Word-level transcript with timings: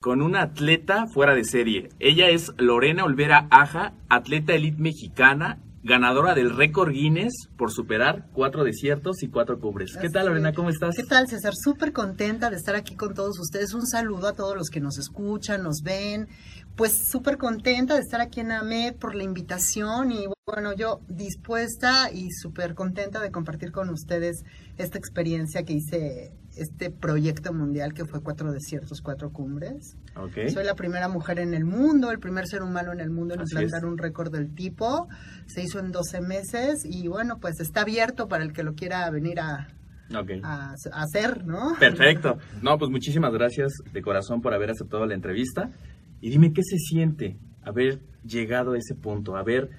con 0.00 0.22
una 0.22 0.42
atleta 0.42 1.06
fuera 1.08 1.34
de 1.34 1.42
serie. 1.42 1.88
Ella 1.98 2.28
es 2.28 2.52
Lorena 2.56 3.04
Olvera 3.04 3.48
Aja, 3.50 3.94
atleta 4.08 4.54
elite 4.54 4.80
mexicana, 4.80 5.58
ganadora 5.82 6.36
del 6.36 6.54
récord 6.54 6.92
Guinness 6.92 7.48
por 7.56 7.72
superar 7.72 8.28
cuatro 8.32 8.62
desiertos 8.62 9.24
y 9.24 9.28
cuatro 9.28 9.58
cubres. 9.58 9.96
¿Qué 10.00 10.08
tal, 10.08 10.26
Lorena? 10.26 10.52
¿Cómo 10.52 10.70
estás? 10.70 10.94
¿Qué 10.94 11.02
tal, 11.02 11.26
César? 11.26 11.52
Súper 11.56 11.92
contenta 11.92 12.48
de 12.48 12.56
estar 12.56 12.76
aquí 12.76 12.94
con 12.94 13.12
todos 13.12 13.40
ustedes. 13.40 13.74
Un 13.74 13.86
saludo 13.86 14.28
a 14.28 14.34
todos 14.34 14.56
los 14.56 14.70
que 14.70 14.80
nos 14.80 14.98
escuchan, 14.98 15.64
nos 15.64 15.80
ven. 15.82 16.28
Pues 16.78 17.10
súper 17.10 17.38
contenta 17.38 17.94
de 17.94 18.00
estar 18.00 18.20
aquí 18.20 18.38
en 18.38 18.52
AMED 18.52 18.94
por 18.94 19.16
la 19.16 19.24
invitación 19.24 20.12
y 20.12 20.26
bueno, 20.46 20.72
yo 20.76 21.00
dispuesta 21.08 22.08
y 22.12 22.30
súper 22.30 22.76
contenta 22.76 23.18
de 23.18 23.32
compartir 23.32 23.72
con 23.72 23.90
ustedes 23.90 24.44
esta 24.76 24.96
experiencia 24.96 25.64
que 25.64 25.72
hice 25.72 26.30
este 26.56 26.92
proyecto 26.92 27.52
mundial 27.52 27.94
que 27.94 28.04
fue 28.04 28.22
Cuatro 28.22 28.52
Desiertos, 28.52 29.02
Cuatro 29.02 29.32
Cumbres. 29.32 29.96
Soy 30.54 30.62
la 30.62 30.76
primera 30.76 31.08
mujer 31.08 31.40
en 31.40 31.52
el 31.52 31.64
mundo, 31.64 32.12
el 32.12 32.20
primer 32.20 32.46
ser 32.46 32.62
humano 32.62 32.92
en 32.92 33.00
el 33.00 33.10
mundo 33.10 33.34
en 33.34 33.40
implantar 33.40 33.84
un 33.84 33.98
récord 33.98 34.30
del 34.32 34.54
tipo. 34.54 35.08
Se 35.46 35.64
hizo 35.64 35.80
en 35.80 35.90
12 35.90 36.20
meses 36.20 36.84
y 36.84 37.08
bueno, 37.08 37.38
pues 37.40 37.58
está 37.58 37.80
abierto 37.80 38.28
para 38.28 38.44
el 38.44 38.52
que 38.52 38.62
lo 38.62 38.74
quiera 38.74 39.10
venir 39.10 39.40
a, 39.40 39.66
a, 40.44 40.74
hacer, 40.92 41.44
¿no? 41.44 41.74
Perfecto. 41.78 42.38
No, 42.62 42.78
pues 42.78 42.90
muchísimas 42.90 43.32
gracias 43.32 43.72
de 43.92 44.00
corazón 44.00 44.40
por 44.40 44.54
haber 44.54 44.70
aceptado 44.70 45.06
la 45.06 45.14
entrevista. 45.14 45.70
Y 46.20 46.30
dime, 46.30 46.52
¿qué 46.52 46.62
se 46.62 46.78
siente 46.78 47.38
haber 47.62 48.00
llegado 48.24 48.72
a 48.72 48.78
ese 48.78 48.94
punto? 48.94 49.36
Haber 49.36 49.70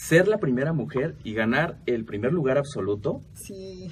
ser 0.00 0.28
la 0.28 0.38
primera 0.38 0.72
mujer 0.72 1.16
y 1.24 1.34
ganar 1.34 1.78
el 1.84 2.06
primer 2.06 2.32
lugar 2.32 2.56
absoluto 2.56 3.20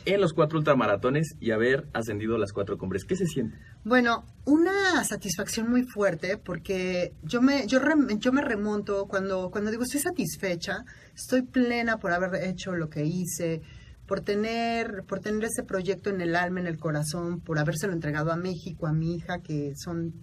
en 0.07 0.21
los 0.21 0.33
cuatro 0.33 0.59
ultramaratones 0.59 1.37
y 1.39 1.51
haber 1.51 1.87
ascendido 1.93 2.39
las 2.39 2.53
cuatro 2.53 2.79
cumbres. 2.79 3.05
¿Qué 3.05 3.15
se 3.15 3.27
siente? 3.27 3.59
Bueno, 3.85 4.25
una 4.47 5.05
satisfacción 5.05 5.69
muy 5.69 5.83
fuerte 5.83 6.39
porque 6.39 7.13
yo 7.23 7.43
me, 7.43 7.67
yo, 7.67 7.81
yo 8.19 8.33
me 8.33 8.41
remonto 8.41 9.07
cuando, 9.07 9.51
cuando 9.51 9.71
digo 9.71 9.83
estoy 9.83 10.01
satisfecha, 10.01 10.79
estoy 11.15 11.43
plena 11.43 11.99
por 11.99 12.13
haber 12.13 12.43
hecho 12.43 12.75
lo 12.75 12.89
que 12.89 13.05
hice, 13.05 13.61
por 14.07 14.23
tener, 14.23 15.05
por 15.07 15.21
tener 15.21 15.45
ese 15.45 15.63
proyecto 15.63 16.09
en 16.09 16.23
el 16.23 16.37
alma, 16.37 16.61
en 16.61 16.69
el 16.69 16.79
corazón, 16.79 17.41
por 17.41 17.59
habérselo 17.59 17.93
entregado 17.93 18.33
a 18.33 18.37
México, 18.37 18.87
a 18.87 18.95
mi 18.95 19.17
hija, 19.17 19.41
que 19.43 19.75
son 19.77 20.15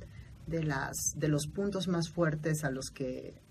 de 0.47 0.63
las, 0.63 1.13
de 1.15 1.27
los 1.27 1.47
puntos 1.47 1.87
más 1.87 2.09
fuertes 2.09 2.63
a 2.63 2.71
los 2.71 2.89
que 2.89 3.41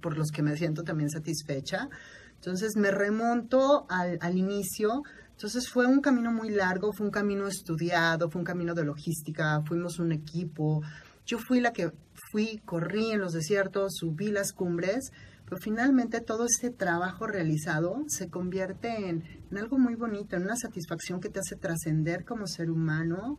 por 0.00 0.18
los 0.18 0.30
que 0.32 0.42
me 0.42 0.56
siento 0.56 0.82
también 0.82 1.10
satisfecha. 1.10 1.88
Entonces 2.34 2.76
me 2.76 2.90
remonto 2.90 3.86
al, 3.88 4.18
al 4.20 4.36
inicio. 4.36 5.02
Entonces 5.30 5.68
fue 5.68 5.86
un 5.86 6.00
camino 6.00 6.32
muy 6.32 6.50
largo, 6.50 6.92
fue 6.92 7.06
un 7.06 7.12
camino 7.12 7.46
estudiado, 7.46 8.30
fue 8.30 8.40
un 8.40 8.44
camino 8.44 8.74
de 8.74 8.84
logística, 8.84 9.62
fuimos 9.62 9.98
un 9.98 10.12
equipo. 10.12 10.82
Yo 11.24 11.38
fui 11.38 11.60
la 11.60 11.72
que 11.72 11.92
fui, 12.30 12.60
corrí 12.64 13.12
en 13.12 13.20
los 13.20 13.32
desiertos, 13.32 13.94
subí 13.96 14.30
las 14.30 14.52
cumbres, 14.52 15.12
pero 15.44 15.56
finalmente 15.60 16.20
todo 16.20 16.44
este 16.44 16.70
trabajo 16.70 17.26
realizado 17.26 18.04
se 18.08 18.28
convierte 18.28 19.08
en, 19.08 19.22
en 19.50 19.58
algo 19.58 19.78
muy 19.78 19.94
bonito, 19.94 20.36
en 20.36 20.42
una 20.42 20.56
satisfacción 20.56 21.20
que 21.20 21.28
te 21.28 21.40
hace 21.40 21.56
trascender 21.56 22.24
como 22.24 22.46
ser 22.46 22.70
humano, 22.70 23.38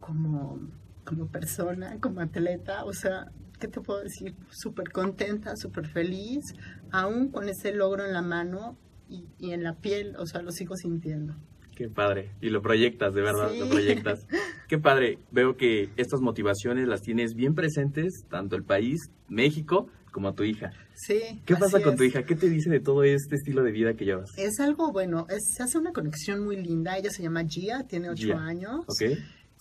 como, 0.00 0.60
como 1.04 1.28
persona, 1.28 1.98
como 2.00 2.20
atleta. 2.20 2.84
O 2.84 2.92
sea, 2.92 3.30
¿qué 3.58 3.68
te 3.68 3.80
puedo 3.80 4.02
decir? 4.02 4.34
Súper 4.50 4.90
contenta, 4.90 5.56
súper 5.56 5.86
feliz, 5.86 6.54
aún 6.90 7.30
con 7.30 7.48
ese 7.48 7.72
logro 7.72 8.04
en 8.04 8.12
la 8.12 8.22
mano 8.22 8.76
y, 9.08 9.52
en 9.52 9.62
la 9.62 9.74
piel, 9.74 10.16
o 10.16 10.26
sea, 10.26 10.42
lo 10.42 10.52
sigo 10.52 10.76
sintiendo. 10.76 11.36
Qué 11.76 11.88
padre. 11.88 12.30
Y 12.40 12.50
lo 12.50 12.60
proyectas, 12.60 13.14
de 13.14 13.22
verdad, 13.22 13.50
lo 13.54 13.68
proyectas. 13.68 14.26
Qué 14.68 14.78
padre. 14.78 15.18
Veo 15.30 15.56
que 15.56 15.90
estas 15.96 16.20
motivaciones 16.20 16.86
las 16.86 17.02
tienes 17.02 17.34
bien 17.34 17.54
presentes, 17.54 18.24
tanto 18.28 18.56
el 18.56 18.62
país, 18.62 19.10
México, 19.28 19.88
como 20.12 20.28
a 20.28 20.34
tu 20.34 20.44
hija. 20.44 20.70
Sí. 20.94 21.42
¿Qué 21.46 21.56
pasa 21.56 21.82
con 21.82 21.96
tu 21.96 22.04
hija? 22.04 22.24
¿Qué 22.24 22.36
te 22.36 22.48
dice 22.48 22.70
de 22.70 22.80
todo 22.80 23.02
este 23.02 23.36
estilo 23.36 23.62
de 23.62 23.72
vida 23.72 23.94
que 23.94 24.04
llevas? 24.04 24.30
Es 24.36 24.60
algo 24.60 24.92
bueno, 24.92 25.26
se 25.38 25.62
hace 25.62 25.78
una 25.78 25.92
conexión 25.92 26.44
muy 26.44 26.56
linda. 26.56 26.96
Ella 26.98 27.10
se 27.10 27.22
llama 27.22 27.44
Gia, 27.44 27.86
tiene 27.86 28.10
ocho 28.10 28.36
años. 28.36 28.84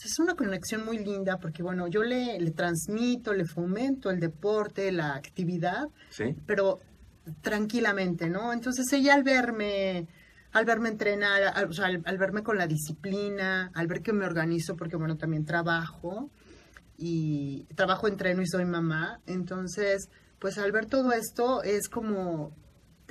Es 0.04 0.20
una 0.20 0.36
conexión 0.36 0.86
muy 0.86 0.98
linda 0.98 1.38
porque, 1.38 1.64
bueno, 1.64 1.88
yo 1.88 2.04
le, 2.04 2.40
le 2.40 2.52
transmito, 2.52 3.34
le 3.34 3.46
fomento 3.46 4.10
el 4.10 4.20
deporte, 4.20 4.92
la 4.92 5.16
actividad, 5.16 5.88
pero 6.46 6.80
tranquilamente, 7.42 8.30
¿no? 8.30 8.52
Entonces 8.52 8.92
ella 8.94 9.14
al 9.14 9.24
verme, 9.24 10.08
al 10.52 10.66
verme 10.66 10.90
entrenar, 10.90 11.44
al, 11.44 11.70
o 11.70 11.74
sea, 11.74 11.86
al, 11.86 12.18
verme 12.18 12.44
con 12.44 12.58
la 12.58 12.68
disciplina, 12.68 13.72
al 13.74 13.88
ver 13.88 14.02
que 14.02 14.14
me 14.14 14.26
organizo, 14.26 14.76
porque, 14.76 14.96
bueno, 14.96 15.18
también 15.18 15.46
trabajo 15.46 16.30
y 16.98 17.66
trabajo, 17.76 18.08
entreno 18.08 18.42
y 18.42 18.48
soy 18.48 18.66
mamá, 18.66 19.20
entonces, 19.28 20.10
pues 20.40 20.58
al 20.58 20.72
ver 20.72 20.88
todo 20.88 21.12
esto 21.12 21.64
es 21.64 21.90
como 21.90 22.56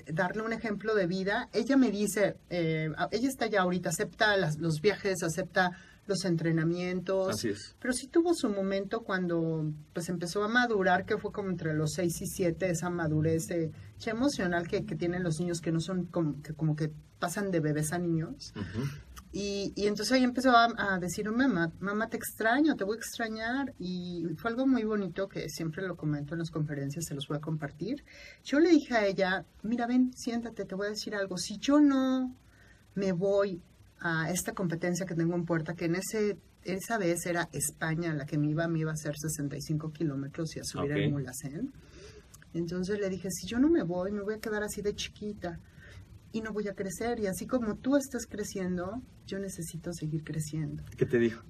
darle 0.06 0.42
un 0.42 0.52
ejemplo 0.52 0.94
de 0.94 1.06
vida. 1.06 1.48
Ella 1.52 1.76
me 1.76 1.90
dice, 1.90 2.36
eh, 2.48 2.90
ella 3.10 3.28
está 3.28 3.46
ya 3.46 3.62
ahorita, 3.62 3.90
acepta 3.90 4.36
los 4.36 4.80
viajes, 4.80 5.22
acepta 5.22 5.72
los 6.10 6.24
entrenamientos. 6.24 7.28
Así 7.28 7.48
es. 7.48 7.74
Pero 7.80 7.94
sí 7.94 8.08
tuvo 8.08 8.34
su 8.34 8.50
momento 8.50 9.00
cuando 9.00 9.72
pues 9.94 10.08
empezó 10.08 10.44
a 10.44 10.48
madurar, 10.48 11.06
que 11.06 11.16
fue 11.16 11.32
como 11.32 11.48
entre 11.48 11.72
los 11.72 11.94
6 11.94 12.22
y 12.22 12.26
7, 12.26 12.68
esa 12.68 12.90
madurez 12.90 13.50
eh, 13.50 13.70
emocional 14.04 14.68
que, 14.68 14.82
tienen 14.82 15.22
los 15.22 15.40
niños 15.40 15.60
que 15.60 15.72
no 15.72 15.80
son 15.80 16.04
como 16.06 16.42
que, 16.42 16.52
como 16.52 16.76
que 16.76 16.92
pasan 17.18 17.50
de 17.50 17.60
bebés 17.60 17.92
a 17.92 17.98
niños. 17.98 18.52
y, 19.32 19.72
y, 19.76 19.86
entonces 19.86 20.12
ahí 20.12 20.24
empezó 20.24 20.50
a, 20.50 20.68
a 20.76 20.98
decir, 20.98 21.30
mamá, 21.30 21.70
mamá, 21.78 22.08
te 22.08 22.16
extraño, 22.16 22.74
te 22.74 22.84
voy 22.84 22.96
a 22.96 22.98
extrañar. 22.98 23.72
Y 23.78 24.26
fue 24.36 24.50
algo 24.50 24.66
muy 24.66 24.82
bonito 24.82 25.28
que 25.28 25.48
siempre 25.48 25.86
lo 25.86 25.96
comento 25.96 26.34
en 26.34 26.40
las 26.40 26.50
conferencias, 26.50 27.06
se 27.06 27.14
los 27.14 27.28
voy 27.28 27.38
a 27.38 27.40
compartir. 27.40 28.04
Yo 28.44 28.58
le 28.58 28.70
dije 28.70 28.94
a 28.94 29.06
ella, 29.06 29.46
mira, 29.62 29.86
ven, 29.86 30.12
siéntate, 30.14 30.64
te 30.64 30.74
voy 30.74 30.88
a 30.88 30.90
decir 30.90 31.14
algo. 31.14 31.38
Si 31.38 31.58
yo 31.58 31.80
no 31.80 32.34
me 32.94 33.12
voy 33.12 33.62
a 34.00 34.30
esta 34.30 34.52
competencia 34.52 35.06
que 35.06 35.14
tengo 35.14 35.34
en 35.34 35.44
puerta, 35.44 35.74
que 35.74 35.86
en 35.86 35.96
ese 35.96 36.38
esa 36.62 36.98
vez 36.98 37.24
era 37.24 37.48
España 37.52 38.12
la 38.12 38.26
que 38.26 38.36
me 38.36 38.48
iba, 38.50 38.68
me 38.68 38.80
iba 38.80 38.90
a 38.90 38.94
hacer 38.94 39.14
65 39.16 39.92
kilómetros 39.92 40.56
y 40.56 40.60
a 40.60 40.64
subir 40.64 40.92
el 40.92 41.10
Mulacén. 41.10 41.72
Entonces 42.52 42.98
le 42.98 43.08
dije, 43.08 43.30
si 43.30 43.46
yo 43.46 43.58
no 43.58 43.68
me 43.70 43.82
voy, 43.82 44.12
me 44.12 44.22
voy 44.22 44.34
a 44.34 44.38
quedar 44.40 44.62
así 44.62 44.82
de 44.82 44.94
chiquita 44.94 45.58
y 46.32 46.42
no 46.42 46.52
voy 46.52 46.68
a 46.68 46.74
crecer. 46.74 47.18
Y 47.20 47.26
así 47.28 47.46
como 47.46 47.76
tú 47.76 47.96
estás 47.96 48.26
creciendo, 48.26 49.00
yo 49.26 49.38
necesito 49.38 49.92
seguir 49.92 50.22
creciendo. 50.24 50.82
¿Qué 50.96 51.06
te 51.06 51.18
dijo? 51.18 51.42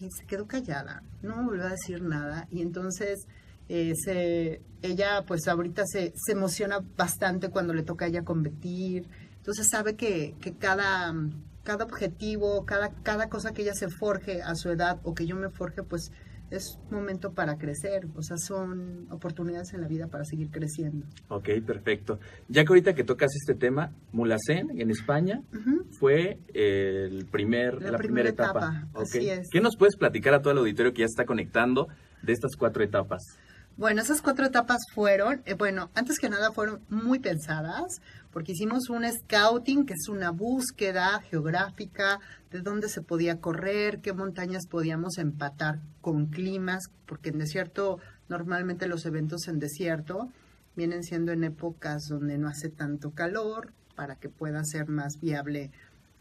Y 0.00 0.08
se 0.10 0.26
quedó 0.26 0.46
callada, 0.46 1.02
no 1.22 1.36
me 1.36 1.44
volvió 1.44 1.64
a 1.66 1.70
decir 1.70 2.02
nada. 2.02 2.48
Y 2.50 2.62
entonces 2.62 3.26
Eh, 3.68 3.94
se, 3.94 4.60
ella 4.82 5.24
pues 5.26 5.46
ahorita 5.48 5.84
se, 5.86 6.12
se 6.14 6.32
emociona 6.32 6.80
bastante 6.96 7.48
cuando 7.48 7.72
le 7.72 7.82
toca 7.84 8.04
a 8.04 8.08
ella 8.08 8.22
competir. 8.24 9.08
Entonces 9.36 9.68
sabe 9.70 9.94
que, 9.94 10.34
que 10.40 10.52
cada, 10.54 11.14
cada 11.62 11.84
objetivo, 11.84 12.64
cada, 12.64 12.90
cada 13.02 13.28
cosa 13.28 13.52
que 13.52 13.62
ella 13.62 13.74
se 13.74 13.88
forje 13.88 14.42
a 14.42 14.54
su 14.54 14.70
edad 14.70 15.00
o 15.04 15.14
que 15.14 15.26
yo 15.26 15.36
me 15.36 15.50
forje, 15.50 15.82
pues 15.82 16.10
es 16.52 16.78
momento 16.90 17.32
para 17.32 17.56
crecer, 17.56 18.06
o 18.14 18.22
sea, 18.22 18.36
son 18.36 19.06
oportunidades 19.10 19.72
en 19.72 19.80
la 19.80 19.88
vida 19.88 20.08
para 20.08 20.24
seguir 20.24 20.50
creciendo. 20.50 21.06
Ok, 21.28 21.48
perfecto. 21.66 22.20
Ya 22.48 22.64
que 22.64 22.68
ahorita 22.68 22.94
que 22.94 23.04
tocas 23.04 23.34
este 23.34 23.54
tema, 23.54 23.92
Mulacén 24.12 24.68
en 24.78 24.90
España 24.90 25.42
fue 25.98 26.38
el 26.52 27.24
primer, 27.26 27.80
la, 27.80 27.96
primera, 27.96 28.28
etapa. 28.28 28.86
¿Qué 29.50 29.60
nos 29.62 29.76
puedes 29.76 29.96
platicar 29.96 30.34
a 30.34 30.42
todo 30.42 30.52
el 30.52 30.58
auditorio 30.58 30.92
que 30.92 31.00
ya 31.00 31.06
está 31.06 31.24
conectando 31.24 31.88
de 32.22 32.32
estas 32.34 32.54
cuatro 32.56 32.84
etapas? 32.84 33.22
Bueno, 33.76 34.02
esas 34.02 34.20
cuatro 34.20 34.44
etapas 34.44 34.78
fueron, 34.92 35.40
eh, 35.46 35.54
bueno, 35.54 35.90
antes 35.94 36.18
que 36.18 36.28
nada 36.28 36.52
fueron 36.52 36.82
muy 36.90 37.20
pensadas, 37.20 38.02
porque 38.32 38.52
hicimos 38.52 38.88
un 38.88 39.04
scouting, 39.04 39.84
que 39.84 39.94
es 39.94 40.08
una 40.08 40.30
búsqueda 40.30 41.20
geográfica 41.30 42.18
de 42.50 42.60
dónde 42.60 42.88
se 42.88 43.02
podía 43.02 43.40
correr, 43.40 44.00
qué 44.00 44.12
montañas 44.12 44.66
podíamos 44.66 45.18
empatar 45.18 45.80
con 46.00 46.26
climas, 46.26 46.84
porque 47.06 47.28
en 47.28 47.38
desierto, 47.38 47.98
normalmente 48.28 48.88
los 48.88 49.04
eventos 49.04 49.48
en 49.48 49.58
desierto 49.58 50.30
vienen 50.74 51.02
siendo 51.02 51.32
en 51.32 51.44
épocas 51.44 52.08
donde 52.08 52.38
no 52.38 52.48
hace 52.48 52.70
tanto 52.70 53.10
calor, 53.10 53.72
para 53.94 54.16
que 54.16 54.30
pueda 54.30 54.64
ser 54.64 54.88
más 54.88 55.20
viable 55.20 55.70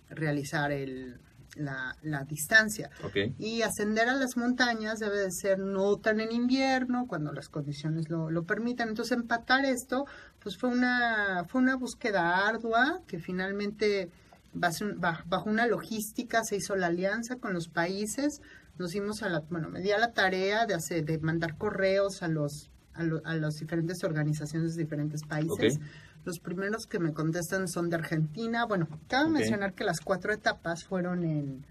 realizar 0.10 0.72
el, 0.74 1.18
la, 1.56 1.96
la 2.02 2.24
distancia. 2.24 2.90
Y 3.38 3.62
ascender 3.62 4.10
a 4.10 4.16
las 4.16 4.38
montañas 4.38 5.00
debe 5.00 5.18
de 5.18 5.32
ser 5.32 5.60
no 5.60 5.98
tan 5.98 6.20
en 6.20 6.32
invierno, 6.32 7.06
cuando 7.08 7.32
las 7.34 7.50
condiciones 7.50 8.10
lo, 8.10 8.30
lo 8.30 8.44
permitan. 8.44 8.90
Entonces, 8.90 9.18
empatar 9.18 9.66
esto, 9.66 10.06
pues 10.40 10.58
fue 10.58 10.70
una, 10.70 11.46
fue 11.48 11.62
una 11.62 11.76
búsqueda 11.76 12.48
ardua 12.48 13.02
que 13.08 13.20
finalmente 13.20 14.10
bajo 14.54 15.50
una 15.50 15.66
logística 15.66 16.44
se 16.44 16.58
hizo 16.58 16.76
la 16.76 16.88
alianza 16.88 17.38
con 17.38 17.54
los 17.54 17.70
países, 17.70 18.42
nos 18.78 18.92
dimos 18.92 19.24
a 19.24 19.30
la, 19.30 19.40
bueno, 19.50 19.70
me 19.70 19.82
di 19.82 19.92
a 19.92 19.98
la 19.98 20.12
tarea 20.12 20.66
de 20.66 20.74
hacer, 20.74 21.06
de 21.06 21.20
mandar 21.20 21.58
correos 21.58 22.22
a 22.22 22.28
los, 22.28 22.70
a, 22.94 23.04
a 23.24 23.36
las 23.36 23.60
diferentes 23.60 24.04
organizaciones 24.04 24.76
de 24.76 24.84
diferentes 24.84 25.24
países. 25.24 25.80
Los 26.24 26.40
primeros 26.40 26.86
que 26.86 27.00
me 27.00 27.14
contestan 27.14 27.68
son 27.68 27.90
de 27.90 27.96
Argentina. 27.96 28.66
Bueno, 28.66 28.88
cabe 29.08 29.30
mencionar 29.30 29.74
que 29.74 29.84
las 29.84 30.02
cuatro 30.02 30.32
etapas 30.32 30.84
fueron 30.84 31.24
en, 31.24 31.66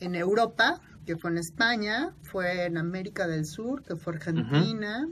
en 0.00 0.14
Europa, 0.14 0.80
que 1.06 1.16
fue 1.16 1.30
en 1.30 1.38
España, 1.38 2.12
fue 2.22 2.66
en 2.66 2.76
América 2.76 3.26
del 3.26 3.46
Sur, 3.46 3.82
que 3.82 3.96
fue 3.96 4.14
Argentina, 4.14 5.08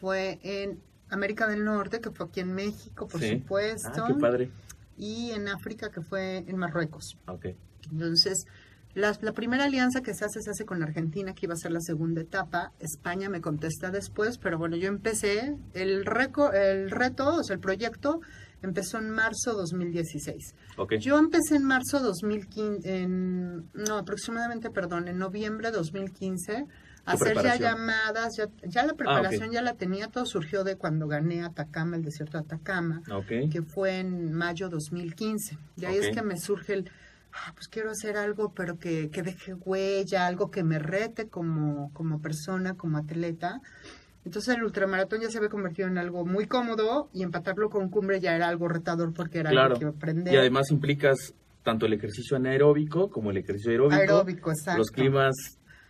fue 0.00 0.40
en 0.42 0.80
América 1.10 1.46
del 1.46 1.64
Norte, 1.64 2.00
que 2.00 2.10
fue 2.10 2.26
aquí 2.26 2.40
en 2.40 2.54
México, 2.54 3.06
por 3.06 3.22
supuesto. 3.22 4.04
Ah, 4.04 4.08
qué 4.08 4.14
padre. 4.14 4.50
Y 4.96 5.30
en 5.32 5.48
África, 5.48 5.90
que 5.90 6.00
fue 6.00 6.38
en 6.38 6.56
Marruecos. 6.56 7.18
Ok. 7.26 7.46
Entonces, 7.90 8.46
la, 8.94 9.14
primera 9.32 9.64
alianza 9.64 10.02
que 10.02 10.14
se 10.14 10.24
hace 10.24 10.42
se 10.42 10.50
hace 10.50 10.64
con 10.64 10.82
Argentina, 10.82 11.34
que 11.34 11.46
iba 11.46 11.54
a 11.54 11.56
ser 11.56 11.72
la 11.72 11.80
segunda 11.80 12.20
etapa. 12.20 12.72
España 12.78 13.28
me 13.28 13.40
contesta 13.40 13.90
después, 13.90 14.38
pero 14.38 14.58
bueno, 14.58 14.76
yo 14.76 14.88
empecé, 14.88 15.56
el, 15.72 16.04
el 16.54 16.90
reto, 16.90 17.36
o 17.36 17.42
sea, 17.42 17.54
el 17.54 17.60
proyecto 17.60 18.20
empezó 18.62 18.98
en 18.98 19.10
marzo 19.10 19.54
2016. 19.54 20.54
Okay. 20.76 20.98
Yo 20.98 21.18
empecé 21.18 21.56
en 21.56 21.64
marzo 21.64 22.00
2015, 22.00 23.02
en, 23.02 23.70
no, 23.72 23.98
aproximadamente, 23.98 24.70
perdón, 24.70 25.08
en 25.08 25.18
noviembre 25.18 25.70
2015 25.70 26.66
hacer 27.04 27.42
ya 27.42 27.56
llamadas, 27.56 28.36
ya, 28.36 28.48
ya 28.64 28.84
la 28.84 28.92
ah, 28.92 28.96
preparación 28.96 29.50
ya 29.50 29.62
la 29.62 29.74
tenía, 29.74 30.08
todo 30.08 30.24
surgió 30.26 30.64
de 30.64 30.76
cuando 30.76 31.08
gané 31.08 31.42
Atacama, 31.42 31.96
el 31.96 32.02
desierto 32.02 32.38
de 32.38 32.44
Atacama, 32.44 33.02
que 33.26 33.62
fue 33.62 33.98
en 33.98 34.32
mayo 34.32 34.68
2015. 34.68 35.58
De 35.76 35.86
ahí 35.86 35.96
es 35.96 36.14
que 36.14 36.22
me 36.22 36.38
surge 36.38 36.74
el, 36.74 36.90
Ah, 37.32 37.52
pues 37.54 37.68
quiero 37.68 37.90
hacer 37.90 38.16
algo, 38.16 38.52
pero 38.54 38.78
que, 38.78 39.08
que 39.10 39.22
deje 39.22 39.54
huella, 39.54 40.26
algo 40.26 40.50
que 40.50 40.62
me 40.62 40.78
rete 40.78 41.28
como, 41.28 41.92
como 41.94 42.20
persona, 42.20 42.74
como 42.74 42.98
atleta. 42.98 43.60
Entonces 44.24 44.54
el 44.54 44.62
ultramaratón 44.62 45.20
ya 45.20 45.30
se 45.30 45.38
había 45.38 45.48
convertido 45.48 45.88
en 45.88 45.98
algo 45.98 46.24
muy 46.24 46.46
cómodo 46.46 47.08
y 47.12 47.22
empatarlo 47.22 47.70
con 47.70 47.88
cumbre 47.88 48.20
ya 48.20 48.36
era 48.36 48.48
algo 48.48 48.68
retador 48.68 49.12
porque 49.12 49.40
era 49.40 49.50
algo 49.50 49.78
que 49.78 49.86
aprender. 49.86 50.32
Y 50.32 50.36
además 50.36 50.70
implicas 50.70 51.34
tanto 51.62 51.86
el 51.86 51.94
ejercicio 51.94 52.36
anaeróbico 52.36 53.10
como 53.10 53.30
el 53.30 53.38
ejercicio 53.38 53.70
aeróbico. 53.70 54.00
Aeróbico, 54.00 54.50
exacto. 54.50 54.78
Los 54.78 54.90
climas 54.90 55.34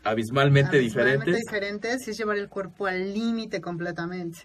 abismalmente, 0.05 0.79
diferentes. 0.79 1.37
diferentes 1.37 2.06
y 2.09 2.11
es 2.11 2.19
llevar 2.19 2.37
el 2.37 2.49
cuerpo 2.49 2.87
al 2.87 3.12
límite 3.12 3.61
completamente. 3.61 4.41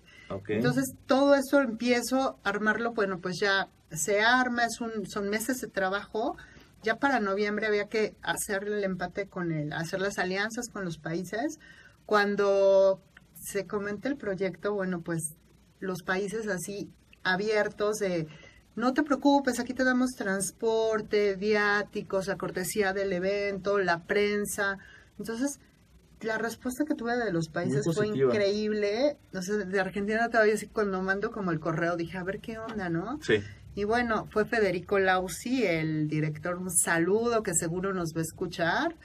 Entonces 0.48 0.86
todo 1.06 1.36
eso 1.36 1.62
empiezo 1.62 2.40
a 2.44 2.50
armarlo, 2.50 2.94
bueno, 2.94 3.20
pues 3.20 3.40
ya 3.40 3.70
se 3.92 4.22
arma, 4.22 4.66
es 4.66 4.82
un, 4.82 5.08
son 5.08 5.30
meses 5.30 5.62
de 5.62 5.68
trabajo 5.68 6.36
ya 6.84 6.98
para 6.98 7.20
noviembre 7.20 7.68
había 7.68 7.88
que 7.88 8.16
hacer 8.22 8.64
el 8.66 8.84
empate 8.84 9.28
con 9.28 9.52
el, 9.52 9.74
hacer 9.74 10.02
las 10.02 10.18
alianzas 10.20 10.70
con 10.70 10.86
los 10.86 10.98
países. 10.98 11.60
Cuando 12.06 13.02
se 13.34 13.68
comenta 13.68 14.08
el 14.10 14.18
proyecto, 14.18 14.74
bueno, 14.74 15.02
pues 15.02 15.36
los 15.80 16.04
países 16.04 16.48
así 16.48 16.90
abiertos 17.24 17.98
de 17.98 18.28
no 18.76 18.94
te 18.94 19.02
preocupes, 19.02 19.60
aquí 19.60 19.74
te 19.74 19.84
damos 19.84 20.12
transporte, 20.12 21.36
viáticos, 21.36 22.28
la 22.28 22.38
cortesía 22.38 22.94
del 22.94 23.12
evento, 23.12 23.80
la 23.80 24.04
prensa. 24.04 24.78
Entonces, 25.18 25.60
la 26.22 26.38
respuesta 26.38 26.86
que 26.86 26.94
tuve 26.94 27.18
de 27.18 27.32
los 27.32 27.50
países 27.50 27.84
fue 27.92 28.08
increíble. 28.08 29.18
No 29.32 29.42
sé, 29.42 29.66
de 29.66 29.80
Argentina 29.80 30.30
todavía 30.30 30.54
así 30.54 30.68
cuando 30.68 31.02
mando 31.02 31.32
como 31.32 31.52
el 31.52 31.60
correo 31.60 31.96
dije, 31.98 32.20
a 32.20 32.24
ver 32.24 32.40
qué 32.40 32.60
onda, 32.60 32.88
¿no? 32.90 33.20
Sí. 33.24 33.42
Y 33.78 33.84
bueno, 33.84 34.26
fue 34.32 34.46
Federico 34.46 34.98
Lausi, 34.98 35.64
el 35.64 36.08
director, 36.08 36.58
un 36.58 36.72
saludo 36.72 37.44
que 37.44 37.54
seguro 37.54 37.94
nos 37.94 38.12
va 38.12 38.22
a 38.22 38.24
escuchar. 38.24 38.96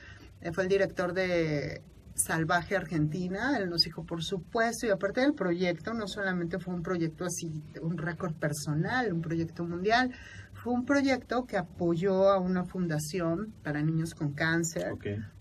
Eh, 0.41 0.51
fue 0.51 0.63
el 0.63 0.71
director 0.71 1.13
de 1.13 1.83
Salvaje 2.15 2.75
Argentina. 2.75 3.59
Él 3.59 3.69
nos 3.69 3.83
dijo, 3.83 4.07
por 4.07 4.25
supuesto, 4.25 4.87
y 4.87 4.89
aparte 4.89 5.21
del 5.21 5.35
proyecto, 5.35 5.93
no 5.93 6.09
solamente 6.09 6.59
fue 6.59 6.73
un 6.73 6.83
proyecto 6.83 7.27
así, 7.27 7.63
un 7.83 7.99
récord 7.99 8.33
personal, 8.33 9.13
un 9.13 9.21
proyecto 9.21 9.63
mundial, 9.63 10.11
fue 10.63 10.75
un 10.75 10.85
proyecto 10.85 11.45
que 11.45 11.57
apoyó 11.57 12.31
a 12.31 12.39
una 12.39 12.65
fundación 12.65 13.53
para 13.65 13.83
niños 13.83 14.15
con 14.15 14.33
cáncer, 14.33 14.93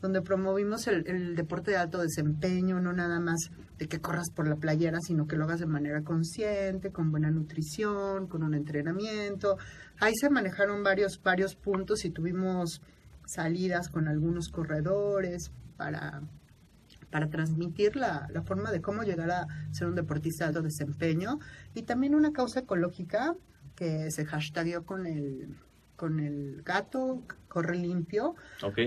donde 0.02 0.24
promovimos 0.24 0.88
el, 0.88 1.36
deporte 1.36 1.70
de 1.70 1.78
alto 1.78 2.00
desempeño, 2.00 2.82
no 2.82 2.92
nada 2.92 3.20
más 3.20 3.52
de 3.78 3.88
que 3.88 4.02
corras 4.02 4.32
por 4.32 4.48
la 4.48 4.56
playera, 4.56 4.98
sino 5.00 5.28
que 5.28 5.36
lo 5.36 5.44
hagas 5.44 5.60
de 5.60 5.68
manera 5.68 6.02
consciente, 6.02 6.92
con 6.92 7.12
buena 7.12 7.30
nutrición, 7.30 8.26
con 8.26 8.42
un 8.42 8.56
entrenamiento. 8.56 9.58
Ahí 10.00 10.14
se 10.20 10.32
manejaron 10.32 10.82
varios, 10.82 11.22
varios 11.22 11.56
puntos 11.56 12.04
y 12.04 12.10
tuvimos 12.10 12.82
salidas 13.28 13.90
con 13.90 14.08
algunos 14.08 14.50
corredores 14.50 15.52
para 15.78 16.24
para 17.12 17.30
transmitir 17.30 17.98
la, 17.98 18.30
la, 18.32 18.42
forma 18.42 18.72
de 18.72 18.80
cómo 18.82 19.04
llegar 19.04 19.30
a 19.32 19.46
ser 19.72 19.90
un 19.90 19.96
deportista 19.96 20.46
de 20.46 20.48
alto 20.50 20.62
desempeño 20.62 21.40
y 21.74 21.82
también 21.82 22.16
una 22.16 22.32
causa 22.32 22.62
ecológica 22.62 23.36
que 23.82 24.12
se 24.12 24.26
hashtagueó 24.26 24.86
con 24.86 25.08
el 25.08 25.56
con 25.96 26.20
el 26.20 26.62
gato 26.64 27.24
corre 27.48 27.76
limpio. 27.76 28.36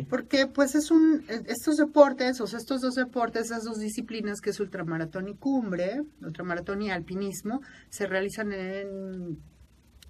Porque 0.09 0.47
pues 0.47 0.77
es 0.77 0.93
un 0.93 1.25
estos 1.29 1.79
deportes, 1.79 2.41
o 2.41 2.47
sea, 2.47 2.61
estos 2.61 2.81
dos 2.81 2.95
deportes, 2.95 3.47
esas 3.47 3.65
dos 3.65 3.81
disciplinas 3.81 4.41
que 4.41 4.51
es 4.51 4.61
ultramaratón 4.61 5.27
y 5.27 5.35
cumbre, 5.35 6.03
ultramaratón 6.23 6.83
y 6.83 6.93
alpinismo, 6.93 7.61
se 7.89 8.07
realizan 8.07 8.53
en, 8.53 9.41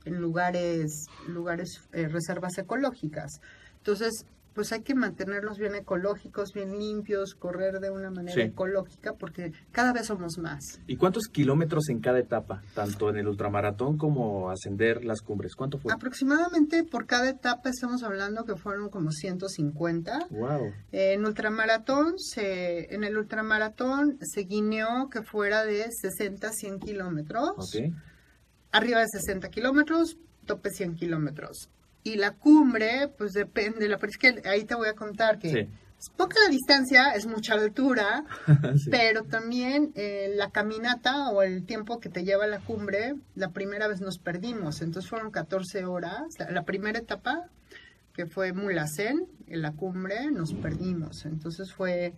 en 0.04 0.20
lugares 0.20 1.06
lugares 1.28 1.80
eh, 1.92 2.06
reservas 2.06 2.58
ecológicas. 2.58 3.40
Entonces, 3.78 4.26
pues 4.54 4.72
hay 4.72 4.82
que 4.82 4.94
mantenerlos 4.94 5.58
bien 5.58 5.74
ecológicos, 5.74 6.52
bien 6.52 6.78
limpios, 6.78 7.34
correr 7.34 7.80
de 7.80 7.90
una 7.90 8.10
manera 8.10 8.42
ecológica, 8.42 9.14
porque 9.14 9.52
cada 9.72 9.92
vez 9.92 10.06
somos 10.06 10.38
más. 10.38 10.80
¿Y 10.86 10.96
cuántos 10.96 11.24
kilómetros 11.26 11.88
en 11.88 12.00
cada 12.00 12.20
etapa, 12.20 12.62
tanto 12.74 13.10
en 13.10 13.16
el 13.16 13.26
ultramaratón 13.26 13.98
como 13.98 14.50
ascender 14.50 15.04
las 15.04 15.20
cumbres? 15.20 15.56
¿Cuánto 15.56 15.78
fue? 15.78 15.92
Aproximadamente 15.92 16.84
por 16.84 17.06
cada 17.06 17.28
etapa 17.28 17.68
estamos 17.68 18.02
hablando 18.04 18.44
que 18.44 18.56
fueron 18.56 18.88
como 18.90 19.10
150. 19.10 20.28
Wow. 20.30 20.72
en 20.92 21.24
ultramaratón, 21.24 22.18
se, 22.18 22.94
en 22.94 23.04
el 23.04 23.16
ultramaratón 23.16 24.18
se 24.20 24.42
guineó 24.42 25.08
que 25.10 25.22
fuera 25.22 25.64
de 25.64 25.86
60 25.90 26.48
a 26.48 26.52
100 26.52 26.78
kilómetros. 26.78 27.76
Arriba 28.70 29.00
de 29.00 29.06
60 29.08 29.48
kilómetros, 29.50 30.16
tope 30.46 30.70
100 30.70 30.94
kilómetros. 30.94 31.70
Y 32.04 32.16
la 32.16 32.32
cumbre, 32.32 33.08
pues 33.18 33.32
depende, 33.32 33.88
la 33.88 33.96
es 33.96 34.18
que 34.18 34.42
ahí 34.44 34.64
te 34.64 34.74
voy 34.74 34.88
a 34.88 34.94
contar 34.94 35.38
que 35.38 35.68
es 36.04 36.10
poca 36.10 36.36
la 36.44 36.50
distancia, 36.50 37.12
es 37.12 37.26
mucha 37.26 37.54
altura, 37.54 38.26
pero 38.90 39.24
también 39.24 39.90
eh, 39.94 40.32
la 40.36 40.50
caminata 40.50 41.30
o 41.30 41.42
el 41.42 41.64
tiempo 41.64 42.00
que 42.00 42.10
te 42.10 42.22
lleva 42.24 42.44
a 42.44 42.48
la 42.48 42.60
cumbre, 42.60 43.14
la 43.34 43.52
primera 43.52 43.88
vez 43.88 44.02
nos 44.02 44.18
perdimos, 44.18 44.82
entonces 44.82 45.08
fueron 45.08 45.30
14 45.30 45.86
horas, 45.86 46.34
la, 46.50 46.64
primera 46.64 46.98
etapa 46.98 47.48
que 48.12 48.26
fue 48.26 48.52
Mulacén, 48.52 49.26
en 49.46 49.62
la 49.62 49.72
cumbre, 49.72 50.30
nos 50.30 50.52
perdimos, 50.52 51.24
entonces 51.24 51.72
fue, 51.72 52.12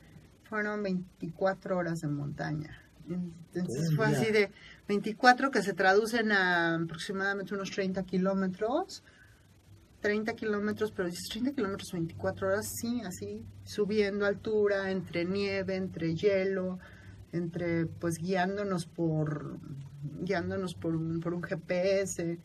fueron 0.49 0.83
24 0.83 1.79
horas 1.79 2.01
de 2.01 2.09
montaña. 2.09 2.83
Entonces 3.09 3.95
fue 3.95 4.07
así 4.07 4.33
de 4.33 4.51
24 4.89 5.53
que 5.53 5.63
se 5.63 5.75
traducen 5.75 6.33
a 6.33 6.75
aproximadamente 6.75 7.55
unos 7.55 7.71
30 7.71 8.03
kilómetros. 8.03 9.05
30 10.01 10.35
kilómetros, 10.35 10.93
pero 10.93 11.09
dices 11.09 11.29
30 11.31 11.53
kilómetros 11.53 11.91
24 11.93 12.49
horas, 12.49 12.67
sí, 12.81 13.01
así, 13.05 13.45
subiendo 13.65 14.27
altura, 14.27 14.91
entre 14.91 15.25
nieve, 15.25 15.75
entre 15.75 16.15
hielo, 16.15 16.79
entre, 17.33 17.87
pues, 17.87 18.19
guiándonos 18.19 18.87
por, 18.87 19.59
guiándonos 20.23 20.75
por 20.75 20.95
un, 20.97 21.21
por 21.21 21.35
un 21.35 21.43
GPS. 21.43 22.39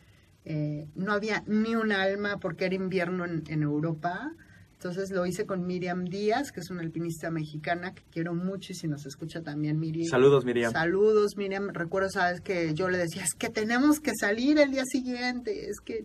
eh, 0.44 0.88
no 0.94 1.12
había 1.12 1.44
ni 1.46 1.76
un 1.76 1.92
alma 1.92 2.38
porque 2.38 2.64
era 2.64 2.74
invierno 2.74 3.24
en, 3.24 3.44
en 3.46 3.62
Europa. 3.62 4.32
Entonces 4.72 5.12
lo 5.12 5.24
hice 5.26 5.46
con 5.46 5.64
Miriam 5.64 6.02
Díaz, 6.02 6.50
que 6.50 6.58
es 6.58 6.68
una 6.68 6.80
alpinista 6.82 7.30
mexicana 7.30 7.94
que 7.94 8.02
quiero 8.10 8.34
mucho 8.34 8.72
y 8.72 8.74
si 8.74 8.88
nos 8.88 9.06
escucha 9.06 9.40
también 9.40 9.78
Miriam. 9.78 10.08
Saludos, 10.10 10.44
Miriam. 10.44 10.72
Saludos, 10.72 11.36
Miriam. 11.36 11.68
Recuerdo, 11.72 12.10
sabes, 12.10 12.40
que 12.40 12.74
yo 12.74 12.88
le 12.88 12.98
decía, 12.98 13.22
es 13.22 13.34
que 13.34 13.48
tenemos 13.48 14.00
que 14.00 14.10
salir 14.18 14.58
el 14.58 14.72
día 14.72 14.82
siguiente, 14.84 15.70
es 15.70 15.78
que, 15.78 16.04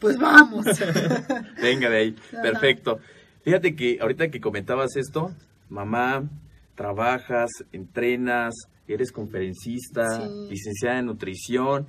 pues 0.00 0.18
vamos. 0.18 0.64
Venga 1.62 1.88
de 1.90 1.96
ahí. 1.96 2.16
Ajá. 2.32 2.42
Perfecto. 2.42 2.98
Fíjate 3.42 3.74
que 3.74 3.98
ahorita 4.00 4.28
que 4.28 4.40
comentabas 4.40 4.96
esto, 4.96 5.30
mamá, 5.68 6.28
trabajas, 6.74 7.50
entrenas, 7.72 8.54
eres 8.88 9.12
conferencista, 9.12 10.04
Sí. 10.16 10.48
licenciada 10.50 10.98
en 10.98 11.06
nutrición. 11.06 11.86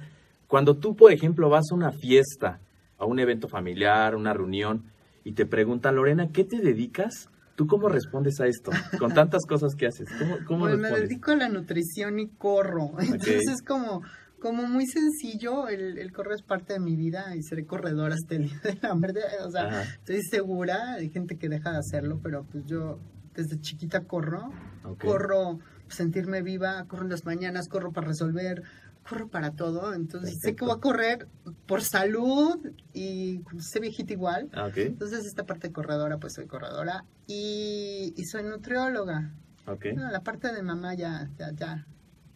Cuando 0.47 0.77
tú, 0.77 0.95
por 0.95 1.11
ejemplo, 1.11 1.49
vas 1.49 1.65
a 1.71 1.75
una 1.75 1.91
fiesta, 1.91 2.59
a 2.97 3.05
un 3.05 3.19
evento 3.19 3.47
familiar, 3.47 4.15
una 4.15 4.33
reunión, 4.33 4.83
y 5.23 5.33
te 5.33 5.45
preguntan, 5.45 5.95
Lorena, 5.95 6.29
¿qué 6.31 6.43
te 6.43 6.57
dedicas? 6.59 7.29
¿Tú 7.55 7.67
cómo 7.67 7.89
respondes 7.89 8.39
a 8.39 8.47
esto? 8.47 8.71
Con 8.97 9.13
tantas 9.13 9.45
cosas 9.45 9.75
que 9.75 9.85
haces. 9.87 10.09
¿Cómo, 10.17 10.37
cómo 10.47 10.65
Pues 10.65 10.77
me 10.79 10.89
dedico 10.89 11.31
a 11.31 11.35
la 11.35 11.49
nutrición 11.49 12.19
y 12.19 12.27
corro. 12.29 12.91
Entonces 12.99 13.43
es 13.51 13.61
como, 13.61 14.01
como 14.41 14.63
muy 14.67 14.85
sencillo, 14.87 15.69
el, 15.69 15.97
el 15.97 16.11
correr 16.11 16.33
es 16.33 16.41
parte 16.41 16.73
de 16.73 16.79
mi 16.79 16.95
vida 16.97 17.35
y 17.35 17.43
seré 17.43 17.65
corredora 17.65 18.15
hasta 18.15 18.35
el 18.35 18.43
día 18.49 18.59
de 18.63 18.77
la 18.81 18.93
muerte. 18.95 19.21
O 19.45 19.51
sea, 19.51 19.67
Ajá. 19.67 19.83
estoy 19.83 20.21
segura, 20.23 20.93
hay 20.95 21.09
gente 21.09 21.37
que 21.37 21.47
deja 21.47 21.71
de 21.71 21.77
hacerlo, 21.77 22.19
pero 22.21 22.43
pues 22.43 22.65
yo 22.65 22.99
desde 23.35 23.59
chiquita 23.61 24.01
corro, 24.01 24.51
Ok. 24.83 25.05
corro 25.05 25.59
sentirme 25.87 26.41
viva, 26.41 26.83
corro 26.87 27.03
en 27.03 27.09
las 27.11 27.23
mañanas, 27.25 27.67
corro 27.69 27.91
para 27.93 28.07
resolver, 28.07 28.63
corro 29.07 29.29
para 29.29 29.51
todo. 29.51 29.93
Entonces 29.93 30.39
sé 30.41 30.55
que 30.55 30.65
voy 30.65 30.75
a 30.75 30.79
correr 30.81 31.27
por 31.67 31.81
salud 31.81 32.57
y 32.93 33.41
sé 33.59 33.79
viejita 33.79 34.11
igual. 34.13 34.49
Ah, 34.53 34.69
Entonces 34.75 35.25
esta 35.25 35.45
parte 35.45 35.67
de 35.67 35.73
corredora, 35.73 36.17
pues 36.17 36.33
soy 36.33 36.47
corredora 36.47 37.05
y, 37.27 38.13
y 38.17 38.25
soy 38.25 38.43
nutrióloga. 38.43 39.33
ok. 39.67 39.85
No, 39.95 40.09
la 40.11 40.21
parte 40.21 40.51
de 40.53 40.61
mamá 40.63 40.93
ya, 40.95 41.29
ya, 41.37 41.51
ya, 41.53 41.85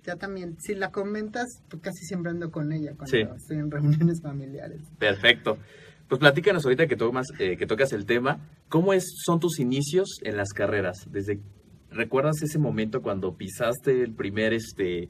ya 0.05 0.15
también. 0.15 0.55
Si 0.59 0.75
la 0.75 0.91
comentas, 0.91 1.47
pues 1.69 1.81
casi 1.81 2.05
siempre 2.05 2.31
ando 2.31 2.51
con 2.51 2.71
ella 2.71 2.93
cuando 2.95 3.11
Sí. 3.11 3.23
estoy 3.35 3.57
en 3.57 3.71
reuniones 3.71 4.21
familiares. 4.21 4.81
Perfecto. 4.99 5.57
Pues 6.07 6.19
platícanos 6.19 6.63
ahorita 6.65 6.85
que, 6.87 6.95
tomas, 6.95 7.27
eh, 7.39 7.57
que 7.57 7.65
tocas 7.65 7.91
el 7.93 8.05
tema, 8.05 8.39
¿cómo 8.69 8.93
es, 8.93 9.03
son 9.25 9.39
tus 9.39 9.59
inicios 9.59 10.19
en 10.23 10.37
las 10.37 10.49
carreras? 10.53 10.97
Desde, 11.11 11.39
¿Recuerdas 11.89 12.41
ese 12.43 12.59
momento 12.59 13.01
cuando 13.01 13.35
pisaste 13.37 14.03
el 14.03 14.13
primer 14.13 14.53
este, 14.53 15.07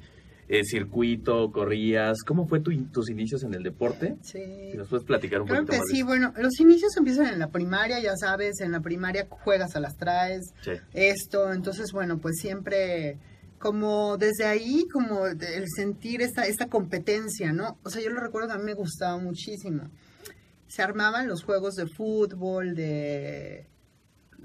eh, 0.47 0.63
circuito, 0.63 1.51
corrías? 1.51 2.21
¿Cómo 2.25 2.47
fue 2.47 2.59
tu 2.59 2.71
tus 2.91 3.09
inicios 3.09 3.43
en 3.43 3.53
el 3.55 3.63
deporte? 3.63 4.15
Sí. 4.21 4.39
Si 4.71 4.77
nos 4.77 4.87
puedes 4.87 5.03
platicar 5.05 5.41
un 5.41 5.47
Creo 5.47 5.61
poquito 5.65 5.71
que 5.73 5.77
más. 5.79 5.87
sí, 5.89 5.97
eso. 5.97 6.05
bueno, 6.05 6.33
los 6.37 6.59
inicios 6.59 6.95
empiezan 6.95 7.33
en 7.33 7.39
la 7.39 7.49
primaria, 7.49 7.99
ya 7.99 8.15
sabes, 8.15 8.61
en 8.61 8.71
la 8.71 8.79
primaria 8.81 9.25
juegas 9.29 9.75
a 9.75 9.79
las 9.79 9.97
traes, 9.97 10.53
Sí. 10.61 10.71
esto, 10.93 11.51
entonces 11.51 11.91
bueno, 11.91 12.19
pues 12.19 12.35
siempre 12.39 13.17
como 13.59 14.17
desde 14.17 14.45
ahí, 14.45 14.85
como 14.91 15.27
el 15.27 15.65
sentir 15.75 16.21
esta, 16.21 16.45
esta 16.45 16.67
competencia, 16.67 17.51
¿no? 17.53 17.79
O 17.83 17.89
sea, 17.89 18.01
yo 18.01 18.09
lo 18.09 18.19
recuerdo 18.19 18.49
que 18.49 18.53
a 18.55 18.57
mí 18.57 18.63
me 18.63 18.73
gustaba 18.73 19.17
muchísimo. 19.17 19.89
Se 20.67 20.81
armaban 20.81 21.27
los 21.27 21.43
juegos 21.43 21.75
de 21.75 21.87
fútbol, 21.87 22.75
de 22.75 23.67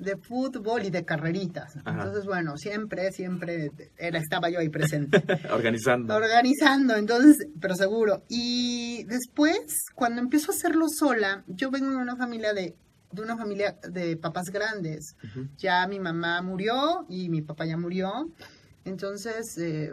de 0.00 0.16
fútbol 0.16 0.84
y 0.84 0.90
de 0.90 1.04
carreritas. 1.04 1.76
Ajá. 1.84 1.90
Entonces, 1.90 2.24
bueno, 2.24 2.56
siempre, 2.56 3.12
siempre 3.12 3.70
era, 3.96 4.18
estaba 4.18 4.48
yo 4.48 4.58
ahí 4.58 4.68
presente 4.68 5.22
Organizando. 5.52 6.14
organizando, 6.14 6.96
entonces, 6.96 7.36
pero 7.60 7.74
seguro. 7.74 8.22
Y 8.28 9.04
después, 9.04 9.58
cuando 9.94 10.20
empiezo 10.20 10.52
a 10.52 10.54
hacerlo 10.54 10.86
sola, 10.88 11.44
yo 11.46 11.70
vengo 11.70 11.90
de 11.90 11.96
una 11.96 12.16
familia 12.16 12.52
de, 12.54 12.74
de 13.12 13.22
una 13.22 13.36
familia 13.36 13.76
de 13.88 14.16
papás 14.16 14.50
grandes. 14.50 15.16
Ya 15.58 15.86
mi 15.86 16.00
mamá 16.00 16.40
murió 16.42 17.04
y 17.08 17.28
mi 17.28 17.42
papá 17.42 17.66
ya 17.66 17.76
murió. 17.76 18.30
Entonces, 18.84 19.56
eh, 19.58 19.92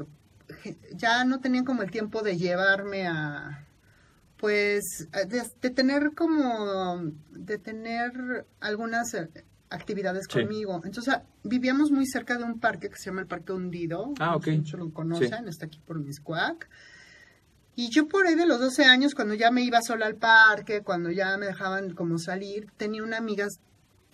ya 0.95 1.25
no 1.25 1.39
tenían 1.39 1.65
como 1.65 1.83
el 1.83 1.91
tiempo 1.91 2.21
de 2.21 2.37
llevarme 2.37 3.07
a, 3.07 3.65
pues, 4.37 5.07
de, 5.27 5.43
de 5.61 5.69
tener 5.69 6.13
como, 6.15 7.01
de 7.31 7.57
tener 7.57 8.45
algunas 8.59 9.13
eh, 9.13 9.29
actividades 9.69 10.25
Sí. 10.29 10.41
conmigo. 10.41 10.81
Entonces, 10.85 11.13
ah, 11.13 11.23
vivíamos 11.43 11.91
muy 11.91 12.05
cerca 12.05 12.37
de 12.37 12.43
un 12.45 12.59
parque 12.59 12.89
que 12.89 12.95
se 12.97 13.05
llama 13.05 13.21
el 13.21 13.27
Parque 13.27 13.51
Hundido. 13.53 14.13
Ah, 14.19 14.35
ok. 14.35 14.47
muchos 14.49 14.79
lo 14.79 14.91
conocen, 14.93 15.47
está 15.47 15.65
aquí 15.65 15.79
por 15.85 15.99
Miscuac. 15.99 16.69
Y 17.75 17.89
yo 17.89 18.07
por 18.07 18.25
ahí 18.25 18.33
de 18.33 18.47
los 18.47 18.59
12 18.59 18.85
años, 18.85 19.13
cuando 19.13 19.35
ya 19.35 19.51
me 19.51 19.61
iba 19.61 19.79
sola 19.83 20.07
al 20.07 20.15
parque, 20.15 20.81
cuando 20.81 21.11
ya 21.11 21.37
me 21.37 21.45
dejaban 21.45 21.93
como 21.93 22.17
salir, 22.17 22.71
tenía 22.77 23.03
una 23.03 23.17
amiga 23.17 23.47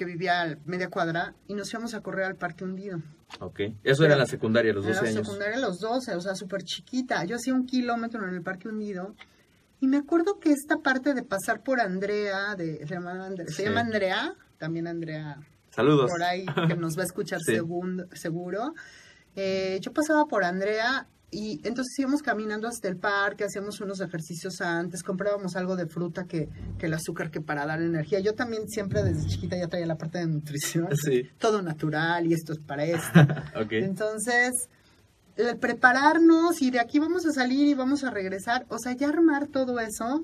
que 0.04 0.12
vivía 0.12 0.42
a 0.42 0.56
media 0.66 0.90
cuadra 0.90 1.34
y 1.48 1.54
nos 1.54 1.72
íbamos 1.72 1.94
a 1.94 2.02
correr 2.02 2.26
al 2.26 2.36
Parque 2.36 2.64
Hundido. 2.64 3.00
Ok. 3.40 3.60
Eso 3.84 4.04
era 4.06 4.14
en 4.14 4.20
la 4.20 4.26
secundaria, 4.26 4.74
los 4.74 4.86
En 4.86 4.92
12 4.92 5.04
la 5.04 5.10
años. 5.10 5.26
secundaria 5.26 5.56
a 5.58 5.60
los 5.60 5.80
12, 5.80 6.16
o 6.16 6.22
sea, 6.22 6.36
súper 6.36 6.64
chiquita. 6.64 7.24
Yo 7.26 7.38
hacía 7.38 7.54
un 7.54 7.66
kilómetro 7.66 8.28
en 8.28 8.34
el 8.36 8.42
Parque 8.42 8.68
Hundido. 8.68 9.16
Y 9.80 9.88
me 9.88 9.98
acuerdo 9.98 10.40
que 10.40 10.52
esta 10.52 10.78
parte 10.78 11.14
de 11.14 11.24
pasar 11.24 11.62
por 11.64 11.80
Andrea, 11.82 12.56
de, 12.56 12.86
se, 12.88 12.94
llama 12.94 13.26
Andre- 13.26 13.48
se 13.48 13.54
Sí. 13.54 13.64
llama 13.64 13.82
Andrea, 13.82 14.34
también 14.58 14.88
Andrea 14.88 15.38
Saludos. 15.72 16.10
por 16.12 16.22
ahí 16.24 16.46
que 16.68 16.76
nos 16.76 16.98
va 16.98 17.02
a 17.02 17.06
escuchar 17.06 17.40
Sí. 17.46 17.54
segun- 17.56 18.08
seguro. 18.14 18.74
Eh, 19.36 19.80
yo 19.82 19.92
pasaba 19.94 20.26
por 20.26 20.44
Andrea 20.44 21.08
y 21.34 21.60
entonces 21.64 21.98
íbamos 21.98 22.22
caminando 22.22 22.68
hasta 22.68 22.88
el 22.88 22.98
parque, 22.98 23.44
hacíamos 23.44 23.82
unos 23.82 24.00
ejercicios 24.02 24.62
antes, 24.62 25.04
comprábamos 25.04 25.56
algo 25.56 25.76
de 25.76 25.88
fruta 25.88 26.26
que, 26.26 26.48
que 26.78 26.86
el 26.86 26.94
azúcar 26.94 27.32
que 27.32 27.42
para 27.42 27.66
dar 27.66 27.82
energía. 27.82 28.20
Yo 28.20 28.36
también 28.36 28.68
siempre 28.70 29.04
desde 29.04 29.28
chiquita 29.28 29.58
ya 29.58 29.68
traía 29.68 29.86
la 29.86 29.98
parte 29.98 30.20
de 30.20 30.28
nutrición. 30.28 30.88
Sí. 31.04 31.24
Todo 31.38 31.62
natural 31.62 32.28
y 32.28 32.34
esto 32.34 32.54
es 32.54 32.60
para 32.60 32.86
esto. 32.86 33.20
Ok. 33.56 33.74
Entonces, 33.74 34.70
el 35.36 35.58
prepararnos 35.58 36.62
y 36.62 36.72
de 36.72 36.80
aquí 36.80 37.00
vamos 37.00 37.26
a 37.26 37.32
salir 37.32 37.68
y 37.68 37.74
vamos 37.74 38.04
a 38.04 38.12
regresar, 38.12 38.66
o 38.70 38.78
sea, 38.78 38.94
ya 38.94 39.10
armar 39.10 39.48
todo 39.48 39.80
eso 39.80 40.24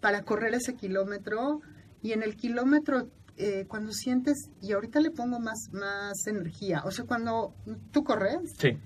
para 0.00 0.22
correr 0.22 0.54
ese 0.54 0.74
kilómetro 0.74 1.60
y 2.02 2.12
en 2.12 2.22
el 2.22 2.36
kilómetro 2.36 3.08
eh, 3.36 3.64
cuando 3.66 3.92
sientes, 3.92 4.50
y 4.60 4.72
ahorita 4.72 5.00
le 5.00 5.10
pongo 5.10 5.40
más, 5.40 5.70
más 5.72 6.26
energía, 6.26 6.82
o 6.84 6.90
sea, 6.90 7.06
cuando 7.06 7.54
tú 7.90 8.04
corres, 8.04 8.52
Sí. 8.58 8.76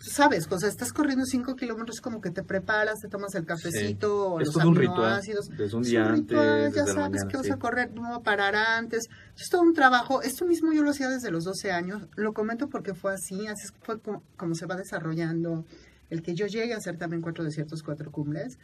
Sabes, 0.00 0.46
o 0.50 0.58
sea, 0.58 0.68
estás 0.68 0.92
corriendo 0.92 1.24
cinco 1.24 1.56
kilómetros 1.56 2.00
como 2.00 2.20
que 2.20 2.30
te 2.30 2.42
preparas, 2.42 3.00
te 3.00 3.08
tomas 3.08 3.34
el 3.34 3.44
cafecito, 3.46 4.32
o 4.32 4.40
Es 4.40 4.48
los 4.54 4.56
un 4.64 4.74
ritual. 4.74 4.98
aminoácidos. 5.04 5.48
Un 5.48 5.82
Es 5.82 5.88
día 5.88 6.06
un 6.06 6.12
ritual, 6.16 6.72
ya 6.72 6.84
sabes 6.86 6.96
mañana, 6.96 7.28
que 7.28 7.36
vas 7.36 7.46
sí. 7.46 7.52
a 7.52 7.56
correr, 7.58 7.92
no 7.92 8.02
va 8.02 8.16
a 8.16 8.22
parar 8.22 8.54
antes. 8.54 9.08
Es 9.36 9.48
todo 9.50 9.62
un 9.62 9.72
trabajo. 9.74 10.22
Esto 10.22 10.44
mismo 10.46 10.72
yo 10.72 10.82
lo 10.82 10.90
hacía 10.90 11.08
desde 11.08 11.30
los 11.30 11.44
12 11.44 11.70
años. 11.72 12.08
Lo 12.16 12.32
comento 12.32 12.68
porque 12.68 12.94
fue 12.94 13.12
así, 13.14 13.46
así 13.46 13.68
fue 13.82 14.00
como, 14.00 14.22
como 14.36 14.54
se 14.54 14.66
va 14.66 14.76
desarrollando 14.76 15.64
el 16.10 16.22
que 16.22 16.34
yo 16.34 16.46
llegue 16.46 16.74
a 16.74 16.78
hacer 16.78 16.96
también 16.96 17.20
cuatro 17.22 17.44
desiertos, 17.44 17.82
cuatro 17.82 18.10
cumbres. 18.10 18.58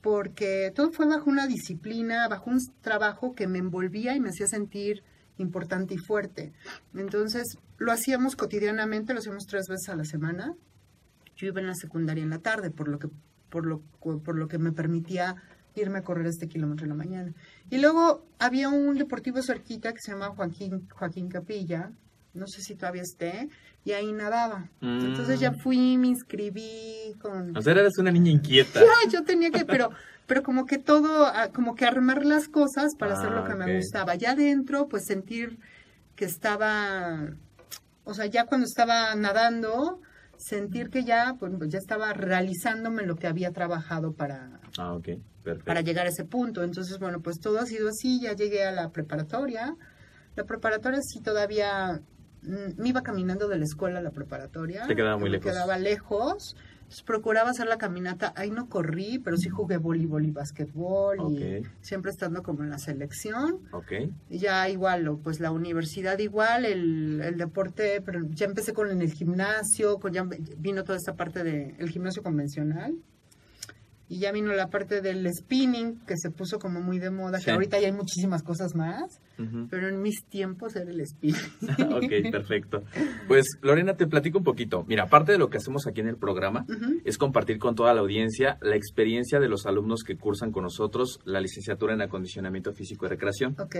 Porque 0.00 0.72
todo 0.74 0.92
fue 0.92 1.06
bajo 1.06 1.28
una 1.30 1.46
disciplina, 1.46 2.28
bajo 2.28 2.50
un 2.50 2.60
trabajo 2.80 3.34
que 3.34 3.46
me 3.48 3.58
envolvía 3.58 4.14
y 4.14 4.20
me 4.20 4.28
hacía 4.28 4.46
sentir 4.46 5.02
importante 5.38 5.94
y 5.94 5.98
fuerte. 5.98 6.52
Entonces, 6.94 7.58
lo 7.78 7.92
hacíamos 7.92 8.36
cotidianamente, 8.36 9.12
lo 9.12 9.20
hacíamos 9.20 9.46
tres 9.46 9.66
veces 9.68 9.88
a 9.88 9.96
la 9.96 10.04
semana 10.04 10.54
yo 11.36 11.46
iba 11.46 11.60
en 11.60 11.66
la 11.66 11.74
secundaria 11.74 12.22
en 12.22 12.30
la 12.30 12.38
tarde, 12.38 12.70
por 12.70 12.88
lo 12.88 12.98
que, 12.98 13.08
por 13.50 13.66
lo, 13.66 13.80
por 14.00 14.36
lo 14.36 14.48
que 14.48 14.58
me 14.58 14.72
permitía 14.72 15.36
irme 15.74 15.98
a 15.98 16.02
correr 16.02 16.26
este 16.26 16.48
kilómetro 16.48 16.84
en 16.84 16.90
la 16.90 16.94
mañana. 16.94 17.34
Y 17.70 17.78
luego 17.78 18.26
había 18.38 18.70
un 18.70 18.96
deportivo 18.96 19.42
cerquita 19.42 19.92
que 19.92 20.00
se 20.00 20.12
llama 20.12 20.30
Joaquín, 20.30 20.88
Joaquín 20.88 21.28
Capilla, 21.28 21.92
no 22.32 22.46
sé 22.46 22.62
si 22.62 22.74
todavía 22.74 23.02
esté, 23.02 23.50
y 23.84 23.92
ahí 23.92 24.10
nadaba. 24.12 24.70
Mm. 24.80 25.04
Entonces 25.04 25.38
ya 25.38 25.52
fui, 25.52 25.98
me 25.98 26.08
inscribí 26.08 27.14
con... 27.20 27.54
O 27.56 27.60
sea, 27.60 27.72
eres 27.72 27.98
una 27.98 28.10
niña 28.10 28.30
inquieta. 28.30 28.80
Yo 29.12 29.22
tenía 29.22 29.50
que, 29.50 29.66
pero, 29.66 29.90
pero 30.26 30.42
como 30.42 30.66
que 30.66 30.78
todo, 30.78 31.26
ah, 31.26 31.50
como 31.52 31.74
que 31.74 31.84
armar 31.84 32.24
las 32.24 32.48
cosas 32.48 32.94
para 32.98 33.14
hacer 33.14 33.30
lo 33.30 33.40
Ah, 33.40 33.44
que 33.46 33.52
ok. 33.54 33.58
me 33.58 33.76
gustaba. 33.76 34.14
Ya 34.16 34.32
adentro, 34.32 34.88
pues 34.88 35.04
sentir 35.06 35.58
que 36.16 36.24
estaba, 36.24 37.30
o 38.04 38.14
sea, 38.14 38.26
ya 38.26 38.44
cuando 38.46 38.66
estaba 38.66 39.14
nadando, 39.14 40.00
sentir 40.38 40.90
que 40.90 41.04
ya, 41.04 41.34
pues 41.38 41.52
ya 41.68 41.78
estaba 41.78 42.12
realizándome 42.12 43.04
lo 43.04 43.16
que 43.16 43.26
había 43.26 43.52
trabajado 43.52 44.12
para, 44.12 44.60
Ah, 44.78 44.92
ok. 44.94 45.08
Perfecto. 45.44 45.66
para 45.66 45.80
llegar 45.80 46.06
a 46.06 46.10
ese 46.10 46.24
punto. 46.24 46.64
Entonces, 46.64 46.98
bueno, 46.98 47.20
pues 47.20 47.38
todo 47.38 47.60
ha 47.60 47.66
sido 47.66 47.88
así, 47.88 48.20
ya 48.20 48.32
llegué 48.34 48.64
a 48.64 48.72
la 48.72 48.90
preparatoria. 48.90 49.76
La 50.34 50.44
preparatoria 50.44 51.00
sí 51.02 51.20
todavía 51.20 52.00
mm, 52.42 52.80
me 52.82 52.88
iba 52.88 53.02
caminando 53.02 53.46
de 53.48 53.56
la 53.58 53.64
escuela 53.64 54.00
a 54.00 54.02
la 54.02 54.10
preparatoria. 54.10 54.86
Te 54.88 54.96
quedaba 54.96 55.16
muy 55.16 55.30
me 55.30 55.36
lejos. 55.36 55.52
quedaba 55.52 55.78
lejos. 55.78 56.56
Entonces, 56.86 57.02
procuraba 57.02 57.50
hacer 57.50 57.66
la 57.66 57.78
caminata. 57.78 58.32
Ahí 58.36 58.52
no 58.52 58.68
corrí, 58.68 59.18
pero 59.18 59.36
sí 59.36 59.48
jugué 59.48 59.76
voleibol 59.76 60.24
y 60.24 60.30
basquetbol. 60.30 61.32
Y 61.32 61.62
siempre 61.80 62.12
estando 62.12 62.44
como 62.44 62.62
en 62.62 62.70
la 62.70 62.78
selección. 62.78 63.58
Ok. 63.72 63.92
Y 64.30 64.38
ya 64.38 64.68
igual, 64.68 65.18
pues 65.20 65.40
la 65.40 65.50
universidad 65.50 66.16
igual, 66.20 66.64
el, 66.64 67.20
el 67.22 67.38
deporte, 67.38 68.00
pero 68.02 68.20
ya 68.30 68.46
empecé 68.46 68.72
con 68.72 68.88
el 69.02 69.12
gimnasio, 69.12 69.98
con 69.98 70.12
ya 70.12 70.24
vino 70.58 70.84
toda 70.84 70.96
esta 70.96 71.16
parte 71.16 71.42
del 71.42 71.90
gimnasio 71.90 72.22
convencional. 72.22 72.94
Y 74.08 74.20
ya 74.20 74.30
vino 74.30 74.52
la 74.52 74.68
parte 74.70 75.00
del 75.00 75.26
spinning, 75.32 75.98
que 76.06 76.14
se 76.16 76.30
puso 76.30 76.60
como 76.60 76.80
muy 76.80 77.00
de 77.00 77.10
moda, 77.10 77.38
Sí. 77.38 77.46
que 77.46 77.50
ahorita 77.50 77.80
ya 77.80 77.86
hay 77.88 77.92
muchísimas 77.92 78.42
cosas 78.44 78.76
más, 78.76 79.20
pero 79.68 79.88
en 79.88 80.00
mis 80.00 80.24
tiempos 80.26 80.76
era 80.76 80.88
el 80.90 81.04
spinning. 81.06 81.92
ok, 81.92 82.30
perfecto. 82.30 82.84
Pues 83.26 83.46
Lorena, 83.62 83.96
te 83.96 84.06
platico 84.06 84.38
un 84.38 84.44
poquito. 84.44 84.84
Mira, 84.86 85.04
aparte 85.04 85.32
de 85.32 85.38
lo 85.38 85.50
que 85.50 85.56
hacemos 85.58 85.88
aquí 85.88 86.00
en 86.02 86.08
el 86.08 86.16
programa, 86.16 86.66
es 87.04 87.18
compartir 87.18 87.58
con 87.58 87.74
toda 87.74 87.92
la 87.94 88.00
audiencia 88.00 88.58
la 88.62 88.76
experiencia 88.76 89.40
de 89.40 89.48
los 89.48 89.66
alumnos 89.66 90.02
que 90.04 90.16
cursan 90.16 90.52
con 90.52 90.62
nosotros 90.62 91.18
la 91.24 91.40
licenciatura 91.40 91.94
en 91.94 92.02
acondicionamiento 92.02 92.72
físico 92.72 93.06
y 93.06 93.08
recreación. 93.08 93.56
Ok, 93.58 93.76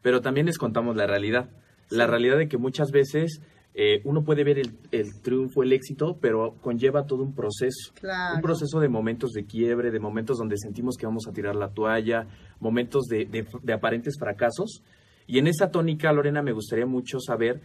Pero 0.00 0.20
también 0.20 0.46
les 0.46 0.58
contamos 0.58 0.94
la 0.94 1.08
realidad. 1.08 1.50
La 1.90 2.06
realidad 2.06 2.36
de 2.38 2.48
que 2.48 2.56
muchas 2.58 2.90
veces 2.92 3.40
eh, 3.78 4.00
uno 4.04 4.24
puede 4.24 4.42
ver 4.42 4.58
el, 4.58 4.70
el 4.90 5.20
triunfo, 5.20 5.62
el 5.62 5.72
éxito, 5.74 6.16
pero 6.18 6.54
conlleva 6.62 7.04
todo 7.06 7.22
un 7.22 7.34
proceso. 7.34 7.92
claro. 7.94 8.36
Un 8.36 8.40
proceso 8.40 8.80
de 8.80 8.88
momentos 8.88 9.32
de 9.32 9.44
quiebre, 9.44 9.90
de 9.90 10.00
momentos 10.00 10.38
donde 10.38 10.56
sentimos 10.56 10.96
que 10.96 11.04
vamos 11.04 11.26
a 11.28 11.32
tirar 11.32 11.54
la 11.54 11.68
toalla, 11.68 12.26
momentos 12.58 13.04
de, 13.04 13.26
de- 13.26 13.46
de 13.62 13.72
aparentes 13.74 14.14
fracasos. 14.18 14.82
Y 15.26 15.38
en 15.38 15.46
esa 15.46 15.70
tónica, 15.70 16.10
Lorena, 16.12 16.40
me 16.40 16.52
gustaría 16.52 16.86
mucho 16.86 17.20
saber 17.20 17.60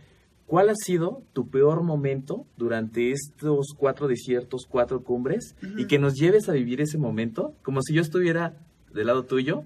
cuál 0.48 0.68
ha 0.70 0.76
sido 0.76 1.24
tu 1.32 1.48
peor 1.50 1.82
momento 1.82 2.46
durante 2.58 3.12
estos 3.12 3.68
cuatro 3.78 4.10
desiertos, 4.10 4.66
cuatro 4.68 5.04
cumbres, 5.04 5.56
y 5.78 5.86
que 5.86 5.98
nos 5.98 6.16
lleves 6.16 6.50
a 6.50 6.52
vivir 6.54 6.82
ese 6.82 6.98
momento 6.98 7.54
como 7.64 7.82
si 7.82 7.94
yo 7.94 8.02
estuviera 8.02 8.58
del 8.94 9.08
lado 9.08 9.24
tuyo. 9.24 9.64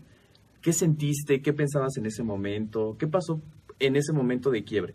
¿Qué 0.62 0.74
sentiste? 0.74 1.42
¿Qué 1.42 1.54
pensabas 1.54 1.98
en 1.98 2.06
ese 2.06 2.22
momento? 2.22 2.98
¿Qué 3.00 3.08
pasó 3.08 3.42
en 3.80 3.96
ese 3.96 4.14
momento 4.14 4.52
de 4.52 4.64
quiebre? 4.64 4.94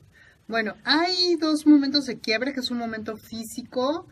Bueno, 0.51 0.75
hay 0.83 1.37
dos 1.37 1.65
momentos 1.65 2.07
de 2.07 2.19
quiebre, 2.19 2.53
que 2.53 2.59
es 2.59 2.73
un 2.73 2.79
momento 2.79 3.17
físico 3.17 4.09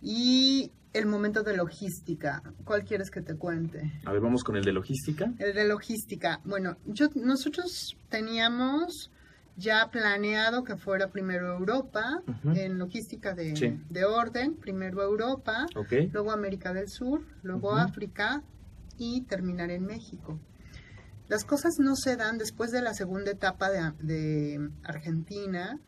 y 0.00 0.70
el 0.92 1.06
momento 1.06 1.42
de 1.42 1.56
logística. 1.56 2.44
¿Cuál 2.64 2.84
quieres 2.84 3.10
que 3.10 3.20
te 3.20 3.34
cuente? 3.34 3.92
A 4.04 4.12
ver, 4.12 4.20
vamos 4.20 4.44
con 4.44 4.54
el 4.54 4.64
de 4.64 4.72
logística. 4.72 5.32
El 5.40 5.52
de 5.52 5.66
logística. 5.66 6.40
Bueno, 6.44 6.76
yo, 6.86 7.08
nosotros 7.16 7.96
teníamos 8.08 9.10
ya 9.56 9.90
planeado 9.90 10.62
que 10.62 10.76
fuera 10.76 11.10
primero 11.10 11.56
Europa, 11.58 12.22
en 12.54 12.78
logística 12.78 13.34
de, 13.34 13.56
Sí. 13.56 13.76
de 13.90 14.04
orden, 14.04 14.54
primero 14.54 15.02
Europa, 15.02 15.66
luego 16.12 16.30
América 16.30 16.72
del 16.72 16.88
Sur, 16.88 17.22
luego. 17.42 17.74
África 17.74 18.44
y 18.96 19.22
terminar 19.22 19.72
en 19.72 19.86
México. 19.86 20.38
Las 21.28 21.44
cosas 21.44 21.78
no 21.78 21.96
se 21.96 22.16
dan 22.16 22.38
después 22.38 22.70
de 22.70 22.82
la 22.82 22.94
segunda 22.94 23.30
etapa 23.30 23.70
de, 23.70 23.92
de 24.00 24.70
Argentina, 24.82 25.78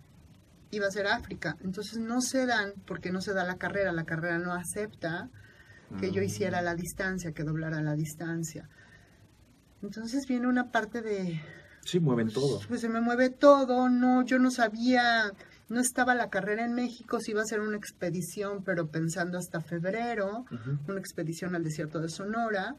iba 0.71 0.87
a 0.87 0.91
ser 0.91 1.07
África. 1.07 1.57
Entonces 1.63 1.99
no 1.99 2.21
se 2.21 2.47
dan 2.47 2.73
porque 2.87 3.11
no 3.11 3.21
se 3.21 3.35
da 3.35 3.45
la 3.45 3.57
carrera, 3.57 3.93
la 3.93 4.05
carrera 4.05 4.39
no 4.39 4.53
acepta 4.53 5.29
que 6.01 6.11
yo 6.11 6.21
Mm. 6.21 6.25
hiciera 6.25 6.63
la 6.63 6.75
distancia, 6.75 7.33
que 7.33 7.45
doblara 7.45 7.81
la 7.81 7.95
distancia. 7.95 8.69
Entonces 9.83 10.27
viene 10.27 10.49
una 10.49 10.73
parte 10.73 11.01
de... 11.03 11.41
Sí, 11.85 12.01
mueven 12.01 12.27
pues, 12.27 12.35
todo. 12.35 12.61
Pues 12.67 12.81
se 12.81 12.89
me 12.89 13.01
mueve 13.01 13.31
todo, 13.31 13.89
no, 13.89 14.25
yo 14.25 14.41
no 14.41 14.51
sabía, 14.51 15.31
no 15.69 15.81
estaba 15.81 16.17
la 16.17 16.29
carrera 16.29 16.65
en 16.65 16.75
México, 16.75 17.21
si 17.21 17.31
iba 17.31 17.43
a 17.43 17.47
ser 17.47 17.61
una 17.61 17.77
expedición, 17.77 18.65
pero 18.65 18.89
pensando 18.89 19.39
hasta 19.39 19.61
febrero, 19.61 20.45
una 20.89 20.99
expedición 20.99 21.55
al 21.55 21.63
desierto 21.63 22.01
de 22.01 22.09
Sonora. 22.09 22.75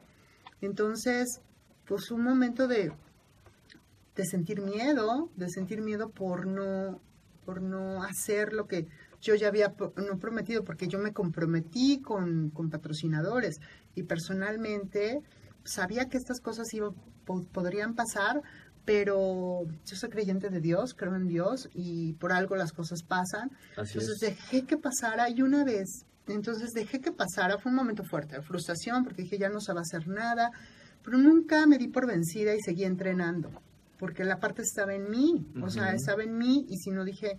Entonces, 0.59 1.39
pues 1.87 2.11
un 2.11 2.21
momento 2.23 2.67
de, 2.67 2.91
de 4.15 4.25
sentir 4.25 4.61
miedo, 4.61 5.29
de 5.35 5.49
sentir 5.49 5.81
miedo 5.81 6.09
por 6.09 6.47
no, 6.47 6.99
por 7.45 7.61
no 7.61 8.03
hacer 8.03 8.53
lo 8.53 8.67
que 8.67 8.87
yo 9.21 9.35
ya 9.35 9.47
había 9.47 9.73
no 9.95 10.19
prometido, 10.19 10.63
porque 10.63 10.87
yo 10.87 10.99
me 10.99 11.13
comprometí 11.13 12.01
con, 12.01 12.49
con 12.51 12.69
patrocinadores 12.69 13.59
y 13.95 14.03
personalmente 14.03 15.21
sabía 15.63 16.05
que 16.09 16.17
estas 16.17 16.39
cosas 16.39 16.73
iban, 16.73 16.93
po- 17.25 17.43
podrían 17.51 17.95
pasar, 17.95 18.41
pero 18.85 19.63
yo 19.85 19.95
soy 19.95 20.09
creyente 20.09 20.49
de 20.49 20.61
Dios, 20.61 20.93
creo 20.93 21.15
en 21.15 21.27
Dios 21.27 21.67
y 21.73 22.13
por 22.13 22.31
algo 22.31 22.55
las 22.55 22.71
cosas 22.71 23.03
pasan. 23.03 23.51
Así 23.75 23.93
Entonces 23.97 24.15
es. 24.15 24.19
dejé 24.21 24.65
que 24.65 24.77
pasara 24.77 25.29
y 25.29 25.41
una 25.41 25.63
vez, 25.63 26.05
entonces 26.27 26.73
dejé 26.73 27.01
que 27.01 27.11
pasara, 27.11 27.57
fue 27.57 27.71
un 27.71 27.75
momento 27.75 28.03
fuerte, 28.03 28.35
de 28.37 28.41
frustración, 28.43 29.03
porque 29.03 29.23
dije 29.23 29.37
ya 29.37 29.49
no 29.49 29.59
se 29.61 29.73
va 29.73 29.79
a 29.79 29.81
hacer 29.81 30.07
nada, 30.07 30.51
pero 31.07 31.17
nunca 31.19 31.65
me 31.67 31.77
di 31.77 31.87
por 31.87 32.05
vencida 32.05 32.53
y 32.53 32.59
seguí 32.59 32.83
entrenando, 32.83 33.49
porque 33.97 34.25
la 34.25 34.41
parte 34.41 34.61
estaba 34.61 34.93
en 34.93 35.09
mí, 35.09 35.47
o 35.63 35.69
sea, 35.69 35.87
Ujú. 35.87 35.95
estaba 35.95 36.23
en 36.23 36.37
mí 36.37 36.65
y 36.67 36.77
si 36.79 36.91
no 36.91 37.05
dije, 37.05 37.37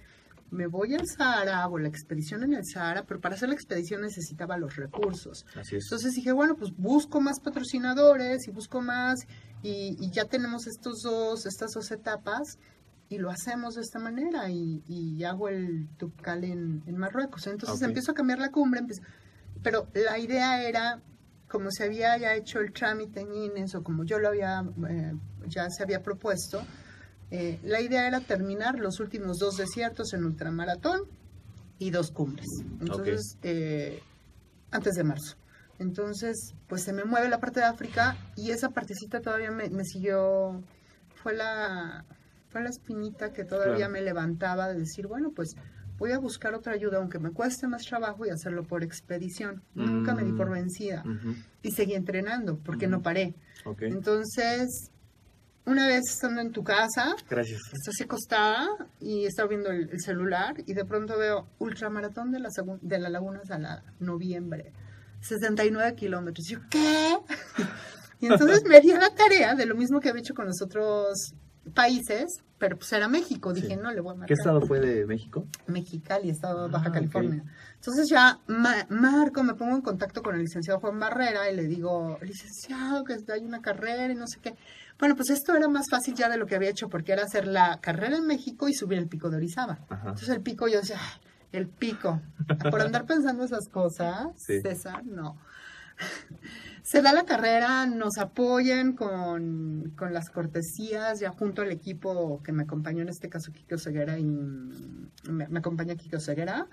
me 0.50 0.66
voy 0.66 0.94
al 0.94 1.06
Sahara, 1.06 1.62
hago 1.62 1.78
la 1.78 1.88
expedición 1.88 2.42
en 2.44 2.54
el 2.54 2.64
Sahara, 2.64 3.04
pero 3.06 3.20
para 3.20 3.34
hacer 3.34 3.50
la 3.50 3.54
expedición 3.54 4.00
necesitaba 4.00 4.56
los 4.56 4.76
recursos. 4.76 5.44
Así 5.54 5.76
es. 5.76 5.84
Entonces 5.84 6.14
dije, 6.14 6.32
bueno, 6.32 6.56
pues 6.56 6.72
busco 6.78 7.20
más 7.20 7.40
patrocinadores 7.40 8.48
y 8.48 8.52
busco 8.52 8.80
más 8.80 9.18
y, 9.62 9.98
y 10.00 10.10
ya 10.12 10.24
tenemos 10.24 10.66
estos 10.66 11.02
dos, 11.02 11.44
estas 11.44 11.72
dos 11.74 11.90
etapas 11.90 12.56
y 13.10 13.18
lo 13.18 13.28
hacemos 13.30 13.74
de 13.74 13.82
esta 13.82 13.98
manera 13.98 14.48
y, 14.48 14.82
y 14.88 15.22
hago 15.24 15.50
el 15.50 15.88
Tupcal 15.98 16.44
en, 16.44 16.82
en 16.86 16.96
Marruecos. 16.96 17.46
Entonces 17.46 17.82
Ok. 17.82 17.88
empiezo 17.88 18.12
a 18.12 18.14
cambiar 18.14 18.38
la 18.38 18.50
cumbre, 18.50 18.80
empiezo- 18.80 19.02
pero 19.62 19.86
la 19.92 20.18
idea 20.18 20.62
era, 20.66 21.02
como 21.48 21.70
se 21.70 21.84
había 21.84 22.16
ya 22.18 22.34
hecho 22.34 22.60
el 22.60 22.72
trámite 22.72 23.20
en 23.20 23.32
INES 23.34 23.74
o 23.74 23.82
como 23.82 24.04
yo 24.04 24.18
lo 24.18 24.28
había, 24.28 24.64
eh, 24.88 25.14
ya 25.48 25.68
se 25.70 25.82
había 25.82 26.02
propuesto, 26.02 26.62
eh, 27.30 27.58
la 27.62 27.80
idea 27.80 28.06
era 28.06 28.20
terminar 28.20 28.78
los 28.78 29.00
últimos 29.00 29.38
dos 29.38 29.56
desiertos 29.56 30.12
en 30.14 30.24
ultramaratón 30.24 31.02
y 31.78 31.90
dos 31.90 32.10
cumbres. 32.10 32.46
Entonces, 32.80 33.36
eh, 33.42 34.00
antes 34.70 34.94
de 34.94 35.04
marzo. 35.04 35.36
Entonces, 35.78 36.54
pues 36.68 36.82
se 36.82 36.92
me 36.92 37.04
mueve 37.04 37.28
la 37.28 37.38
parte 37.38 37.60
de 37.60 37.66
África 37.66 38.16
y 38.36 38.50
esa 38.50 38.70
partecita 38.70 39.20
todavía 39.20 39.50
me, 39.50 39.70
me 39.70 39.84
siguió, 39.84 40.62
fue 41.22 41.34
la, 41.34 42.04
fue 42.48 42.62
la 42.62 42.68
espinita 42.70 43.32
que 43.32 43.44
todavía 43.44 43.76
Claro. 43.76 43.92
me 43.92 44.00
levantaba 44.02 44.68
de 44.68 44.80
decir, 44.80 45.06
bueno, 45.06 45.30
pues 45.34 45.54
voy 45.98 46.12
a 46.12 46.18
buscar 46.18 46.54
otra 46.54 46.72
ayuda, 46.72 46.98
aunque 46.98 47.18
me 47.18 47.30
cueste 47.32 47.66
más 47.66 47.82
trabajo 47.84 48.24
y 48.24 48.30
hacerlo 48.30 48.62
por 48.64 48.82
expedición. 48.84 49.62
Nunca 49.74 50.14
me 50.14 50.24
di 50.24 50.32
por 50.32 50.48
Mm. 50.48 50.52
vencida 50.52 51.02
Ujú. 51.04 51.34
y 51.62 51.70
seguí 51.72 51.94
entrenando 51.94 52.58
porque 52.58 52.86
no 52.86 53.02
paré. 53.02 53.34
Ok. 53.64 53.82
Entonces, 53.82 54.90
una 55.66 55.86
vez 55.86 56.02
estando 56.08 56.40
en 56.40 56.50
tu 56.52 56.62
casa, 56.64 57.14
Gracias. 57.28 57.60
Estás 57.72 58.00
acostada 58.02 58.68
y 59.00 59.26
estaba 59.26 59.48
viendo 59.48 59.70
el, 59.70 59.90
el 59.90 60.00
celular 60.00 60.54
y 60.66 60.72
de 60.72 60.84
pronto 60.84 61.18
veo 61.18 61.48
ultramaratón 61.58 62.30
de 62.32 62.38
la, 62.40 62.48
de 62.80 62.98
la 62.98 63.10
Laguna 63.10 63.40
Salada, 63.44 63.82
noviembre, 63.98 64.72
69 65.20 65.94
kilómetros. 65.96 66.46
Yo, 66.48 66.58
¿qué? 66.70 67.18
Y 68.20 68.26
entonces 68.26 68.64
me 68.64 68.80
di 68.80 68.90
a 68.90 68.98
la 68.98 69.14
tarea 69.14 69.54
de 69.54 69.64
lo 69.64 69.76
mismo 69.76 70.00
que 70.00 70.08
había 70.08 70.22
hecho 70.22 70.34
con 70.34 70.46
los 70.46 70.60
otros 70.60 71.34
países, 71.68 72.26
pero 72.58 72.76
pues 72.76 72.92
era 72.92 73.08
México. 73.08 73.52
Dije, 73.52 73.68
Sí. 73.68 73.76
no, 73.76 73.92
le 73.92 74.00
voy 74.00 74.12
a 74.12 74.18
marcar. 74.18 74.28
¿Qué 74.28 74.34
estado 74.34 74.60
fue 74.62 74.80
de 74.80 75.06
México? 75.06 75.46
Mexicali, 75.66 76.30
estado 76.30 76.66
de 76.66 76.72
Baja 76.72 76.88
Ah. 76.88 76.92
California. 76.92 77.44
Entonces 77.76 78.08
ya 78.10 78.40
ma- 78.48 78.86
marco, 78.90 79.42
me 79.44 79.54
pongo 79.54 79.76
en 79.76 79.82
contacto 79.82 80.22
con 80.22 80.34
el 80.34 80.42
licenciado 80.42 80.80
Juan 80.80 80.98
Barrera 80.98 81.50
y 81.50 81.54
le 81.54 81.64
digo, 81.68 82.18
licenciado, 82.22 83.04
que 83.04 83.16
hay 83.32 83.44
una 83.44 83.60
carrera 83.60 84.12
y 84.12 84.16
no 84.16 84.26
sé 84.26 84.40
qué. 84.40 84.54
Bueno, 84.98 85.14
pues 85.14 85.30
esto 85.30 85.54
era 85.54 85.68
más 85.68 85.86
fácil 85.88 86.14
ya 86.14 86.28
de 86.28 86.36
lo 86.38 86.46
que 86.46 86.56
había 86.56 86.70
hecho 86.70 86.88
porque 86.88 87.12
era 87.12 87.22
hacer 87.22 87.46
la 87.46 87.78
carrera 87.80 88.16
en 88.16 88.26
México 88.26 88.68
y 88.68 88.74
subir 88.74 88.98
el 88.98 89.06
pico 89.06 89.30
de 89.30 89.36
Orizaba. 89.36 89.78
Ajá. 89.88 90.08
Entonces 90.08 90.28
el 90.30 90.40
pico 90.40 90.66
yo 90.66 90.80
decía, 90.80 90.96
"Ay, 91.00 91.20
el 91.52 91.68
pico. 91.68 92.20
Por 92.72 92.82
andar 92.82 93.06
pensando 93.06 93.44
esas 93.44 93.68
cosas, 93.68 94.26
Sí. 94.36 94.60
César, 94.60 95.04
no. 95.06 95.36
Se 96.90 97.02
da 97.02 97.12
la 97.12 97.24
carrera, 97.24 97.84
nos 97.84 98.16
apoyan 98.16 98.94
con, 98.94 99.92
con 99.94 100.14
las 100.14 100.30
cortesías, 100.30 101.20
ya 101.20 101.28
junto 101.28 101.60
al 101.60 101.70
equipo 101.70 102.42
que 102.42 102.50
me 102.50 102.62
acompañó, 102.62 103.02
en 103.02 103.10
este 103.10 103.28
caso 103.28 103.52
Kiko 103.52 103.76
Ceguera, 103.76 104.18
y 104.18 104.24
me, 104.24 105.48
me 105.48 105.58
acompaña 105.58 105.96
Kiko 105.96 106.18
Ceguera. 106.18 106.66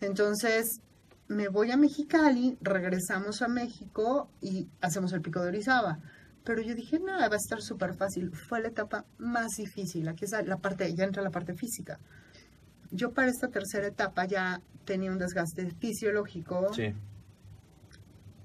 Entonces, 0.00 0.80
me 1.28 1.48
voy 1.48 1.72
a 1.72 1.76
Mexicali, 1.76 2.56
regresamos 2.62 3.42
a 3.42 3.48
México 3.48 4.30
y 4.40 4.66
hacemos 4.80 5.12
el 5.12 5.20
pico 5.20 5.42
de 5.42 5.48
Orizaba. 5.48 5.98
Pero 6.42 6.62
yo 6.62 6.74
dije, 6.74 6.98
nada, 6.98 7.28
va 7.28 7.34
a 7.34 7.36
estar 7.36 7.60
súper 7.60 7.92
fácil. 7.92 8.30
Fue 8.32 8.62
la 8.62 8.68
etapa 8.68 9.04
más 9.18 9.56
difícil. 9.58 10.08
Aquí 10.08 10.24
es 10.24 10.30
la 10.30 10.56
parte, 10.56 10.94
ya 10.94 11.04
entra 11.04 11.22
la 11.22 11.30
parte 11.30 11.52
física. 11.52 12.00
Yo 12.90 13.12
para 13.12 13.28
esta 13.28 13.48
tercera 13.48 13.88
etapa 13.88 14.24
ya 14.24 14.62
tenía 14.86 15.12
un 15.12 15.18
desgaste 15.18 15.70
fisiológico 15.78 16.72
Sí. 16.72 16.94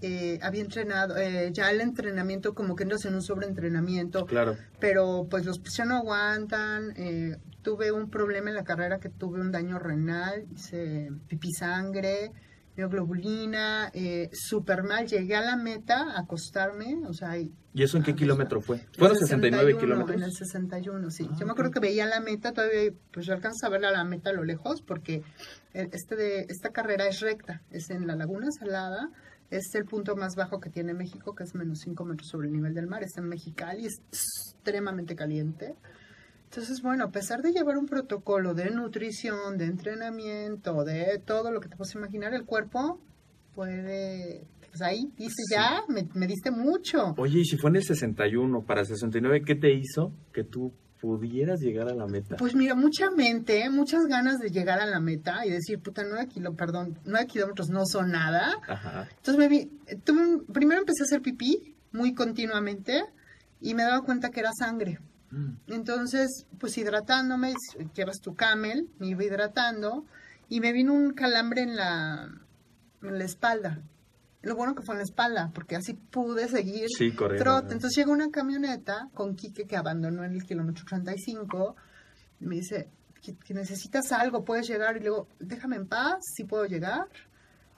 Eh, 0.07 0.39
había 0.43 0.61
entrenado, 0.61 1.17
eh, 1.17 1.49
ya 1.51 1.71
el 1.71 1.81
entrenamiento 1.81 2.53
como 2.53 2.75
que 2.75 2.83
entras 2.83 3.05
en 3.05 3.15
un 3.15 3.21
sobreentrenamiento, 3.21 4.25
Claro. 4.25 4.55
pero 4.79 5.25
pues 5.29 5.45
los 5.45 5.61
ya 5.63 5.85
no 5.85 5.95
aguantan. 5.97 6.93
eh, 6.95 7.37
tuve 7.63 7.91
un 7.91 8.11
problema 8.11 8.49
en 8.51 8.55
la 8.55 8.63
carrera 8.63 8.99
que 8.99 9.09
tuve 9.09 9.41
un 9.41 9.51
daño 9.51 9.79
renal, 9.79 10.45
hice 10.55 11.09
pipí 11.27 11.51
sangre, 11.51 12.31
mioglobulina, 12.77 13.89
eh, 13.93 14.29
súper 14.33 14.83
mal. 14.83 15.07
Llegué 15.07 15.35
a 15.35 15.41
la 15.41 15.55
meta 15.55 16.11
a 16.15 16.19
acostarme, 16.19 16.97
o 17.07 17.13
sea, 17.13 17.37
y- 17.37 17.51
¿Y 17.73 17.83
eso 17.83 17.97
en 17.97 18.03
qué 18.03 18.11
Ah, 18.11 18.15
kilómetro 18.15 18.61
fue? 18.61 18.77
en 18.77 18.83
¿Fueron 18.93 19.17
el 19.17 19.21
69 19.23 19.71
61, 19.73 19.79
kilómetros? 19.81 20.17
En 20.17 20.23
el 20.23 20.33
61, 20.33 21.09
sí. 21.11 21.27
Ah, 21.29 21.35
Yo 21.39 21.45
me 21.45 21.51
acuerdo 21.51 21.71
que 21.71 21.79
veía 21.81 22.05
la 22.05 22.19
meta, 22.21 22.53
todavía, 22.53 22.91
pues 23.11 23.25
yo 23.25 23.33
alcanzo 23.33 23.65
a 23.65 23.69
ver 23.69 23.81
la 23.81 24.03
meta 24.05 24.29
a 24.29 24.33
lo 24.33 24.43
lejos, 24.43 24.81
porque 24.81 25.23
el- 25.73 25.89
este 25.91 26.15
de, 26.15 26.45
esta 26.49 26.69
carrera 26.69 27.07
es 27.07 27.19
recta, 27.19 27.63
es 27.71 27.89
en 27.89 28.07
la 28.07 28.15
Laguna 28.15 28.47
Salada, 28.51 29.09
es 29.51 29.73
el 29.75 29.85
punto 29.85 30.15
más 30.15 30.35
bajo 30.35 30.59
que 30.59 30.69
tiene 30.69 30.93
México, 30.93 31.35
que 31.35 31.43
es 31.43 31.55
menos 31.55 31.79
5 31.79 32.03
metros 32.05 32.27
sobre 32.29 32.47
el 32.47 32.53
nivel 32.53 32.73
del 32.73 32.87
mar, 32.87 33.03
es 33.03 33.17
en 33.17 33.25
Mexicali, 33.27 33.85
es 33.85 34.01
extremadamente 34.11 35.15
caliente. 35.15 35.75
Entonces, 36.45 36.81
bueno, 36.81 37.05
a 37.05 37.11
pesar 37.11 37.41
de 37.41 37.51
llevar 37.51 37.77
un 37.77 37.85
protocolo 37.85 38.53
de 38.53 38.69
nutrición, 38.71 39.57
de 39.57 39.65
entrenamiento, 39.65 40.83
de 40.83 41.19
todo 41.25 41.51
lo 41.51 41.59
que 41.59 41.69
te 41.69 41.75
puedes 41.75 41.95
imaginar, 41.95 42.33
el 42.33 42.45
cuerpo 42.45 42.99
puede, 43.53 44.45
pues 44.69 44.81
ahí 44.81 45.11
dice 45.17 45.33
Sí. 45.47 45.53
ya, 45.55 45.81
me, 45.87 46.07
me 46.13 46.27
diste 46.27 46.51
mucho. 46.51 47.13
Oye, 47.17 47.39
y 47.39 47.45
si 47.45 47.57
fue 47.57 47.69
en 47.71 47.77
el 47.77 47.83
61 47.83 48.61
para 48.65 48.81
el 48.81 48.87
69, 48.87 49.43
¿qué 49.45 49.55
te 49.55 49.73
hizo 49.73 50.11
que 50.33 50.43
tú 50.43 50.71
pudieras 51.05 51.59
llegar 51.61 51.87
a 51.87 51.93
la 51.93 52.07
meta? 52.07 52.35
Pues 52.37 52.55
mira, 52.55 52.73
mucha 52.73 53.11
mente, 53.11 53.69
muchas 53.69 54.05
ganas 54.07 54.39
de 54.39 54.49
llegar 54.49 54.79
a 54.79 54.85
la 54.87 54.99
meta 54.99 55.45
y 55.45 55.51
decir, 55.51 55.79
puta, 55.79 56.03
nueve 56.03 56.27
kilómetros, 56.27 56.57
perdón, 56.57 56.99
nueve 57.05 57.27
kilómetros 57.27 57.69
no 57.69 57.85
son 57.85 58.11
nada. 58.11 58.55
Ajá. 58.67 59.07
Entonces 59.17 59.37
me 59.37 59.47
vi, 59.47 59.65
tuve 60.03 60.21
un- 60.27 60.45
primero 60.45 60.79
empecé 60.81 61.03
a 61.03 61.05
hacer 61.05 61.21
pipí 61.21 61.75
muy 61.91 62.13
continuamente 62.13 63.03
y 63.61 63.73
me 63.75 63.83
daba 63.83 64.01
cuenta 64.03 64.29
que 64.29 64.39
era 64.39 64.51
sangre. 64.57 64.99
Mm. 65.29 65.53
Entonces, 65.67 66.45
pues 66.59 66.77
hidratándome, 66.77 67.53
llevas 67.95 68.19
tu 68.21 68.33
camel, 68.35 68.89
me 68.99 69.07
iba 69.07 69.23
hidratando 69.23 70.05
y 70.49 70.59
me 70.59 70.73
vino 70.73 70.93
un 70.93 71.13
calambre 71.13 71.61
en 71.61 71.75
la, 71.75 72.29
en 73.03 73.17
la 73.19 73.23
espalda. 73.23 73.79
Lo 74.45 74.55
bueno 74.55 74.73
que 74.75 74.83
fue 74.83 74.95
en 74.95 74.99
la 74.99 75.03
espalda, 75.03 75.51
porque 75.53 75.75
así 75.75 75.93
pude 75.93 76.47
seguir 76.47 76.85
Sí, 76.97 77.11
correcto. 77.13 77.43
trote. 77.43 77.73
Entonces 77.73 77.97
llega 77.97 78.11
una 78.11 78.29
camioneta 78.29 79.09
con 79.13 79.35
Quique 79.35 79.65
que 79.65 79.75
abandonó 79.75 80.23
en 80.23 80.33
el 80.33 80.43
kilómetro 80.43 80.85
35. 80.87 81.75
y 82.39 82.45
Me 82.45 82.55
dice, 82.55 82.89
que, 83.21 83.35
que 83.35 83.53
necesitas 83.53 84.11
algo, 84.11 84.45
puedes 84.45 84.67
llegar. 84.67 84.97
Y 84.97 85.01
luego, 85.01 85.27
déjame 85.39 85.77
en 85.77 85.87
paz, 85.87 86.17
si 86.35 86.43
puedo 86.43 86.65
llegar. 86.65 87.07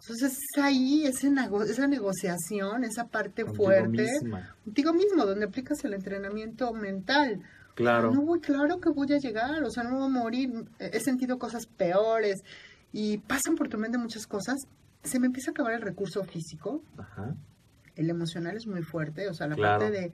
Entonces 0.02 0.34
es 0.34 0.62
ahí 0.62 1.06
ese 1.08 1.30
nego- 1.32 1.64
esa 1.64 1.88
negociación, 1.88 2.84
esa 2.84 3.06
parte 3.08 3.44
Contigo 3.44 3.64
fuerte. 3.66 3.90
misma. 4.04 4.56
Contigo 4.64 4.94
mismo, 4.94 5.26
donde 5.26 5.46
aplicas 5.46 5.84
el 5.86 5.94
entrenamiento 5.94 6.72
mental. 6.74 7.42
Claro. 7.76 8.12
No 8.12 8.22
voy, 8.24 8.40
claro 8.42 8.80
que 8.80 8.90
voy 8.90 9.12
a 9.14 9.18
llegar, 9.20 9.64
o 9.64 9.70
sea, 9.72 9.84
no 9.84 9.96
voy 9.98 10.06
a 10.06 10.10
morir. 10.10 10.66
He 10.80 11.00
sentido 11.00 11.38
cosas 11.40 11.66
peores 11.66 12.42
y 12.92 13.20
pasan 13.20 13.56
por 13.56 13.70
tu 13.70 13.78
mente 13.78 13.98
muchas 13.98 14.28
cosas. 14.28 14.58
Se 15.04 15.20
me 15.20 15.28
empieza 15.28 15.52
a 15.52 15.54
acabar 15.54 15.74
el 15.74 15.82
recurso 15.82 16.24
físico, 16.24 16.84
Ajá. 16.98 17.36
el 17.96 18.10
emocional 18.10 18.56
es 18.58 18.68
muy 18.68 18.82
fuerte, 18.84 19.28
o 19.30 19.34
sea, 19.34 19.48
la 19.48 19.56
Claro. 19.56 19.80
parte 19.80 19.92
de 20.00 20.14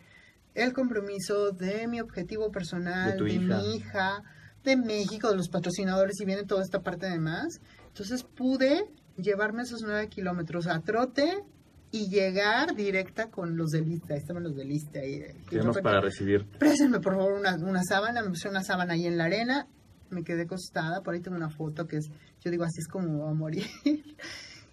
el 0.55 0.71
compromiso, 0.73 1.51
de 1.51 1.87
mi 1.87 1.99
objetivo 1.99 2.51
personal, 2.51 3.17
De 3.17 3.23
de, 3.23 3.31
hija. 3.33 3.57
mi 3.57 3.75
hija, 3.75 4.23
de 4.63 4.77
México, 4.77 5.29
de 5.31 5.35
los 5.35 5.49
patrocinadores 5.49 6.21
y 6.21 6.25
viene 6.25 6.43
toda 6.43 6.61
esta 6.61 6.81
parte 6.81 7.07
de 7.09 7.17
más. 7.19 7.59
Entonces 7.87 8.23
pude 8.23 8.85
llevarme 9.17 9.63
esos 9.63 9.81
nueve 9.81 10.07
kilómetros 10.09 10.67
a 10.67 10.79
trote 10.81 11.43
y 11.91 12.07
llegar 12.09 12.75
directa 12.75 13.29
con 13.29 13.57
los 13.57 13.71
de 13.71 13.81
lista. 13.81 14.13
Ahí 14.13 14.19
estaban 14.19 14.43
los 14.43 14.55
de 14.55 14.65
lista. 14.65 14.99
Ahí, 14.99 15.23
y 15.51 15.55
de 15.57 15.81
para 15.81 16.01
recibir. 16.01 16.45
Préstenme 16.59 16.99
por 16.99 17.15
favor 17.15 17.33
una, 17.33 17.55
una 17.55 17.81
sábana, 17.83 18.21
me 18.21 18.29
puse 18.29 18.47
una 18.47 18.63
sábana 18.63 18.93
ahí 18.93 19.05
en 19.07 19.17
la 19.17 19.25
arena, 19.25 19.67
me 20.11 20.23
quedé 20.23 20.43
acostada, 20.43 21.01
por 21.01 21.13
ahí 21.15 21.19
tengo 21.19 21.35
una 21.37 21.49
foto 21.49 21.87
que 21.87 21.97
es, 21.97 22.09
yo 22.41 22.51
digo, 22.51 22.63
así 22.63 22.79
es 22.79 22.87
como 22.87 23.17
voy 23.19 23.31
a 23.31 23.33
morir. 23.33 23.65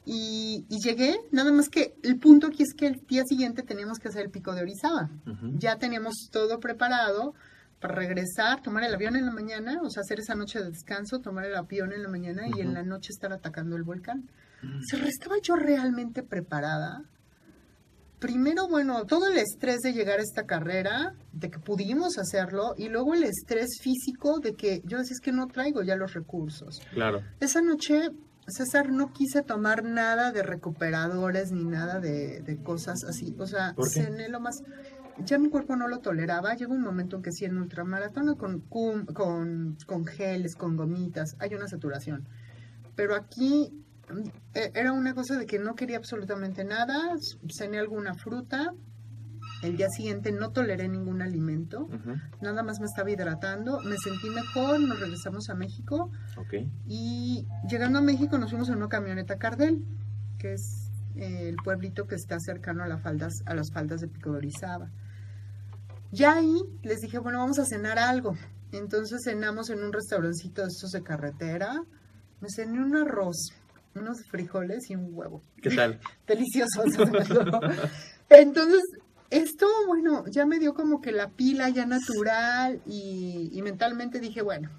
Y, 0.06 0.64
y 0.68 0.78
llegué, 0.82 1.20
nada 1.30 1.52
más 1.52 1.68
que 1.68 1.94
el 2.02 2.18
punto 2.18 2.48
aquí 2.48 2.62
es 2.62 2.74
que 2.74 2.86
el 2.86 3.00
día 3.06 3.22
siguiente 3.24 3.62
teníamos 3.62 3.98
que 3.98 4.08
hacer 4.08 4.22
el 4.22 4.30
pico 4.30 4.54
de 4.54 4.62
Orizaba. 4.62 5.10
Ya 5.58 5.76
teníamos 5.76 6.28
todo 6.32 6.58
preparado 6.58 7.34
para 7.80 7.94
regresar, 7.94 8.60
tomar 8.62 8.84
el 8.84 8.94
avión 8.94 9.16
en 9.16 9.24
la 9.24 9.32
mañana, 9.32 9.80
o 9.82 9.88
sea, 9.90 10.02
hacer 10.02 10.20
esa 10.20 10.34
noche 10.34 10.58
de 10.58 10.70
descanso, 10.70 11.20
tomar 11.20 11.46
el 11.46 11.56
avión 11.56 11.92
en 11.92 12.02
la 12.02 12.08
mañana 12.08 12.42
y 12.46 12.60
en 12.60 12.74
la 12.74 12.82
noche 12.82 13.08
estar 13.10 13.32
atacando 13.32 13.76
el 13.76 13.82
volcán. 13.82 14.28
Mm. 14.62 14.78
O 14.78 14.82
sea, 14.82 15.06
¿estaba 15.06 15.36
yo 15.42 15.56
realmente 15.56 16.22
preparada? 16.22 17.04
Primero, 18.18 18.68
bueno, 18.68 19.06
todo 19.06 19.28
el 19.28 19.38
estrés 19.38 19.78
de 19.80 19.94
llegar 19.94 20.20
a 20.20 20.22
esta 20.22 20.44
carrera, 20.44 21.14
de 21.32 21.50
que 21.50 21.58
pudimos 21.58 22.18
hacerlo, 22.18 22.74
y 22.76 22.90
luego 22.90 23.14
el 23.14 23.24
estrés 23.24 23.78
físico 23.80 24.40
de 24.40 24.54
que 24.54 24.82
yo 24.84 24.98
decía 24.98 25.14
es 25.14 25.20
que 25.20 25.32
no 25.32 25.46
traigo 25.46 25.82
ya 25.82 25.96
los 25.96 26.12
recursos. 26.12 26.82
Claro. 26.92 27.22
Esa 27.40 27.62
noche, 27.62 28.10
César, 28.46 28.90
no 28.90 29.12
quise 29.12 29.42
tomar 29.42 29.84
nada 29.84 30.32
de 30.32 30.42
recuperadores 30.42 31.52
ni 31.52 31.64
nada 31.64 32.00
de, 32.00 32.40
de 32.40 32.62
cosas 32.62 33.04
así. 33.04 33.34
O 33.38 33.46
sea, 33.46 33.74
cené 33.88 34.28
lo 34.28 34.40
más... 34.40 34.62
Ya 35.24 35.38
mi 35.38 35.50
cuerpo 35.50 35.76
no 35.76 35.86
lo 35.86 35.98
toleraba. 35.98 36.54
Llegó 36.54 36.72
un 36.72 36.82
momento 36.82 37.16
en 37.16 37.22
que 37.22 37.32
sí, 37.32 37.44
en 37.44 37.58
ultramaratón 37.58 38.34
con, 38.36 38.60
con, 38.60 39.76
con 39.86 40.06
geles, 40.06 40.56
con 40.56 40.76
gomitas, 40.76 41.36
hay 41.38 41.54
una 41.54 41.68
saturación. 41.68 42.26
Pero 42.96 43.14
aquí 43.14 43.70
mm, 44.08 44.28
eh, 44.54 44.72
era 44.74 44.92
una 44.92 45.14
cosa 45.14 45.38
de 45.38 45.46
que 45.46 45.58
no 45.58 45.74
quería 45.74 45.98
absolutamente 45.98 46.64
nada. 46.64 47.16
Cené 47.50 47.78
alguna 47.78 48.14
fruta. 48.14 48.72
El 49.62 49.76
día 49.76 49.88
siguiente 49.88 50.32
no 50.32 50.50
toleré 50.50 50.88
ningún 50.88 51.22
alimento. 51.22 51.88
Nada 52.40 52.62
más 52.62 52.80
me 52.80 52.86
estaba 52.86 53.10
hidratando. 53.10 53.80
Me 53.80 53.96
sentí 53.98 54.30
mejor. 54.30 54.80
Nos 54.80 55.00
regresamos 55.00 55.50
a 55.50 55.54
México. 55.54 56.10
Ok. 56.36 56.54
Y 56.86 57.46
llegando 57.68 57.98
a 57.98 58.02
México 58.02 58.38
nos 58.38 58.50
fuimos 58.50 58.68
en 58.70 58.76
una 58.76 58.88
camioneta 58.88 59.36
Cardel, 59.36 59.84
que 60.38 60.54
es 60.54 60.90
eh, 61.16 61.48
el 61.48 61.56
pueblito 61.56 62.06
que 62.06 62.14
está 62.14 62.38
cercano 62.40 62.82
a, 62.82 62.88
las 62.88 63.02
faldas, 63.02 63.34
a 63.44 63.54
las 63.54 63.70
faldas 63.72 64.00
de 64.00 64.08
Pico 64.08 64.32
de 64.32 64.38
Orizaba. 64.38 64.90
Ya 66.12 66.34
ahí 66.34 66.62
les 66.82 67.00
dije, 67.00 67.18
bueno, 67.18 67.38
vamos 67.38 67.58
a 67.58 67.66
cenar 67.66 67.98
algo. 67.98 68.36
Entonces 68.72 69.20
cenamos 69.24 69.70
en 69.70 69.82
un 69.82 69.92
restaurancito 69.92 70.62
de 70.62 70.68
estos 70.68 70.90
de 70.92 71.02
carretera. 71.02 71.82
Me 72.40 72.48
cené 72.48 72.80
un 72.80 72.96
arroz, 72.96 73.52
unos 73.94 74.24
frijoles 74.30 74.88
y 74.90 74.96
un 74.96 75.10
huevo. 75.12 75.42
¿Qué 75.62 75.70
tal? 75.70 76.00
Delicioso. 76.26 76.84
Entonces, 78.30 78.82
esto, 79.30 79.66
bueno, 79.86 80.26
ya 80.26 80.44
me 80.44 80.58
dio 80.58 80.74
como 80.74 81.00
que 81.00 81.12
la 81.12 81.28
pila 81.30 81.68
ya 81.68 81.86
natural 81.86 82.82
y, 82.84 83.60
mentalmente 83.62 84.18
dije, 84.18 84.42
bueno, 84.42 84.70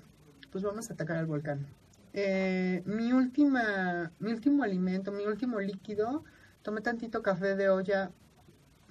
pues 0.51 0.63
vamos 0.63 0.89
a 0.89 0.93
atacar 0.93 1.17
al 1.17 1.25
volcán. 1.25 1.65
Eh, 2.13 2.83
mi 2.85 3.13
última, 3.13 4.11
mi 4.19 4.31
último 4.31 4.63
alimento, 4.63 5.13
mi 5.13 5.25
último 5.25 5.61
líquido, 5.61 6.25
tomé 6.61 6.81
tantito 6.81 7.21
café 7.21 7.55
de 7.55 7.69
olla 7.69 8.11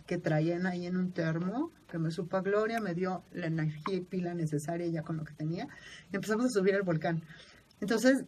que 0.07 0.17
traían 0.17 0.67
ahí 0.67 0.87
en 0.87 0.97
un 0.97 1.13
termo, 1.13 1.71
que 1.89 1.99
me 1.99 2.11
supo 2.11 2.39
a 2.39 2.41
gloria, 2.41 2.81
me 2.81 2.95
dio 2.95 3.23
la 3.33 3.47
energía 3.47 3.97
y 3.97 4.01
pila 4.01 4.33
necesaria 4.33 4.87
ya 4.87 5.03
con 5.03 5.19
lo 5.19 5.25
que 5.25 5.35
tenía, 5.35 5.69
empezamos 6.11 6.47
a 6.47 6.49
subir 6.49 6.75
al 6.75 6.83
volcán. 6.83 7.23
Entonces, 7.81 8.25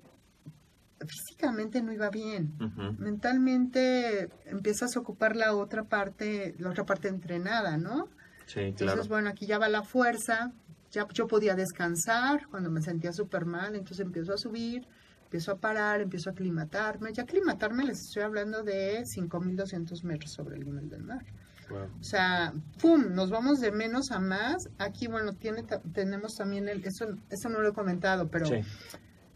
físicamente 1.07 1.83
no 1.83 1.93
iba 1.93 2.11
bien 2.11 2.53
mentalmente 2.99 4.31
empiezas 4.47 4.97
a 4.97 5.01
ocupar 5.01 5.37
la 5.37 5.55
otra 5.55 5.85
parte, 5.85 6.55
la 6.59 6.71
otra 6.71 6.85
parte 6.85 7.09
entrenada, 7.09 7.77
¿no? 7.77 8.09
Sí, 8.47 8.61
Entonces, 8.61 8.95
claro. 8.95 9.09
bueno, 9.09 9.31
aquí 9.31 9.47
ya 9.47 9.59
va 9.59 9.69
la 9.69 9.83
fuerza, 9.83 10.53
ya 10.91 11.07
yo 11.15 11.27
podía 11.27 11.55
descansar 11.55 12.47
cuando 12.49 12.71
me 12.71 12.83
sentía 12.83 13.13
súper 13.13 13.47
mal, 13.47 13.75
entonces 13.75 14.01
empiezo 14.01 14.35
a 14.35 14.37
subir, 14.37 14.87
empiezo 15.25 15.53
a 15.53 15.57
parar, 15.57 16.03
empiezo 16.03 16.29
a 16.29 16.33
aclimatarme. 16.33 17.13
Ya 17.13 17.23
aclimatarme 17.23 17.85
les 17.85 18.01
estoy 18.01 18.23
hablando 18.23 18.63
de 18.63 19.05
5.200 19.05 20.03
metros 20.03 20.33
sobre 20.33 20.57
el 20.57 20.65
nivel 20.65 20.91
del 20.91 21.03
mar. 21.05 21.25
Wow. 21.71 21.89
O 21.99 22.05
sea, 22.05 22.53
¡pum! 22.81 23.15
Nos 23.15 23.31
vamos 23.31 23.61
de 23.61 23.73
menos 23.73 24.11
a 24.11 24.21
más. 24.21 24.69
Aquí, 24.79 25.07
bueno, 25.07 25.33
tiene, 25.33 25.65
tenemos 25.95 26.37
también 26.37 26.69
el, 26.69 26.85
eso, 26.85 27.07
eso 27.31 27.49
no 27.49 27.61
lo 27.61 27.69
he 27.71 27.73
comentado, 27.73 28.29
pero 28.29 28.45
Sí. 28.45 28.61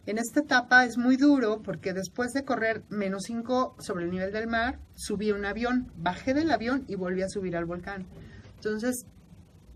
En 0.06 0.18
esta 0.18 0.40
etapa 0.40 0.84
es 0.84 0.96
muy 0.98 1.16
duro 1.16 1.62
porque 1.62 1.92
después 1.92 2.32
de 2.32 2.44
correr 2.44 2.82
menos 2.88 3.24
5 3.24 3.76
sobre 3.80 4.04
el 4.04 4.10
nivel 4.10 4.32
del 4.32 4.46
mar, 4.46 4.78
subí 4.94 5.32
un 5.32 5.44
avión, 5.44 5.92
bajé 5.96 6.32
del 6.32 6.50
avión 6.50 6.84
y 6.86 6.94
volví 6.94 7.22
a 7.22 7.28
subir 7.28 7.56
al 7.56 7.64
volcán. 7.64 8.06
Entonces, 8.54 9.04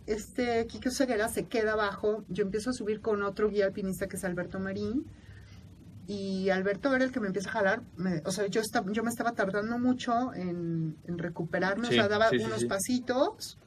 este 0.06 0.66
Kike 0.66 0.90
Ceguera 0.90 1.28
se 1.28 1.46
queda 1.46 1.72
abajo, 1.72 2.24
yo 2.28 2.44
empiezo 2.44 2.70
a 2.70 2.72
subir 2.72 3.00
con 3.00 3.22
otro 3.22 3.48
guía 3.50 3.66
alpinista 3.66 4.06
que 4.06 4.16
es 4.16 4.24
Alberto 4.24 4.58
Marín. 4.60 5.04
Y 6.06 6.50
Alberto 6.50 6.92
era 6.94 7.04
el 7.04 7.12
que 7.12 7.20
me 7.20 7.28
empieza 7.28 7.50
a 7.50 7.52
jalar. 7.52 7.82
me- 7.96 8.20
o 8.24 8.32
sea, 8.32 8.46
yo, 8.48 8.62
me 9.04 9.10
estaba 9.10 9.32
tardando 9.32 9.78
mucho 9.78 10.34
en, 10.34 10.96
en 11.06 11.18
recuperarme. 11.18 11.86
Sí, 11.86 11.94
o 11.94 11.96
sea, 11.96 12.08
daba 12.08 12.30
sí, 12.30 12.38
unos 12.38 12.60
sí. 12.60 12.66
pasitos. 12.66 13.58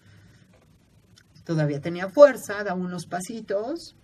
Todavía 1.45 1.79
tenía 1.79 2.09
fuerza, 2.09 2.63
daba 2.63 2.75
unos 2.79 3.05
pasitos 3.05 3.95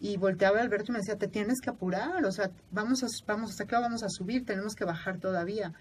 y 0.00 0.16
volteaba 0.18 0.58
a 0.58 0.62
Alberto 0.62 0.90
y 0.90 0.92
me 0.92 0.98
decía, 0.98 1.16
te 1.16 1.28
tienes 1.28 1.60
que 1.60 1.70
apurar, 1.70 2.24
o 2.24 2.32
sea, 2.32 2.50
vamos, 2.70 3.02
a, 3.02 3.06
vamos 3.26 3.50
hasta 3.50 3.64
acá, 3.64 3.80
vamos 3.80 4.02
a 4.02 4.08
subir, 4.10 4.44
tenemos 4.44 4.74
que 4.74 4.84
bajar 4.84 5.18
todavía. 5.18 5.72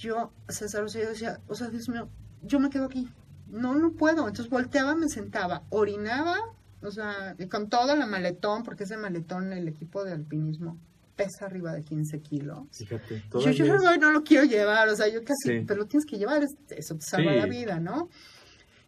Yo, 0.00 0.32
César, 0.48 0.84
o 0.84 0.88
sea, 0.88 1.02
yo 1.04 1.08
decía, 1.10 1.40
o 1.48 1.54
sea, 1.54 1.68
Dios 1.68 1.88
mío, 1.88 2.08
yo 2.42 2.60
me 2.60 2.68
quedo 2.70 2.84
aquí. 2.84 3.08
No, 3.48 3.74
no 3.74 3.92
puedo. 3.92 4.28
Entonces 4.28 4.48
volteaba, 4.50 4.94
me 4.94 5.08
sentaba, 5.08 5.62
orinaba, 5.70 6.36
o 6.82 6.90
sea, 6.90 7.34
y 7.38 7.46
con 7.46 7.68
todo 7.68 7.92
el 7.94 8.06
maletón, 8.06 8.62
porque 8.62 8.84
ese 8.84 8.96
maletón, 8.96 9.52
el 9.52 9.66
equipo 9.68 10.04
de 10.04 10.12
alpinismo, 10.12 10.78
pesa 11.16 11.46
arriba 11.46 11.72
de 11.72 11.82
15 11.82 12.20
kilos. 12.20 12.60
Fíjate, 12.72 13.22
Yo, 13.32 13.50
yo 13.50 13.66
no, 13.78 13.96
no 13.96 14.10
lo 14.12 14.22
quiero 14.22 14.44
llevar, 14.44 14.88
o 14.88 14.96
sea, 14.96 15.08
yo 15.08 15.20
casi, 15.24 15.58
Sí. 15.60 15.64
pero 15.66 15.80
lo 15.80 15.86
tienes 15.86 16.06
que 16.06 16.16
llevar, 16.18 16.42
es- 16.42 16.56
eso 16.70 16.94
te 16.94 17.02
salva 17.02 17.32
Sí. 17.32 17.38
la 17.38 17.46
vida, 17.46 17.80
¿no? 17.80 18.08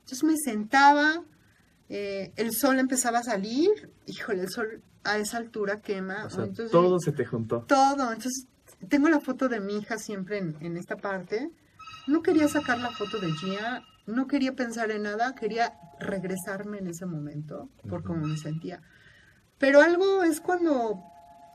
Entonces 0.01 0.25
me 0.25 0.37
sentaba, 0.37 1.23
eh, 1.95 2.33
el 2.37 2.53
sol 2.55 2.79
empezaba 2.79 3.19
a 3.19 3.23
salir, 3.23 3.69
híjole, 4.07 4.41
el 4.41 4.49
sol 4.49 4.83
a 5.05 5.19
esa 5.19 5.37
altura 5.37 5.83
quema. 5.83 6.25
o 6.25 6.31
sea, 6.31 6.45
entonces, 6.45 6.73
todo 6.73 6.99
se 6.99 7.13
te 7.13 7.27
juntó. 7.27 7.67
todo. 7.69 8.11
Entonces, 8.11 8.47
tengo 8.89 9.11
la 9.11 9.21
foto 9.21 9.51
de 9.51 9.61
mi 9.61 9.77
hija 9.77 9.99
siempre 9.99 10.39
en, 10.39 10.57
en 10.61 10.79
esta 10.79 10.97
parte. 10.97 11.51
No 12.07 12.23
quería 12.23 12.49
sacar 12.49 12.79
la 12.79 12.93
foto 12.93 13.19
de 13.21 13.31
Gia, 13.33 13.83
no 14.07 14.27
quería 14.27 14.55
pensar 14.55 14.91
en 14.91 15.03
nada, 15.03 15.35
quería 15.35 15.75
regresarme 16.01 16.79
en 16.79 16.87
ese 16.87 17.05
momento 17.05 17.69
por 17.87 18.03
cómo 18.03 18.27
me 18.27 18.39
sentía. 18.39 18.81
Pero 19.59 19.83
algo 19.83 20.23
es 20.23 20.41
cuando 20.41 20.99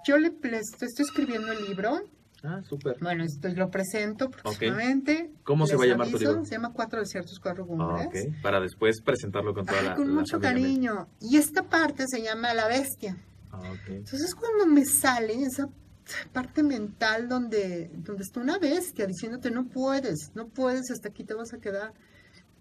yo 0.06 0.20
le, 0.20 0.30
le 0.30 0.60
estoy 0.60 0.88
escribiendo 1.00 1.52
el 1.52 1.66
libro, 1.66 2.00
Ah, 2.44 2.62
súper. 2.68 2.98
bueno, 3.02 3.24
esto 3.24 3.48
lo 3.50 3.70
presento 3.72 4.30
próximamente. 4.30 5.32
¿Cómo 5.44 5.66
se 5.68 5.76
va 5.76 5.84
a 5.84 5.88
llamar 5.88 6.10
tu 6.10 6.18
libro? 6.20 6.46
Se 6.46 6.52
llama 6.52 6.72
Cuatro 6.72 7.00
Desiertos, 7.00 7.40
Cuatro 7.40 7.64
Ah, 7.64 7.68
Cumbres. 7.68 8.08
ok. 8.08 8.42
Para 8.42 8.60
después 8.60 9.02
presentarlo 9.02 9.54
con 9.54 9.66
toda 9.66 9.80
Ay, 9.80 9.86
la 9.88 9.96
con 9.96 10.14
mucho 10.14 10.40
cariño. 10.40 11.08
Y 11.20 11.38
esta 11.38 11.64
parte 11.64 12.06
se 12.08 12.22
llama 12.22 12.54
La 12.54 12.68
Bestia. 12.68 13.18
Ah, 13.52 13.60
ok. 13.60 13.90
Entonces 13.90 14.36
cuando 14.36 14.68
me 14.68 14.86
sale 14.86 15.42
esa 15.42 15.68
parte 16.32 16.64
mental 16.64 17.28
donde, 17.28 17.90
donde 17.96 18.24
está 18.24 18.40
una 18.40 18.58
bestia 18.60 19.06
diciéndote 19.08 19.52
no 19.52 19.66
puedes, 19.68 20.32
no 20.36 20.48
puedes, 20.48 20.90
hasta 20.92 21.10
aquí 21.10 21.24
te 21.24 21.34
vas 21.34 21.54
a 21.54 21.58
quedar. 21.58 21.92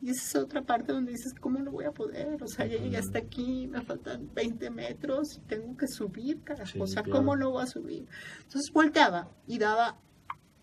Y 0.02 0.10
esa 0.10 0.22
es 0.22 0.36
otra 0.44 0.62
parte 0.62 0.92
donde 0.92 1.12
dices, 1.12 1.32
¿cómo 1.40 1.58
no 1.58 1.70
voy 1.72 1.84
a 1.86 1.90
poder? 1.92 2.42
O 2.42 2.46
sea, 2.46 2.66
ya 2.66 2.78
llegué 2.78 2.98
hasta 2.98 3.18
aquí, 3.18 3.66
me 3.66 3.80
faltan 3.82 4.30
20 4.34 4.70
metros 4.70 5.36
y 5.38 5.40
tengo 5.40 5.76
que 5.76 5.88
subir, 5.88 6.42
carajo. 6.44 6.70
Sí, 6.72 6.80
o 6.80 6.86
sea, 6.86 7.02
claro. 7.02 7.18
¿cómo 7.20 7.34
no 7.36 7.50
voy 7.50 7.62
a 7.62 7.66
subir? 7.66 8.06
Entonces 8.42 8.70
volteaba 8.72 9.30
y 9.46 9.58
daba, 9.58 9.98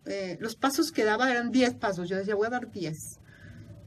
eh, 0.05 0.37
los 0.39 0.55
pasos 0.55 0.91
que 0.91 1.03
daba 1.03 1.31
eran 1.31 1.51
10 1.51 1.73
pasos. 1.75 2.07
Yo 2.09 2.15
decía, 2.17 2.35
voy 2.35 2.47
a 2.47 2.51
dar 2.51 2.69
10. 2.71 2.95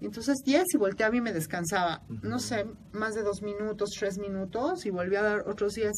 Entonces 0.01 0.39
10 0.45 0.65
y 0.75 0.77
volteaba 0.77 1.17
y 1.17 1.21
me 1.21 1.33
descansaba, 1.33 2.03
no 2.09 2.37
Ujú. 2.37 2.39
sé, 2.41 2.67
más 2.93 3.15
de 3.15 3.23
dos 3.23 3.41
minutos, 3.43 3.91
tres 3.99 4.19
minutos 4.19 4.85
y 4.85 4.91
volví 4.91 5.17
a 5.17 5.23
dar 5.23 5.49
otros 5.49 5.75
10. 5.75 5.93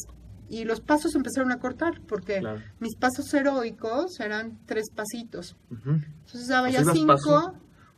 Y 0.47 0.63
los 0.63 0.79
pasos 0.79 1.15
empezaron 1.15 1.51
a 1.51 1.59
cortar 1.59 2.01
porque 2.07 2.39
Claro. 2.39 2.61
mis 2.79 2.95
pasos 2.95 3.31
heroicos 3.33 4.19
eran 4.19 4.57
tres 4.65 4.89
pasitos. 4.89 5.57
Ujú. 5.69 5.89
Entonces 5.91 6.47
daba 6.47 6.69
ya 6.69 6.83
sea, 6.83 6.95
ibas 6.95 6.97
cinco, 6.97 7.13
paso- 7.13 7.53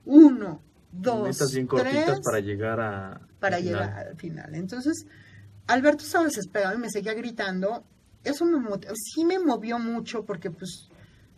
uno, 0.06 0.64
dos, 0.92 1.24
Metas 1.24 1.54
bien 1.54 1.68
cortitas 1.68 2.06
tres, 2.06 2.20
para 2.22 2.40
llegar 2.40 2.80
a. 2.80 3.22
para 3.40 3.58
al 3.58 3.64
final. 3.64 3.80
llegar 3.82 4.08
al 4.08 4.18
final. 4.18 4.56
Entonces, 4.56 5.06
Alberto 5.68 6.04
estaba 6.04 6.26
desesperado 6.26 6.76
y 6.76 6.80
me 6.80 6.90
seguía 6.90 7.14
gritando. 7.14 7.84
Eso 8.24 8.46
me 8.46 8.60
sí 8.94 9.26
me 9.26 9.40
movió 9.40 9.80
mucho 9.80 10.26
porque 10.26 10.52
pues 10.52 10.90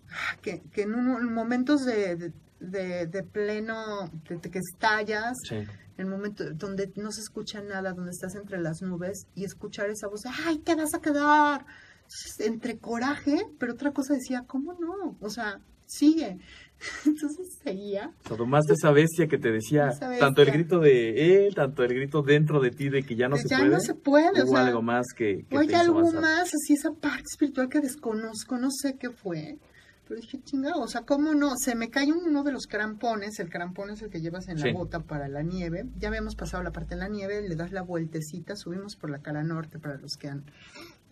ah, 0.10 0.38
que, 0.42 0.62
que 0.74 0.82
en, 0.84 0.96
un- 0.96 1.22
en 1.22 1.34
momentos 1.34 1.86
de, 1.86 2.16
de, 2.16 2.34
de- 2.60 3.08
de 3.08 3.24
pleno, 3.24 4.12
que 4.50 4.60
estallas, 4.60 5.38
Sí. 5.48 5.64
en 5.98 6.10
momento 6.10 6.44
donde 6.54 6.92
no 6.96 7.12
se 7.12 7.22
escucha 7.22 7.62
nada, 7.62 7.94
donde 7.94 8.12
estás 8.12 8.36
entre 8.36 8.60
las 8.60 8.82
nubes 8.82 9.28
y 9.36 9.46
escuchar 9.46 9.90
esa 9.90 10.08
voz, 10.08 10.22
¡ay, 10.46 10.58
te 10.60 10.76
vas 10.76 10.94
a 10.94 11.00
quedar! 11.00 11.66
Entonces, 12.04 12.40
entre 12.42 12.78
coraje, 12.80 13.46
pero 13.60 13.74
otra 13.74 13.92
cosa 13.92 14.14
decía, 14.14 14.44
¿cómo 14.46 14.74
no? 14.74 15.18
O 15.22 15.30
sea, 15.30 15.60
sigue. 15.88 16.38
Entonces 17.06 17.60
seguía. 17.64 18.12
O 18.26 18.28
sea, 18.28 18.38
tomaste 18.38 18.74
esa 18.74 18.92
bestia 18.92 19.28
que 19.28 19.38
te 19.38 19.52
decía, 19.52 19.90
tanto 20.20 20.42
el 20.42 20.52
grito 20.52 20.80
de 20.80 21.46
él, 21.48 21.56
tanto 21.56 21.84
el 21.84 21.94
grito 21.94 22.22
dentro 22.22 22.60
de 22.60 22.72
ti 22.72 22.90
de 22.90 23.04
que 23.04 23.16
ya 23.16 23.28
no 23.30 23.38
se 23.38 23.48
ya 23.48 23.58
puede. 23.60 23.70
no 23.72 23.80
se 23.80 23.94
puede. 23.96 24.42
o 24.42 24.46
Hubo 24.46 24.56
sea, 24.56 24.66
algo 24.68 24.82
más 24.82 25.06
que, 25.16 25.46
que 25.50 25.58
o 25.58 25.60
hay 25.60 25.74
algo 25.74 26.00
avanzar. 26.00 26.22
más, 26.22 26.52
así 26.54 26.74
esa 26.74 26.92
parte 26.92 27.24
espiritual 27.32 27.70
que 27.70 27.80
desconozco, 27.82 28.58
no 28.58 28.70
sé 28.72 28.96
qué 29.00 29.10
fue. 29.10 29.58
Pero 30.06 30.20
dije, 30.20 30.38
chingado, 30.44 30.82
o 30.82 30.88
sea, 30.90 31.04
¿cómo 31.04 31.34
no? 31.34 31.56
Se 31.56 31.76
me 31.76 31.90
cae 31.90 32.12
uno 32.12 32.44
de 32.44 32.52
los 32.52 32.68
crampones, 32.68 33.40
el 33.40 33.50
crampón 33.50 33.90
es 33.90 34.02
el 34.02 34.10
que 34.10 34.20
llevas 34.20 34.50
en 34.50 34.58
Sí. 34.58 34.66
la 34.68 34.74
bota 34.74 35.00
para 35.00 35.30
la 35.30 35.44
nieve. 35.44 35.86
Ya 35.98 36.10
habíamos 36.10 36.36
pasado 36.36 36.62
la 36.62 36.72
parte 36.72 36.96
de 36.96 37.00
la 37.02 37.08
nieve, 37.08 37.42
le 37.48 37.56
das 37.56 37.72
la 37.72 37.84
vueltecita, 37.84 38.58
subimos 38.58 38.98
por 38.98 39.10
la 39.10 39.20
cara 39.20 39.44
norte 39.44 39.80
para 39.80 39.96
los 39.98 40.18
que 40.18 40.28
han 40.28 40.44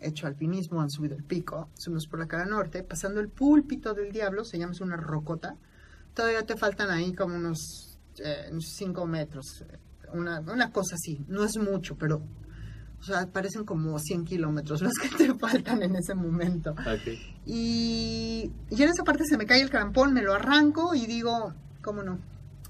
hecho 0.02 0.28
alpinismo, 0.28 0.82
han 0.82 0.90
subido 0.90 1.16
el 1.16 1.24
pico, 1.24 1.70
subimos 1.76 2.08
por 2.08 2.20
la 2.20 2.28
cara 2.28 2.46
norte, 2.46 2.84
pasando 2.84 3.20
el 3.20 3.30
púlpito 3.30 3.94
del 3.94 4.12
diablo, 4.12 4.44
se 4.44 4.58
llama 4.58 4.74
una 4.82 4.98
rocota. 4.98 5.56
Todavía 6.14 6.46
te 6.46 6.58
faltan 6.58 6.90
ahí 6.90 7.14
como 7.14 7.36
unos 7.36 7.98
5 8.60 9.08
metros, 9.08 9.62
eh, 9.62 9.78
una, 10.14 10.40
una 10.42 10.72
cosa 10.72 10.96
así, 10.96 11.24
no 11.28 11.44
es 11.44 11.58
mucho, 11.58 11.96
pero 11.96 12.22
o 13.00 13.04
sea, 13.04 13.26
parecen 13.26 13.64
como 13.64 13.98
100 13.98 14.26
kilómetros 14.26 14.82
los 14.82 14.94
que 14.94 15.10
te 15.10 15.34
faltan 15.40 15.82
en 15.82 15.96
ese 15.96 16.14
momento. 16.14 16.72
Ok. 16.72 17.18
Y, 17.48 18.52
y 18.70 18.84
en 18.84 18.90
esa 18.90 19.04
parte 19.04 19.24
se 19.26 19.38
me 19.38 19.48
cae 19.48 19.62
el 19.62 19.72
crampón, 19.72 20.14
me 20.14 20.22
lo 20.22 20.34
arranco 20.34 20.94
y 20.94 21.08
digo, 21.08 21.54
¿cómo 21.82 22.04
no? 22.04 22.20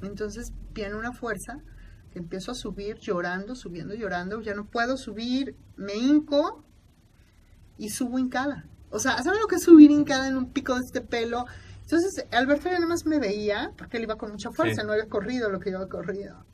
Entonces 0.02 0.54
viene 0.74 0.96
una 0.96 1.12
fuerza 1.12 1.60
que 2.14 2.20
empiezo 2.20 2.52
a 2.52 2.56
subir 2.56 2.98
llorando, 3.00 3.56
subiendo, 3.56 3.94
llorando, 3.94 4.42
ya 4.42 4.54
no 4.54 4.66
puedo 4.66 4.96
subir, 4.96 5.56
me 5.76 5.96
hinco 5.96 6.64
y 7.78 7.90
subo 7.90 8.20
hincada. 8.20 8.66
O 8.90 9.00
sea, 9.00 9.22
¿saben 9.24 9.40
lo 9.40 9.48
que 9.48 9.56
es 9.56 9.64
subir 9.64 9.92
hincada 9.92 10.28
en 10.28 10.36
un 10.38 10.52
pico 10.52 10.76
de 10.76 10.82
este 10.82 11.02
pelo? 11.02 11.46
Entonces 11.82 12.26
Alberto 12.32 12.66
ya 12.66 12.76
nada 12.76 12.88
más 12.88 13.06
me 13.06 13.20
veía, 13.20 13.72
porque 13.78 13.98
él 13.98 14.04
iba 14.04 14.18
con 14.18 14.32
mucha 14.32 14.52
fuerza, 14.52 14.82
Sí. 14.82 14.88
no 14.88 14.94
había 14.94 15.08
corrido 15.08 15.50
lo 15.50 15.60
que 15.60 15.72
yo 15.72 15.78
había 15.78 15.90
corrido. 15.90 16.46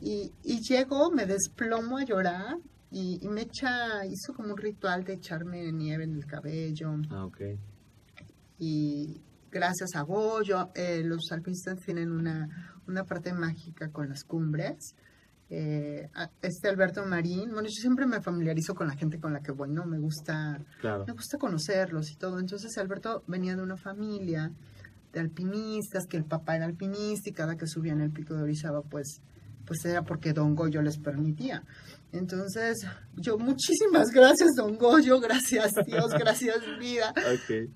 Y, 0.00 0.32
y 0.42 0.60
llego, 0.60 1.10
me 1.10 1.24
desplomo 1.26 1.98
a 1.98 2.04
llorar 2.04 2.56
y, 2.90 3.18
y 3.22 3.28
me 3.28 3.42
echa, 3.42 4.04
hizo 4.06 4.34
como 4.34 4.52
un 4.52 4.56
ritual 4.58 5.04
de 5.04 5.14
echarme 5.14 5.72
nieve 5.72 6.04
en 6.04 6.14
el 6.14 6.26
cabello 6.26 6.94
Ah, 7.10 7.24
ok. 7.24 7.40
y 8.58 9.20
gracias 9.50 9.94
a 9.94 10.02
Goyo, 10.02 10.70
eh, 10.74 11.02
los 11.04 11.30
alpinistas 11.32 11.78
tienen 11.80 12.10
una, 12.12 12.80
una 12.86 13.04
parte 13.04 13.32
mágica 13.32 13.88
con 13.90 14.08
las 14.08 14.24
cumbres. 14.24 14.94
Eh, 15.50 16.08
este 16.42 16.68
Alberto 16.68 17.04
Marín, 17.06 17.50
bueno, 17.52 17.68
yo 17.68 17.80
siempre 17.80 18.06
me 18.06 18.20
familiarizo 18.20 18.74
con 18.74 18.88
la 18.88 18.94
gente 18.96 19.20
con 19.20 19.32
la 19.32 19.40
que 19.40 19.52
voy, 19.52 19.70
¿no? 19.70 19.84
Me 19.84 19.98
gusta, 19.98 20.58
Claro. 20.80 21.04
me 21.06 21.12
gusta 21.12 21.38
conocerlos 21.38 22.10
y 22.10 22.16
todo. 22.16 22.38
Entonces 22.40 22.76
Alberto 22.78 23.22
venía 23.26 23.54
de 23.54 23.62
una 23.62 23.76
familia 23.76 24.50
de 25.12 25.20
alpinistas, 25.20 26.06
que 26.08 26.16
el 26.16 26.24
papá 26.24 26.56
era 26.56 26.64
alpinista 26.64 27.28
y 27.28 27.32
cada 27.32 27.56
que 27.56 27.66
subían 27.68 28.00
el 28.00 28.10
pico 28.10 28.34
de 28.34 28.42
Orizaba, 28.42 28.82
pues, 28.82 29.20
pues 29.64 29.84
era 29.84 30.02
porque 30.02 30.32
Don 30.32 30.54
Goyo 30.56 30.82
les 30.82 30.98
permitía. 30.98 31.62
Entonces, 32.12 32.84
yo, 33.16 33.38
muchísimas 33.38 34.08
gracias, 34.12 34.50
Don 34.56 34.76
Goyo, 34.76 35.20
gracias 35.20 35.72
Dios, 35.86 36.12
gracias 36.18 36.56
vida 36.78 37.12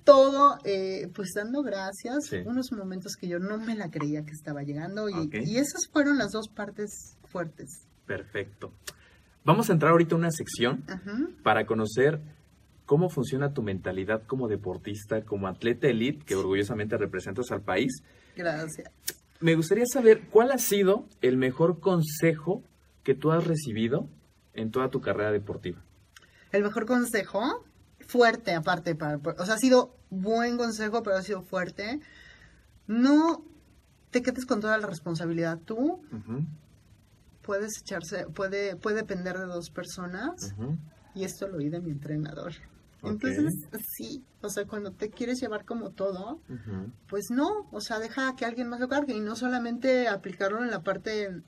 todo, 0.04 0.58
eh, 0.64 1.08
pues 1.14 1.30
dando 1.34 1.62
gracias, 1.62 2.26
Sí. 2.28 2.36
unos 2.44 2.72
momentos 2.72 3.14
que 3.14 3.28
yo 3.28 3.38
no 3.38 3.58
me 3.58 3.74
la 3.74 3.90
creía 3.90 4.24
que 4.24 4.32
estaba 4.32 4.62
llegando 4.62 5.08
y 5.08 5.56
esas 5.56 5.86
fueron 5.92 6.18
las 6.18 6.30
dos 6.32 6.48
partes 6.48 7.16
fuertes. 7.28 7.86
Perfecto. 8.06 8.72
Vamos 9.44 9.70
a 9.70 9.72
entrar 9.72 9.92
ahorita 9.92 10.14
a 10.14 10.18
una 10.18 10.30
sección 10.30 10.84
Ajá. 10.88 11.16
para 11.42 11.66
conocer 11.66 12.20
cómo 12.84 13.08
funciona 13.10 13.52
tu 13.52 13.62
mentalidad 13.62 14.22
como 14.26 14.48
deportista, 14.48 15.22
como 15.22 15.46
atleta 15.46 15.88
elite, 15.88 16.24
que 16.24 16.34
orgullosamente 16.34 16.96
representas 16.96 17.50
al 17.50 17.62
país. 17.62 18.02
Gracias. 18.36 18.90
Me 19.40 19.54
gustaría 19.54 19.84
saber 19.86 20.28
cuál 20.30 20.50
ha 20.50 20.58
sido 20.58 21.06
el 21.20 21.36
mejor 21.36 21.80
consejo 21.80 22.62
que 23.04 23.14
tú 23.14 23.30
has 23.30 23.46
recibido 23.46 24.08
en 24.54 24.70
toda 24.70 24.90
tu 24.90 25.00
carrera 25.00 25.30
deportiva. 25.30 25.82
El 26.50 26.62
mejor 26.62 26.86
consejo, 26.86 27.64
fuerte 28.00 28.54
aparte, 28.54 28.94
para, 28.94 29.16
o 29.16 29.44
sea, 29.44 29.54
ha 29.54 29.58
sido 29.58 29.94
buen 30.10 30.56
consejo, 30.56 31.02
pero 31.02 31.16
ha 31.16 31.22
sido 31.22 31.42
fuerte. 31.42 32.00
No 32.86 33.44
te 34.10 34.22
quedes 34.22 34.46
con 34.46 34.60
toda 34.60 34.78
la 34.78 34.86
responsabilidad. 34.86 35.58
Tú 35.64 36.02
puedes 37.48 37.80
echarse, 37.80 38.26
puede, 38.26 38.76
puede 38.76 38.96
depender 38.96 39.38
de 39.38 39.46
dos 39.46 39.70
personas. 39.70 40.54
Y 41.14 41.24
esto 41.24 41.48
lo 41.48 41.56
oí 41.56 41.70
de 41.70 41.80
mi 41.80 41.90
entrenador. 41.90 42.52
Entonces, 43.02 43.54
sí, 43.96 44.22
o 44.42 44.50
sea, 44.50 44.66
cuando 44.66 44.92
te 44.92 45.08
quieres 45.08 45.40
llevar 45.40 45.64
como 45.64 45.92
todo, 45.92 46.42
pues 47.08 47.30
no, 47.30 47.66
o 47.72 47.80
sea, 47.80 48.00
deja 48.00 48.36
que 48.36 48.44
alguien 48.44 48.68
más 48.68 48.80
lo 48.80 48.88
cargue 48.88 49.16
y 49.16 49.20
no 49.20 49.34
solamente 49.34 50.08
aplicarlo 50.08 50.62
en 50.62 50.70
la 50.70 50.82
parte, 50.82 51.40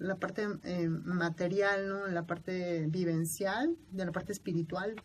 la 0.00 0.16
parte 0.16 0.48
eh, 0.64 0.88
material, 0.88 1.88
¿no? 1.88 2.08
En 2.08 2.14
la 2.14 2.26
parte 2.26 2.86
vivencial, 2.88 3.76
de 3.92 4.04
la 4.04 4.10
parte 4.10 4.32
espiritual. 4.32 4.96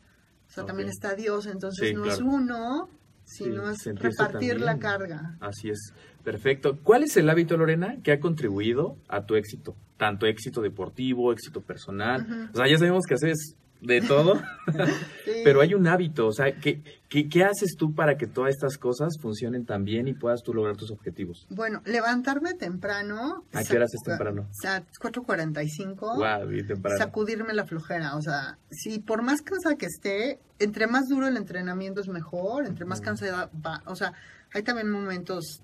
O 0.47 0.51
sea, 0.51 0.65
también 0.65 0.89
está 0.89 1.13
Dios, 1.13 1.45
entonces 1.45 1.89
Sí, 1.89 1.93
no 1.93 2.01
claro. 2.01 2.17
es 2.17 2.21
uno, 2.21 2.89
sino 3.25 3.75
Sí, 3.75 3.91
es 3.91 3.99
repartir 3.99 4.59
la 4.59 4.79
carga. 4.79 5.37
Así 5.39 5.69
es. 5.69 5.93
Perfecto. 6.23 6.79
¿Cuál 6.81 7.03
es 7.03 7.15
el 7.17 7.29
hábito, 7.29 7.57
Lorena, 7.57 7.97
que 8.01 8.11
ha 8.11 8.19
contribuido 8.19 8.97
a 9.07 9.25
tu 9.25 9.35
éxito? 9.35 9.75
Tanto 10.01 10.25
éxito 10.25 10.61
deportivo, 10.61 11.31
éxito 11.31 11.61
personal. 11.61 12.49
O 12.51 12.57
sea, 12.57 12.67
ya 12.67 12.79
sabemos 12.79 13.03
que 13.07 13.13
haces 13.13 13.55
de 13.81 14.01
todo, 14.01 14.33
Sí. 15.25 15.41
pero 15.43 15.61
hay 15.61 15.75
un 15.75 15.87
hábito, 15.87 16.27
o 16.27 16.31
sea, 16.31 16.55
¿qué, 16.59 16.81
qué, 17.07 17.27
qué 17.29 17.43
haces 17.43 17.75
tú 17.77 17.93
para 17.93 18.15
que 18.15 18.25
todas 18.25 18.51
estas 18.55 18.77
cosas 18.77 19.09
funcionen 19.19 19.65
tan 19.65 19.83
bien 19.83 20.07
y 20.07 20.13
puedas 20.13 20.41
tú 20.43 20.53
lograr 20.55 20.75
tus 20.75 20.89
objetivos? 20.91 21.45
Bueno, 21.49 21.81
levantarme 21.85 22.53
temprano. 22.55 23.43
¿A 23.53 23.63
qué 23.63 23.77
horas 23.77 23.91
es 23.93 24.01
temprano? 24.03 24.47
O 24.49 24.53
sea, 24.53 24.83
4.45. 24.99 26.15
Guau, 26.17 26.47
bien 26.47 26.65
temprano. 26.67 26.97
Sacudirme 26.97 27.53
la 27.53 27.65
flojera. 27.65 28.15
O 28.15 28.21
sea, 28.21 28.57
si 28.71 28.99
por 28.99 29.21
más 29.23 29.41
cansada 29.41 29.75
que 29.75 29.85
esté, 29.87 30.39
entre 30.59 30.87
más 30.87 31.07
duro 31.09 31.27
el 31.27 31.37
entrenamiento 31.37 32.01
es 32.01 32.07
mejor, 32.07 32.65
entre 32.65 32.85
más 32.85 33.01
cansada 33.01 33.49
va. 33.65 33.81
O 33.85 33.95
sea, 33.95 34.13
hay 34.53 34.63
también 34.63 34.89
momentos, 34.91 35.61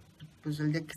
pues 0.48 0.60
el 0.62 0.72
día 0.72 0.82
que, 0.82 0.94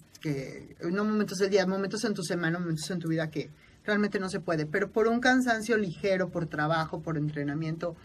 que- 0.79 0.91
no 0.91 1.05
momentos 1.05 1.39
del 1.39 1.51
día, 1.51 1.67
momentos 1.67 2.05
en 2.05 2.15
tu 2.15 2.23
semana, 2.23 2.59
momentos 2.59 2.89
en 2.91 2.99
tu 3.01 3.09
vida 3.09 3.29
que 3.31 3.51
realmente 3.85 4.21
no 4.21 4.29
se 4.29 4.41
puede. 4.41 4.67
Pero 4.67 4.91
por 4.91 5.09
un 5.09 5.21
cansancio 5.21 5.77
ligero, 5.77 6.29
por 6.31 6.47
trabajo, 6.47 7.01
por 7.03 7.17
entrenamiento, 7.19 7.97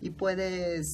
y 0.00 0.10
puedes 0.10 0.86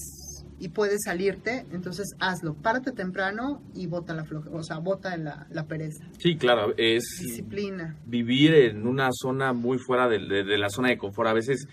y 0.59 0.69
puedes 0.69 0.99
salirte, 1.05 1.65
entonces 1.73 2.15
hazlo. 2.19 2.53
Párate 2.55 2.93
temprano 2.93 3.63
y 3.75 3.87
bota 3.87 4.13
la 4.15 4.25
flojera, 4.25 4.55
o 4.57 4.63
sea, 4.63 4.77
bota 4.79 5.17
la, 5.17 5.47
la 5.51 5.67
pereza. 5.67 6.05
Sí, 6.19 6.37
claro, 6.37 6.75
es 6.77 7.03
Disciplina. 7.19 7.97
vivir 8.05 8.53
en 8.55 8.87
una 8.87 9.09
zona 9.13 9.53
muy 9.55 9.79
fuera 9.79 10.07
de, 10.09 10.19
de- 10.19 10.45
de 10.45 10.59
la 10.59 10.69
zona 10.69 10.89
de 10.91 10.99
confort. 10.99 11.29
A 11.31 11.33
veces, 11.35 11.67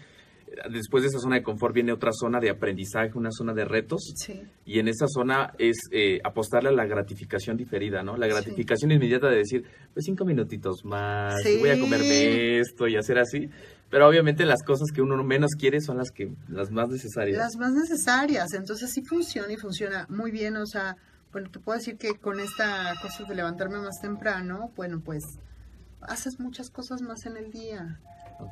después 0.72 1.04
de 1.04 1.10
esa 1.10 1.20
zona 1.20 1.36
de 1.38 1.44
confort 1.44 1.74
viene 1.74 1.92
otra 1.92 2.12
zona 2.14 2.40
de 2.40 2.50
aprendizaje, 2.50 3.12
una 3.16 3.32
zona 3.32 3.54
de 3.54 3.66
retos. 3.66 4.14
Sí. 4.16 4.42
Y 4.66 4.80
en 4.80 4.88
esa 4.88 5.08
zona 5.08 5.54
es 5.58 5.78
eh, 5.92 6.20
apostarle 6.24 6.70
a 6.70 6.72
la 6.74 6.86
gratificación 6.86 7.58
diferida, 7.58 8.04
¿no? 8.04 8.18
La 8.18 8.28
Sí. 8.28 8.34
gratificación 8.34 8.92
inmediata 8.92 9.30
de 9.30 9.38
decir, 9.38 9.64
pues 9.94 10.06
cinco 10.06 10.26
minutitos 10.26 10.84
más, 10.86 11.36
Sí. 11.44 11.58
voy 11.60 11.70
a 11.70 11.80
comerme 11.80 12.60
esto 12.60 12.88
y 12.88 12.96
hacer 12.98 13.20
así. 13.20 13.50
Pero 13.90 14.08
obviamente 14.08 14.46
las 14.46 14.64
cosas 14.64 14.92
que 14.94 15.02
uno 15.02 15.24
menos 15.24 15.52
quiere 15.58 15.80
son 15.80 15.98
las 15.98 16.12
que 16.12 16.30
las 16.50 16.72
más 16.72 16.90
necesarias. 16.90 17.38
Las 17.38 17.56
más 17.56 17.72
necesarias, 17.74 18.54
entonces 18.54 18.92
sí 18.92 19.02
funciona 19.04 19.52
y 19.54 19.58
funciona 19.58 20.06
muy 20.10 20.30
bien, 20.32 20.58
o 20.58 20.66
sea, 20.66 20.98
bueno, 21.32 21.50
te 21.50 21.60
puedo 21.60 21.78
decir 21.78 21.98
que 21.98 22.16
con 22.16 22.40
esta 22.40 22.94
cosa 23.02 23.24
de 23.24 23.36
levantarme 23.36 23.78
más 23.80 24.00
temprano, 24.02 24.72
bueno, 24.76 25.02
pues 25.04 25.24
haces 26.02 26.40
muchas 26.40 26.70
cosas 26.70 27.02
más 27.02 27.26
en 27.26 27.38
el 27.38 27.52
día. 27.52 28.00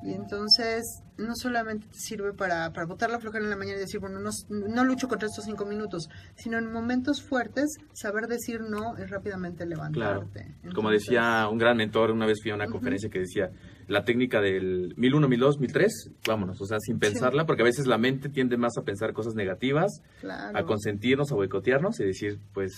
Y 0.03 0.13
entonces 0.13 1.01
no 1.17 1.33
solamente 1.35 1.87
te 1.87 1.97
sirve 1.99 2.33
para, 2.33 2.71
para 2.73 2.85
botar 2.85 3.09
la 3.09 3.19
flojera 3.19 3.43
en 3.43 3.49
la 3.49 3.55
mañana 3.55 3.77
y 3.77 3.81
decir, 3.81 3.99
bueno, 3.99 4.19
no, 4.19 4.29
no 4.49 4.83
lucho 4.83 5.07
contra 5.07 5.27
estos 5.27 5.45
cinco 5.45 5.65
minutos, 5.65 6.09
sino 6.35 6.57
en 6.57 6.71
momentos 6.71 7.21
fuertes, 7.21 7.77
saber 7.93 8.27
decir 8.27 8.61
no 8.61 8.97
es 8.97 9.09
rápidamente 9.09 9.65
Claro. 9.65 9.89
levantarte. 9.91 10.55
Como 10.73 10.89
decía 10.89 11.47
un 11.49 11.57
gran 11.57 11.77
mentor, 11.77 12.11
una 12.11 12.25
vez 12.25 12.39
fui 12.41 12.51
a 12.51 12.55
una 12.55 12.67
conferencia 12.67 13.09
que 13.09 13.19
decía, 13.19 13.51
la 13.87 14.03
técnica 14.03 14.41
del 14.41 14.93
1001, 14.97 15.27
1002, 15.27 15.59
1003, 15.59 16.09
vámonos, 16.27 16.59
o 16.61 16.65
sea, 16.65 16.79
sin 16.79 16.97
pensarla, 16.99 17.45
porque 17.45 17.61
a 17.61 17.65
veces 17.65 17.85
la 17.87 17.97
mente 17.97 18.29
tiende 18.29 18.57
más 18.57 18.73
a 18.77 18.81
pensar 18.83 19.13
cosas 19.13 19.35
negativas, 19.35 20.01
Claro. 20.19 20.57
a 20.57 20.63
consentirnos, 20.65 21.31
a 21.31 21.35
boicotearnos 21.35 21.99
y 21.99 22.05
decir, 22.05 22.39
pues, 22.53 22.73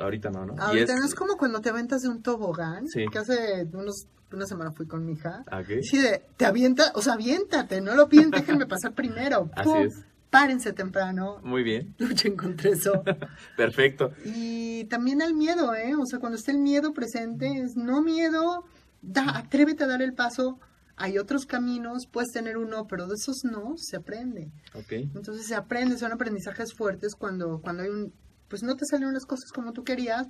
ahorita 0.00 0.30
no, 0.30 0.46
¿no? 0.46 0.54
Y 0.54 0.60
Ahorita 0.60 0.94
no 0.96 1.04
es 1.04 1.14
como 1.14 1.36
cuando 1.36 1.60
te 1.60 1.70
aventas 1.70 2.02
de 2.02 2.08
un 2.08 2.22
tobogán, 2.22 2.86
Sí. 2.88 3.04
que 3.10 3.18
hace 3.18 3.66
unos, 3.72 4.06
una 4.36 4.46
semana 4.46 4.72
fui 4.72 4.86
con 4.86 5.04
mi 5.04 5.12
hija. 5.12 5.42
¿A 5.50 5.62
qué? 5.62 5.82
Sí, 5.82 5.98
de, 5.98 6.22
te 6.36 6.46
avienta, 6.46 6.92
o 6.94 7.02
sea, 7.02 7.14
aviéntate, 7.14 7.80
no 7.80 7.94
lo 7.94 8.08
piensen, 8.08 8.30
déjenme 8.32 8.66
pasar 8.66 8.94
primero. 8.94 9.50
Así 9.56 9.68
¡Pum! 9.68 9.82
es. 9.82 10.04
Párense 10.30 10.72
temprano, 10.72 11.40
Muy 11.42 11.64
bien, 11.64 11.94
luchen 11.98 12.36
contra 12.36 12.70
eso. 12.70 13.02
perfecto. 13.56 14.12
y 14.24 14.84
también 14.84 15.22
al 15.22 15.34
miedo, 15.34 15.74
¿eh? 15.74 15.94
O 15.96 16.06
sea, 16.06 16.20
cuando 16.20 16.38
esté 16.38 16.52
el 16.52 16.58
miedo 16.58 16.92
presente, 16.92 17.48
es 17.48 17.76
no 17.76 18.00
miedo, 18.00 18.64
da, 19.02 19.36
atrévete 19.36 19.82
a 19.84 19.88
dar 19.88 20.02
el 20.02 20.14
paso. 20.14 20.60
Hay 20.94 21.18
otros 21.18 21.46
caminos, 21.46 22.06
puedes 22.06 22.30
tener 22.30 22.58
uno, 22.58 22.86
pero 22.86 23.06
de 23.06 23.14
esos 23.14 23.42
no 23.42 23.72
se 23.76 23.96
aprende. 23.96 24.52
Ok, 24.74 24.92
Entonces 24.92 25.46
se 25.46 25.54
aprende, 25.54 25.96
son 25.96 26.12
aprendizajes 26.12 26.74
fuertes 26.74 27.14
cuando, 27.16 27.60
cuando 27.60 27.82
hay 27.82 27.88
un, 27.88 28.12
pues 28.48 28.62
no 28.62 28.76
te 28.76 28.84
salieron 28.84 29.14
las 29.14 29.24
cosas 29.24 29.50
como 29.50 29.72
tú 29.72 29.82
querías, 29.82 30.28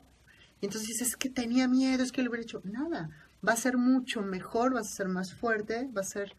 y 0.61 0.67
entonces 0.67 0.89
dices, 0.89 1.09
es 1.09 1.17
que 1.17 1.29
tenía 1.29 1.69
miedo, 1.69 2.03
es 2.03 2.13
que 2.13 2.23
lo 2.23 2.31
hubiera 2.31 2.45
hecho. 2.45 2.61
Nada, 2.65 3.09
va 3.47 3.53
a 3.53 3.57
ser 3.57 3.77
mucho 3.77 4.23
mejor, 4.23 4.75
vas 4.75 4.89
a 4.89 4.97
ser 4.97 5.09
más 5.09 5.35
fuerte, 5.35 5.89
va 5.97 6.03
a 6.03 6.05
ser, 6.05 6.35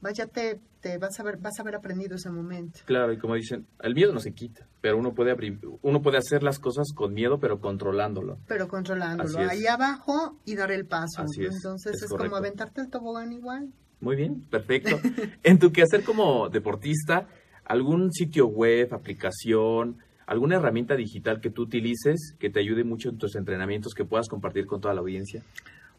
vaya, 0.00 0.26
te, 0.26 0.60
te 0.80 0.98
vas 0.98 1.18
a 1.18 1.22
ver, 1.22 1.38
vas 1.38 1.58
a 1.58 1.62
haber 1.62 1.74
aprendido 1.74 2.16
ese 2.16 2.30
momento. 2.30 2.80
claro, 2.84 3.12
y 3.12 3.18
como 3.18 3.34
dicen, 3.34 3.66
el 3.82 3.94
miedo 3.94 4.12
no 4.12 4.20
se 4.20 4.32
quita, 4.32 4.68
pero 4.80 4.98
uno 4.98 5.14
puede, 5.14 5.32
abrir- 5.32 5.58
uno 5.82 6.02
puede 6.02 6.18
hacer 6.18 6.42
las 6.42 6.58
cosas 6.58 6.92
con 6.94 7.14
miedo, 7.14 7.38
pero 7.38 7.60
controlándolo. 7.60 8.38
Pero 8.46 8.68
controlándolo, 8.68 9.38
ahí 9.38 9.66
abajo 9.66 10.38
y 10.44 10.54
dar 10.54 10.70
el 10.70 10.86
paso. 10.86 11.22
Así 11.22 11.44
es, 11.44 11.54
Entonces 11.54 11.96
es 11.96 12.02
es, 12.02 12.08
como 12.10 12.36
aventarte 12.36 12.80
el 12.82 12.90
tobogán 12.90 13.32
igual. 13.32 13.72
Muy 14.00 14.16
bien, 14.16 14.42
perfecto. 14.50 15.00
en 15.42 15.58
tu 15.58 15.72
quehacer 15.72 16.04
como 16.04 16.48
deportista, 16.50 17.26
¿algún 17.64 18.12
sitio 18.12 18.46
web, 18.46 18.92
aplicación, 18.92 19.98
alguna 20.26 20.56
herramienta 20.56 20.94
digital 20.96 21.40
que 21.40 21.50
tú 21.50 21.62
utilices 21.62 22.34
que 22.38 22.50
te 22.50 22.60
ayude 22.60 22.84
mucho 22.84 23.08
en 23.08 23.18
tus 23.18 23.34
entrenamientos 23.36 23.94
que 23.94 24.04
puedas 24.04 24.28
compartir 24.28 24.66
con 24.66 24.80
toda 24.80 24.94
la 24.94 25.00
audiencia? 25.00 25.42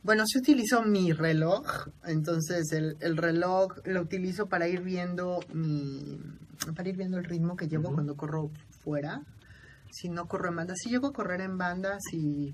Bueno, 0.06 0.28
sí 0.28 0.38
utilizo 0.38 0.84
mi 0.84 1.13
reloj, 1.13 1.88
entonces 2.06 2.72
el, 2.74 2.96
el 3.00 3.18
reloj 3.18 3.80
lo 3.86 4.02
utilizo 4.02 4.46
para 4.46 4.68
ir 4.68 4.82
viendo 4.82 5.39
mi, 5.52 6.20
para 6.76 6.88
ir 6.88 6.96
viendo 6.96 7.18
el 7.18 7.24
ritmo 7.24 7.56
que 7.56 7.68
llevo 7.68 7.91
cuando 7.91 8.15
corro 8.15 8.52
fuera. 8.84 9.24
Si 9.89 10.08
no 10.10 10.28
corro 10.28 10.50
en 10.50 10.58
banda, 10.58 10.76
si 10.76 10.91
llego 10.91 11.08
a 11.08 11.12
correr 11.12 11.41
en 11.41 11.58
banda, 11.58 11.98
si 12.00 12.54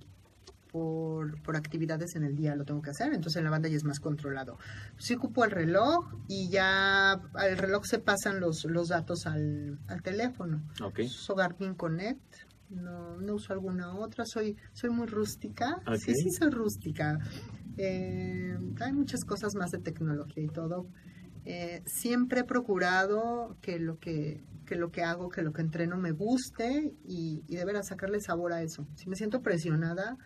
por, 0.72 1.42
por 1.44 1.58
actividades 1.58 2.16
en 2.16 2.24
el 2.24 2.38
día 2.38 2.56
lo 2.56 2.64
tengo 2.64 2.82
que 2.82 2.92
hacer, 2.92 3.14
entonces 3.14 3.40
en 3.40 3.44
la 3.44 3.50
banda 3.50 3.68
ya 3.68 3.76
es 3.76 3.84
más 3.84 4.00
controlado. 4.00 4.58
Sí 4.98 5.16
ocupo 5.16 5.44
el 5.44 5.52
reloj 5.52 6.06
y 6.30 6.50
ya 6.50 7.12
al 7.12 7.58
reloj 7.58 7.84
se 7.84 8.00
pasan 8.00 8.40
los, 8.40 8.64
los 8.64 8.88
datos 8.88 9.26
al, 9.26 9.78
al 9.90 10.02
teléfono. 10.02 10.62
Ok. 10.82 11.00
Uso 11.00 11.36
Garmin 11.36 11.76
Connect, 11.76 12.34
no, 12.72 13.18
no 13.18 13.36
uso 13.36 13.54
alguna 13.54 13.94
otra, 13.96 14.26
soy, 14.26 14.56
soy 14.74 14.90
muy 14.90 15.08
rústica. 15.08 15.82
Sí, 15.98 16.14
sí, 16.16 16.32
soy 16.32 16.50
rústica. 16.50 17.18
Eh, 17.78 18.58
hay 18.80 18.94
muchas 18.94 19.24
cosas 19.24 19.56
más 19.56 19.72
de 19.72 19.80
tecnología 19.80 20.44
y 20.44 20.48
todo. 20.48 20.88
Eh, 21.46 21.82
siempre 21.86 22.42
he 22.42 22.44
procurado 22.44 23.58
que 23.62 23.80
lo 23.80 23.98
que, 23.98 24.44
que 24.66 24.76
lo 24.76 24.92
que 24.92 25.04
hago, 25.04 25.30
que 25.30 25.42
lo 25.42 25.54
que 25.54 25.62
entreno 25.62 25.98
me 25.98 26.12
guste 26.12 26.94
y, 27.04 27.44
y 27.48 27.56
de 27.56 27.66
veras 27.66 27.88
sacarle 27.88 28.20
sabor 28.22 28.54
a 28.54 28.62
eso. 28.62 28.88
Si 28.96 29.10
me 29.10 29.16
siento 29.16 29.42
presionada, 29.42 30.18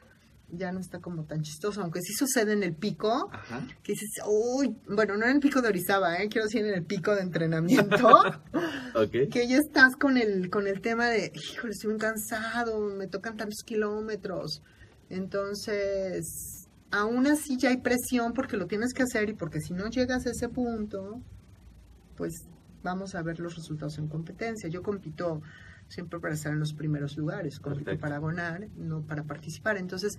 ya 0.49 0.71
no 0.71 0.79
está 0.79 0.99
como 0.99 1.25
tan 1.25 1.41
chistoso, 1.41 1.81
aunque 1.81 2.01
sí 2.01 2.13
sucede 2.13 2.53
en 2.53 2.63
el 2.63 2.75
pico, 2.75 3.29
Ajá. 3.31 3.65
que 3.83 3.93
dices, 3.93 4.09
uy, 4.27 4.75
bueno, 4.87 5.17
no 5.17 5.25
en 5.25 5.31
el 5.31 5.39
pico 5.39 5.61
de 5.61 5.69
Orizaba, 5.69 6.17
¿eh? 6.17 6.29
quiero 6.29 6.45
decir 6.45 6.65
en 6.65 6.73
el 6.73 6.83
pico 6.83 7.15
de 7.15 7.21
entrenamiento 7.21 8.23
que 9.31 9.47
ya 9.47 9.57
estás 9.57 9.95
con 9.95 10.17
el, 10.17 10.49
con 10.49 10.67
el 10.67 10.81
tema 10.81 11.07
de, 11.07 11.31
híjole, 11.33 11.73
estoy 11.73 11.91
muy 11.91 11.99
cansado, 11.99 12.79
me 12.79 13.07
tocan 13.07 13.37
tantos 13.37 13.63
kilómetros. 13.65 14.61
Entonces, 15.09 16.67
aún 16.91 17.27
así 17.27 17.57
ya 17.57 17.69
hay 17.69 17.77
presión 17.77 18.33
porque 18.33 18.57
lo 18.57 18.67
tienes 18.67 18.93
que 18.93 19.03
hacer 19.03 19.29
y 19.29 19.33
porque 19.33 19.59
si 19.61 19.73
no 19.73 19.87
llegas 19.89 20.25
a 20.25 20.31
ese 20.31 20.49
punto, 20.49 21.21
pues 22.15 22.33
vamos 22.83 23.15
a 23.15 23.21
ver 23.21 23.39
los 23.39 23.55
resultados 23.55 23.97
en 23.97 24.07
competencia. 24.07 24.69
Yo 24.69 24.81
compito 24.81 25.41
siempre 25.87 26.19
para 26.19 26.33
estar 26.33 26.51
en 26.51 26.59
los 26.59 26.73
primeros 26.73 27.17
lugares, 27.17 27.59
compito 27.59 27.97
para 27.99 28.19
ganar, 28.19 28.67
no 28.77 29.01
para 29.01 29.23
participar. 29.23 29.77
Entonces, 29.77 30.17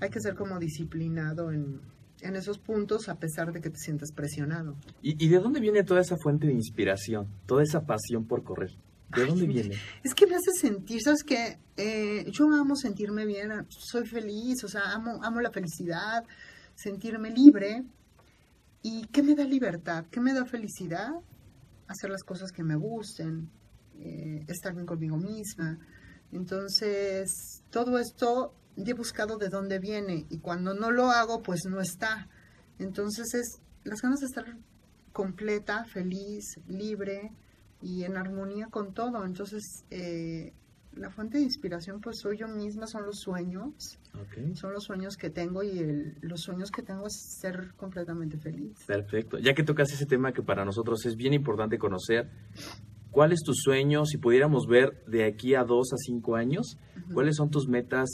hay 0.00 0.10
que 0.10 0.20
ser 0.20 0.34
como 0.34 0.58
disciplinado 0.58 1.52
en, 1.52 1.80
en 2.20 2.36
esos 2.36 2.58
puntos 2.58 3.08
a 3.08 3.18
pesar 3.18 3.52
de 3.52 3.60
que 3.60 3.70
te 3.70 3.78
sientas 3.78 4.12
presionado. 4.12 4.76
¿Y, 5.02 5.22
y 5.24 5.28
de 5.28 5.38
dónde 5.38 5.60
viene 5.60 5.84
toda 5.84 6.00
esa 6.00 6.16
fuente 6.16 6.46
de 6.46 6.54
inspiración, 6.54 7.28
toda 7.46 7.62
esa 7.62 7.82
pasión 7.82 8.26
por 8.26 8.42
correr? 8.42 8.70
¿De 9.14 9.22
Ay, 9.22 9.28
dónde 9.28 9.46
viene? 9.46 9.76
Es 10.02 10.14
que 10.14 10.26
me 10.26 10.34
hace 10.34 10.52
sentir, 10.58 11.00
¿sabes 11.02 11.22
qué? 11.22 11.58
Eh, 11.76 12.24
yo 12.30 12.46
amo 12.52 12.74
sentirme 12.76 13.26
bien, 13.26 13.50
soy 13.68 14.06
feliz, 14.06 14.64
o 14.64 14.68
sea, 14.68 14.92
amo, 14.92 15.20
amo 15.22 15.40
la 15.40 15.50
felicidad, 15.50 16.24
sentirme 16.74 17.30
libre. 17.30 17.84
¿Y 18.82 19.06
qué 19.08 19.22
me 19.22 19.34
da 19.34 19.44
libertad? 19.44 20.06
¿Qué 20.10 20.20
me 20.20 20.32
da 20.32 20.46
felicidad? 20.46 21.10
Hacer 21.86 22.10
las 22.10 22.24
cosas 22.24 22.50
que 22.52 22.64
me 22.64 22.74
gusten, 22.74 23.50
eh, 24.04 24.44
estar 24.48 24.74
bien 24.74 24.86
conmigo 24.86 25.16
misma. 25.16 25.78
Entonces, 26.32 27.62
todo 27.70 27.98
esto 27.98 28.54
he 28.76 28.92
buscado 28.94 29.36
de 29.38 29.48
dónde 29.48 29.78
viene 29.78 30.26
y 30.30 30.38
cuando 30.38 30.74
no 30.74 30.90
lo 30.90 31.10
hago, 31.10 31.42
pues 31.42 31.64
no 31.68 31.80
está. 31.80 32.28
Entonces 32.78 33.34
es 33.34 33.60
las 33.84 34.00
ganas 34.02 34.20
de 34.20 34.26
estar 34.26 34.44
completa, 35.12 35.84
feliz, 35.84 36.58
libre 36.68 37.32
y 37.82 38.04
en 38.04 38.16
armonía 38.16 38.66
con 38.68 38.94
todo. 38.94 39.24
Entonces, 39.24 39.84
eh, 39.90 40.52
la 40.94 41.10
fuente 41.10 41.38
de 41.38 41.44
inspiración, 41.44 42.00
pues 42.00 42.18
soy 42.20 42.36
yo 42.38 42.48
misma, 42.48 42.86
son 42.86 43.06
los 43.06 43.16
sueños, 43.20 43.98
son 44.54 44.72
los 44.74 44.84
sueños 44.84 45.16
que 45.16 45.30
tengo 45.30 45.62
y 45.62 45.78
el- 45.78 46.18
los 46.20 46.40
sueños 46.42 46.70
que 46.70 46.82
tengo 46.82 47.06
es 47.06 47.14
ser 47.40 47.72
completamente 47.76 48.36
feliz. 48.38 48.76
Perfecto. 48.86 49.38
Ya 49.38 49.54
que 49.54 49.62
tocas 49.62 49.90
ese 49.92 50.04
tema 50.06 50.32
que 50.32 50.42
para 50.42 50.64
nosotros 50.64 51.04
es 51.06 51.16
bien 51.16 51.32
importante 51.34 51.78
conocer, 51.78 52.28
¿cuál 53.12 53.32
es 53.32 53.42
tu 53.44 53.54
sueño? 53.54 54.04
Si 54.04 54.18
pudiéramos 54.18 54.66
ver 54.66 55.04
de 55.06 55.24
aquí 55.24 55.54
a 55.54 55.62
dos 55.62 55.92
a 55.92 55.96
cinco 55.96 56.34
años. 56.34 56.78
¿cuáles 57.14 57.36
son 57.36 57.50
tus 57.50 57.68
metas 57.68 58.08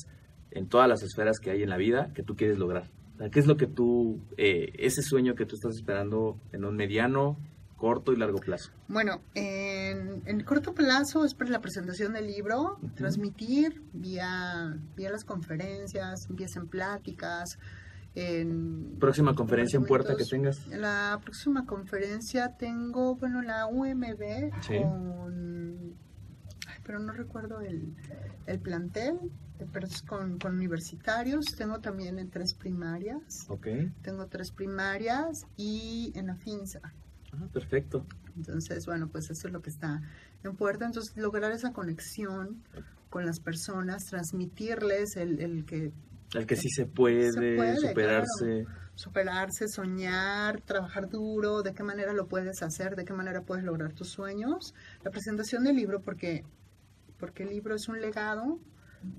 en 0.51 0.69
todas 0.69 0.89
las 0.89 1.03
esferas 1.03 1.39
que 1.39 1.51
hay 1.51 1.63
en 1.63 1.71
la 1.71 1.77
vida 1.77 2.11
que 2.15 2.23
tú 2.23 2.37
quieres 2.37 2.59
lograr? 2.59 2.91
O 3.15 3.19
sea, 3.19 3.31
¿Qué 3.31 3.41
es 3.41 3.47
lo 3.47 3.57
que 3.57 3.67
tú, 3.67 4.21
eh, 4.37 4.73
ese 4.79 5.03
sueño 5.03 5.35
que 5.35 5.47
tú 5.47 5.55
estás 5.57 5.75
esperando 5.77 6.39
en 6.53 6.65
un 6.65 6.77
mediano 6.77 7.39
corto 7.77 8.13
y 8.13 8.17
largo 8.17 8.39
plazo? 8.39 8.71
Bueno, 8.89 9.23
en, 9.35 10.23
en 10.27 10.45
corto 10.45 10.75
plazo 10.75 11.25
es 11.25 11.35
para 11.35 11.51
la 11.51 11.61
presentación 11.61 12.13
del 12.13 12.27
libro, 12.27 12.79
transmitir 12.97 13.83
vía, 13.93 14.77
vía 14.97 15.11
las 15.11 15.25
conferencias, 15.25 16.29
empiecen 16.29 16.69
pláticas. 16.69 17.59
En, 18.15 18.97
Próxima 18.99 19.35
conferencia 19.35 19.77
en 19.77 19.85
puerta 19.85 20.17
que 20.17 20.25
tengas. 20.25 20.67
En 20.69 20.81
la 20.83 21.21
próxima 21.23 21.67
conferencia 21.67 22.57
tengo, 22.57 23.15
bueno, 23.17 23.43
la 23.43 23.67
UMB 23.67 24.51
Sí. 24.63 24.79
con... 24.83 25.95
ay, 26.67 26.77
pero 26.85 26.99
no 26.99 27.13
recuerdo 27.13 27.61
el, 27.61 27.95
el 28.47 28.59
plantel, 28.59 29.19
pero 29.73 29.87
es 29.87 30.03
con, 30.03 30.39
con 30.39 30.57
universitarios. 30.57 31.45
Tengo 31.57 31.81
también 31.81 32.19
en 32.19 32.31
tres 32.31 32.55
primarias. 32.55 33.47
Ok. 33.49 33.69
Tengo 34.03 34.27
tres 34.27 34.51
primarias 34.51 35.47
y 35.57 36.13
en 36.17 36.27
la 36.29 36.35
FINSA. 36.37 36.81
Ah, 37.33 37.47
perfecto. 37.53 38.05
Entonces, 38.37 38.87
bueno, 38.87 39.09
pues 39.09 39.31
eso 39.31 39.47
es 39.49 39.53
lo 39.53 39.63
que 39.63 39.71
está 39.71 40.01
en 40.43 40.57
puerta. 40.57 40.87
Entonces, 40.87 41.17
lograr 41.17 41.53
esa 41.53 41.73
conexión 41.73 42.63
con 43.11 43.27
las 43.27 43.41
personas, 43.41 44.07
transmitirles 44.07 45.17
el, 45.17 45.41
el 45.41 45.65
que 45.65 45.93
El 46.35 46.47
que 46.47 46.57
sí 46.57 46.69
se 46.69 46.87
puede, 46.87 47.33
Se 47.33 47.41
puede, 47.41 47.77
superarse. 47.77 48.67
superarse, 48.95 49.69
soñar, 49.69 50.61
trabajar 50.63 51.09
duro, 51.09 51.63
de 51.63 51.73
qué 51.73 51.83
manera 51.83 52.13
lo 52.13 52.27
puedes 52.27 52.63
hacer, 52.63 52.97
de 52.97 53.05
qué 53.05 53.13
manera 53.13 53.43
puedes 53.43 53.65
lograr 53.65 53.93
tus 53.93 54.09
sueños. 54.11 54.75
La 55.05 55.11
presentación 55.11 55.65
del 55.65 55.77
libro, 55.77 56.01
porque, 56.03 56.45
porque 57.19 57.45
el 57.45 57.51
libro 57.51 57.75
es 57.77 57.89
un 57.89 58.01
legado 58.01 58.59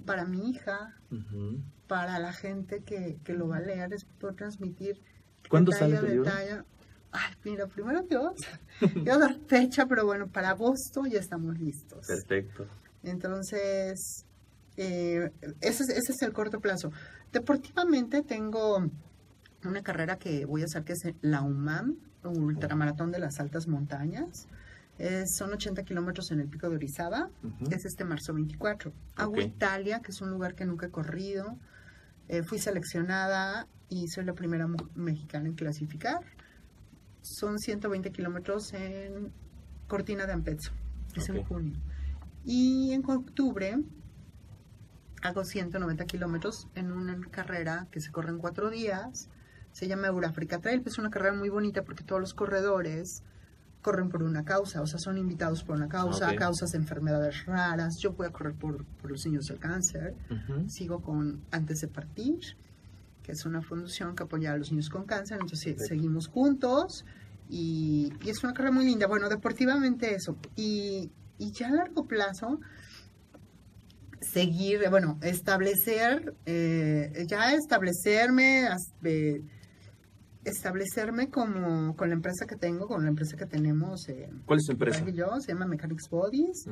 para 0.05 0.25
mi 0.25 0.49
hija, 0.51 0.93
Ujú. 1.11 1.61
para 1.87 2.19
la 2.19 2.33
gente 2.33 2.83
que, 2.83 3.17
que 3.23 3.33
lo 3.33 3.47
va 3.47 3.57
a 3.57 3.61
leer, 3.61 3.93
es 3.93 4.03
poder 4.05 4.35
transmitir. 4.35 5.01
¿Cuándo 5.49 5.71
detalle 5.71 5.95
sale 5.95 5.99
tu 6.01 6.13
libro? 6.13 6.23
detalle. 6.25 6.63
Ay, 7.11 7.33
mira, 7.43 7.65
primero 7.67 8.03
Dios, 8.03 8.33
a 9.11 9.17
dar 9.17 9.35
fecha, 9.47 9.87
pero 9.87 10.05
bueno, 10.05 10.27
para 10.27 10.49
agosto 10.51 11.05
ya 11.07 11.19
estamos 11.19 11.57
listos. 11.57 12.05
Perfecto. 12.05 12.67
Entonces, 13.01 14.25
eh, 14.81 15.31
ese, 15.61 15.83
es- 15.83 15.89
ese 15.89 16.11
es 16.13 16.21
el 16.21 16.31
corto 16.33 16.59
plazo. 16.61 16.91
Deportivamente 17.33 18.21
tengo 18.23 18.89
una 19.65 19.81
carrera 19.83 20.17
que 20.17 20.45
voy 20.45 20.61
a 20.61 20.65
hacer 20.65 20.83
que 20.85 20.93
es 20.93 21.03
la 21.21 21.41
UMAM, 21.41 21.97
Ultramaratón 22.23 23.11
de 23.11 23.19
las 23.19 23.39
Altas 23.39 23.67
Montañas. 23.67 24.47
Eh, 24.97 25.23
son 25.27 25.53
80 25.53 25.83
kilómetros 25.83 26.31
en 26.31 26.39
el 26.41 26.47
pico 26.49 26.69
de 26.69 26.75
Orizaba. 26.75 27.29
Es 27.71 27.85
este 27.85 28.03
marzo 28.03 28.33
24. 28.33 28.91
Hago 29.15 29.31
Ok. 29.33 29.39
Italia, 29.39 30.01
que 30.01 30.11
es 30.11 30.21
un 30.21 30.29
lugar 30.29 30.55
que 30.55 30.65
nunca 30.65 30.87
he 30.87 30.91
corrido. 30.91 31.57
Eh, 32.27 32.43
fui 32.43 32.59
seleccionada 32.59 33.67
y 33.89 34.07
soy 34.09 34.25
la 34.25 34.33
primera 34.33 34.67
mexicana 34.95 35.47
en 35.47 35.55
clasificar. 35.55 36.19
Son 37.21 37.57
120 37.59 38.11
kilómetros 38.11 38.73
en 38.73 39.31
Cortina 39.87 40.25
de 40.25 40.33
Ampezzo. 40.33 40.71
Es 41.15 41.27
en 41.29 41.43
junio. 41.43 41.73
Y 42.45 42.91
en 42.93 43.03
octubre 43.09 43.77
hago 45.21 45.43
190 45.43 46.05
kilómetros 46.05 46.67
en 46.75 46.91
una 46.91 47.19
carrera 47.31 47.87
que 47.91 47.99
se 48.01 48.11
corre 48.11 48.29
en 48.29 48.37
cuatro 48.37 48.69
días. 48.69 49.29
Se 49.71 49.87
llama 49.87 50.07
Eurafrica 50.07 50.59
Trail. 50.59 50.81
Es 50.85 50.97
una 50.97 51.09
carrera 51.09 51.33
muy 51.35 51.49
bonita 51.49 51.83
porque 51.83 52.03
todos 52.03 52.19
los 52.21 52.33
corredores 52.33 53.23
corren 53.81 54.09
por 54.09 54.23
una 54.23 54.43
causa, 54.43 54.81
o 54.81 54.87
sea, 54.87 54.99
son 54.99 55.17
invitados 55.17 55.63
por 55.63 55.77
una 55.77 55.87
causa, 55.87 56.29
Ok. 56.31 56.35
causas 56.37 56.71
de 56.73 56.79
enfermedades 56.79 57.45
raras. 57.45 57.97
Yo 57.99 58.11
voy 58.11 58.27
a 58.27 58.31
correr 58.31 58.53
por, 58.53 58.83
por 58.83 59.09
los 59.11 59.25
niños 59.25 59.47
del 59.47 59.57
cáncer. 59.59 60.15
Ujú. 60.29 60.69
Sigo 60.69 61.01
con 61.01 61.41
Antes 61.51 61.79
de 61.81 61.87
Partir, 61.87 62.39
que 63.23 63.31
es 63.31 63.45
una 63.45 63.61
fundación 63.61 64.15
que 64.17 64.23
apoya 64.23 64.51
a 64.53 64.57
los 64.57 64.71
niños 64.71 64.89
con 64.89 65.05
cáncer. 65.05 65.37
Entonces 65.39 65.75
Perfecto. 65.75 65.87
seguimos 65.87 66.27
juntos 66.27 67.05
y, 67.49 68.11
y 68.21 68.29
es 68.29 68.43
una 68.43 68.53
carrera 68.53 68.71
muy 68.73 68.83
linda. 68.85 69.07
Bueno, 69.07 69.29
deportivamente 69.29 70.13
eso. 70.13 70.35
Y, 70.57 71.09
y 71.37 71.51
ya 71.51 71.69
a 71.69 71.71
largo 71.71 72.05
plazo, 72.05 72.59
seguir, 74.21 74.81
bueno, 74.89 75.17
establecer, 75.21 76.33
eh, 76.45 77.25
ya 77.27 77.53
establecerme, 77.53 78.67
eh, 79.03 79.41
establecerme 80.45 81.29
como 81.29 81.95
con 81.95 82.09
la 82.09 82.15
empresa 82.15 82.45
que 82.47 82.55
tengo, 82.55 82.87
con 82.87 83.03
la 83.03 83.09
empresa 83.09 83.35
que 83.37 83.45
tenemos. 83.45 84.07
Eh, 84.09 84.29
¿Cuál 84.45 84.59
es 84.59 84.65
tu 84.65 84.71
empresa? 84.71 85.05
Yo, 85.09 85.39
se 85.41 85.49
llama 85.51 85.65
Mechanics 85.67 86.09
Bodies 86.09 86.65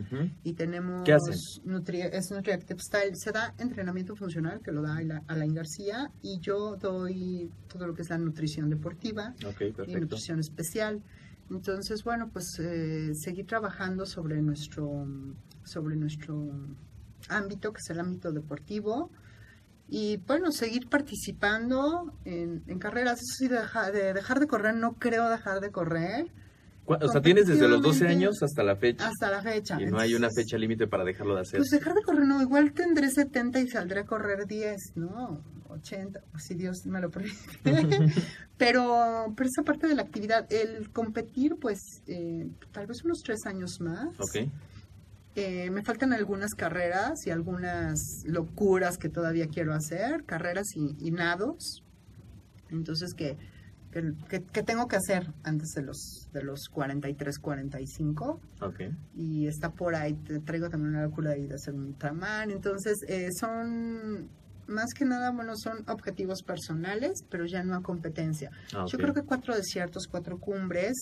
y 0.43 0.53
tenemos 0.53 1.03
¿Qué? 1.05 1.17
Nutri, 1.65 2.01
es 2.01 2.31
NutriActive 2.31 2.79
Style 2.79 3.15
se 3.15 3.31
da 3.31 3.53
entrenamiento 3.57 4.15
funcional 4.15 4.61
que 4.61 4.71
lo 4.71 4.81
da 4.81 4.97
Ala- 4.97 5.23
Alain 5.27 5.53
García 5.53 6.09
y 6.21 6.39
yo 6.39 6.77
doy 6.77 7.51
todo 7.67 7.87
lo 7.87 7.93
que 7.93 8.03
es 8.03 8.09
la 8.09 8.17
nutrición 8.17 8.69
deportiva 8.69 9.33
y 9.85 9.95
nutrición 10.01 10.39
especial 10.39 11.03
entonces 11.51 12.03
bueno 12.03 12.29
pues 12.31 12.57
eh, 12.59 13.11
seguir 13.15 13.45
trabajando 13.45 14.05
sobre 14.05 14.41
nuestro 14.41 15.05
sobre 15.65 15.95
nuestro 15.97 16.49
ámbito 17.29 17.73
que 17.73 17.79
es 17.79 17.89
el 17.89 17.99
ámbito 17.99 18.31
deportivo 18.31 19.09
y 19.89 20.17
bueno 20.27 20.51
seguir 20.51 20.89
participando 20.89 22.13
en, 22.25 22.63
en 22.67 22.79
carreras 22.79 23.19
eso 23.19 23.35
sí 23.37 23.47
de 23.47 23.59
dejar, 23.59 23.91
de 23.93 24.13
dejar 24.13 24.39
de 24.39 24.47
correr 24.47 24.75
no 24.75 24.93
creo 24.93 25.29
dejar 25.29 25.61
de 25.61 25.71
correr 25.71 26.27
O 26.85 27.07
sea, 27.09 27.21
tienes 27.21 27.47
desde 27.47 27.67
los 27.67 27.81
12 27.81 27.99
competitivamente, 27.99 28.25
años 28.25 28.43
hasta 28.43 28.63
la 28.63 28.75
fecha. 28.75 29.07
hasta 29.07 29.29
la 29.31 29.41
fecha 29.41 29.81
Y 29.81 29.85
no 29.85 29.99
hay 29.99 30.13
una 30.13 30.27
Entonces, 30.27 30.45
fecha 30.45 30.57
límite 30.57 30.87
para 30.87 31.03
dejarlo 31.03 31.35
de 31.35 31.41
hacer. 31.41 31.59
Pues 31.59 31.69
dejar 31.69 31.93
de 31.93 32.01
correr, 32.01 32.25
no, 32.25 32.41
igual 32.41 32.71
tendré 32.73 33.09
70 33.09 33.59
y 33.59 33.67
saldré 33.67 34.01
a 34.01 34.05
correr 34.05 34.45
10, 34.47 34.75
¿no? 34.95 35.41
80, 35.69 36.21
pues 36.31 36.43
si 36.45 36.55
Dios 36.55 36.85
me 36.85 37.01
lo 37.01 37.09
permite. 37.09 37.35
pero, 38.57 39.33
pero 39.35 39.49
esa 39.49 39.63
parte 39.63 39.87
de 39.87 39.95
la 39.95 40.03
actividad, 40.03 40.51
el 40.51 40.89
competir, 40.91 41.55
pues 41.59 41.79
eh, 42.07 42.47
tal 42.71 42.87
vez 42.87 43.03
unos 43.03 43.21
tres 43.21 43.45
años 43.45 43.79
más. 43.81 44.07
Ok. 44.19 44.49
Eh, 45.39 45.69
me 45.69 45.83
faltan 45.83 46.13
algunas 46.13 46.55
carreras 46.55 47.27
y 47.27 47.29
algunas 47.29 48.23
locuras 48.25 48.97
que 48.97 49.07
todavía 49.07 49.45
quiero 49.47 49.75
hacer, 49.75 50.23
carreras 50.25 50.65
y, 50.75 50.95
y 50.97 51.11
nados. 51.11 51.83
Entonces, 52.71 53.13
que, 53.13 53.37
que, 53.91 54.41
que- 54.51 54.63
tengo 54.63 54.87
que 54.87 54.95
hacer 54.95 55.31
antes 55.43 55.69
de 55.75 55.83
los, 55.83 56.27
de 56.33 56.41
los 56.41 56.69
43, 56.69 57.37
45 57.37 58.41
Ok. 58.61 58.79
y 59.15 59.45
está 59.45 59.69
por 59.73 59.93
ahí, 59.93 60.15
te 60.15 60.39
traigo 60.39 60.69
también 60.69 60.95
una 60.95 61.03
locura 61.03 61.31
ahí 61.33 61.45
de 61.45 61.53
hacer 61.53 61.75
un 61.75 61.85
ultraman, 61.85 62.49
entonces 62.49 62.97
eh, 63.07 63.29
son, 63.31 64.27
más 64.65 64.91
que 64.95 65.05
nada, 65.05 65.29
bueno, 65.31 65.53
son 65.55 65.87
objetivos 65.87 66.41
personales, 66.41 67.23
pero 67.29 67.45
ya 67.45 67.63
no 67.63 67.75
a 67.75 67.83
competencia. 67.83 68.49
Ah, 68.73 68.85
Yo 68.89 68.97
creo 68.97 69.13
que 69.13 69.21
Cuatro 69.21 69.55
Desiertos, 69.55 70.07
Cuatro 70.07 70.39
Cumbres 70.39 70.95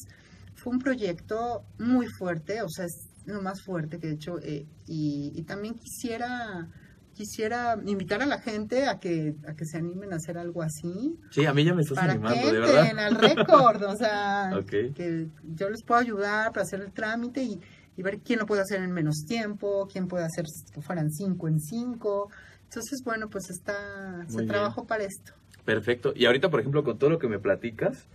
fue 0.56 0.74
un 0.74 0.80
proyecto 0.80 1.64
muy 1.80 2.08
fuerte, 2.08 2.62
o 2.62 2.70
sea, 2.70 2.84
es 2.86 3.10
lo 3.26 3.42
más 3.42 3.62
fuerte 3.64 4.00
que 4.00 4.08
he 4.10 4.12
hecho, 4.14 4.40
eh, 4.42 4.66
y, 4.88 5.32
y 5.36 5.44
también 5.44 5.76
quisiera... 5.76 6.68
Quisiera 7.14 7.78
invitar 7.86 8.22
a 8.22 8.26
la 8.26 8.42
gente 8.42 8.88
a 8.88 9.00
que, 9.00 9.36
a 9.48 9.54
que 9.54 9.64
se 9.66 9.78
animen 9.78 10.12
a 10.12 10.18
hacer 10.18 10.38
algo 10.38 10.62
así, 10.62 11.18
Sí, 11.32 11.46
a 11.46 11.54
mí 11.54 11.64
ya 11.64 11.74
me 11.74 11.82
estás 11.82 11.98
para 11.98 12.12
animando, 12.12 12.42
que 12.42 12.52
de 12.52 12.60
verdad. 12.60 13.00
al 13.00 13.16
récord, 13.16 13.84
o 13.84 13.96
sea, 13.96 14.50
Ok. 14.60 14.94
que 14.94 15.30
yo 15.56 15.70
les 15.70 15.82
puedo 15.84 16.02
ayudar 16.02 16.52
para 16.52 16.64
hacer 16.64 16.82
el 16.82 16.92
trámite 16.92 17.42
y, 17.42 17.62
y 17.96 18.02
ver 18.04 18.20
quién 18.20 18.40
lo 18.40 18.46
puede 18.46 18.64
hacer 18.64 18.82
en 18.82 18.92
menos 18.92 19.24
tiempo, 19.26 19.88
quién 19.90 20.10
puede 20.10 20.26
hacer 20.26 20.44
que 20.74 20.82
fueran 20.82 21.10
cinco 21.10 21.48
en 21.48 21.62
cinco. 21.62 22.30
Entonces, 22.66 23.02
bueno, 23.06 23.30
pues 23.30 23.50
está, 23.50 24.26
se 24.28 24.44
trabajó 24.46 24.86
para 24.86 25.06
esto. 25.06 25.32
Perfecto. 25.64 26.12
Y 26.18 26.26
ahorita, 26.26 26.50
por 26.50 26.60
ejemplo, 26.60 26.84
con 26.84 26.98
todo 27.00 27.12
lo 27.12 27.18
que 27.20 27.30
me 27.30 27.40
platicas, 27.40 28.08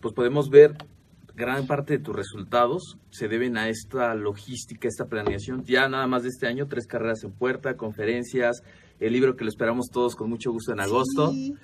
pues 0.00 0.12
podemos 0.12 0.50
ver 0.50 0.74
gran 1.34 1.66
parte 1.66 1.98
de 1.98 2.04
tus 2.04 2.14
resultados 2.14 2.98
se 3.10 3.28
deben 3.28 3.56
a 3.56 3.68
esta 3.68 4.14
logística, 4.14 4.88
esta 4.88 5.06
planeación. 5.06 5.64
Ya 5.64 5.88
nada 5.88 6.06
más 6.06 6.22
de 6.22 6.28
este 6.28 6.46
año, 6.46 6.66
tres 6.68 6.86
carreras 6.86 7.24
en 7.24 7.32
puerta, 7.32 7.76
conferencias, 7.76 8.62
el 8.98 9.12
libro 9.12 9.36
que 9.36 9.44
lo 9.44 9.50
esperamos 9.50 9.88
todos 9.90 10.16
con 10.16 10.28
mucho 10.28 10.52
gusto 10.52 10.72
en 10.72 10.80
agosto. 10.80 11.30
Sí. 11.32 11.54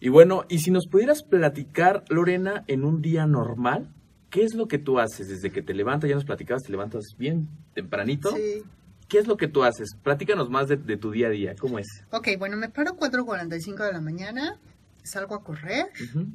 Y 0.00 0.08
bueno, 0.10 0.44
y 0.48 0.60
si 0.60 0.70
nos 0.70 0.86
pudieras 0.86 1.22
platicar, 1.22 2.04
Lorena, 2.08 2.64
en 2.68 2.84
un 2.84 3.02
día 3.02 3.26
normal, 3.26 3.92
¿qué 4.30 4.44
es 4.44 4.54
lo 4.54 4.68
que 4.68 4.78
tú 4.78 5.00
haces 5.00 5.28
desde 5.28 5.50
que 5.50 5.62
te 5.62 5.74
levantas? 5.74 6.08
Ya 6.08 6.14
nos 6.14 6.24
platicabas, 6.24 6.62
te 6.62 6.70
levantas 6.70 7.16
bien 7.18 7.48
tempranito. 7.74 8.30
Sí. 8.30 8.62
¿Qué 9.08 9.18
es 9.18 9.26
lo 9.26 9.36
que 9.36 9.48
tú 9.48 9.64
haces? 9.64 9.96
Platícanos 10.02 10.50
más 10.50 10.68
de, 10.68 10.76
de 10.76 10.96
tu 10.98 11.10
día 11.10 11.28
a 11.28 11.30
día, 11.30 11.54
¿cómo 11.58 11.78
es? 11.78 11.86
Ok, 12.10 12.28
bueno, 12.38 12.56
me 12.58 12.68
paro 12.68 12.92
4.45 12.92 13.86
de 13.86 13.92
la 13.92 14.00
mañana, 14.02 14.60
salgo 15.02 15.34
a 15.34 15.42
correr. 15.42 15.86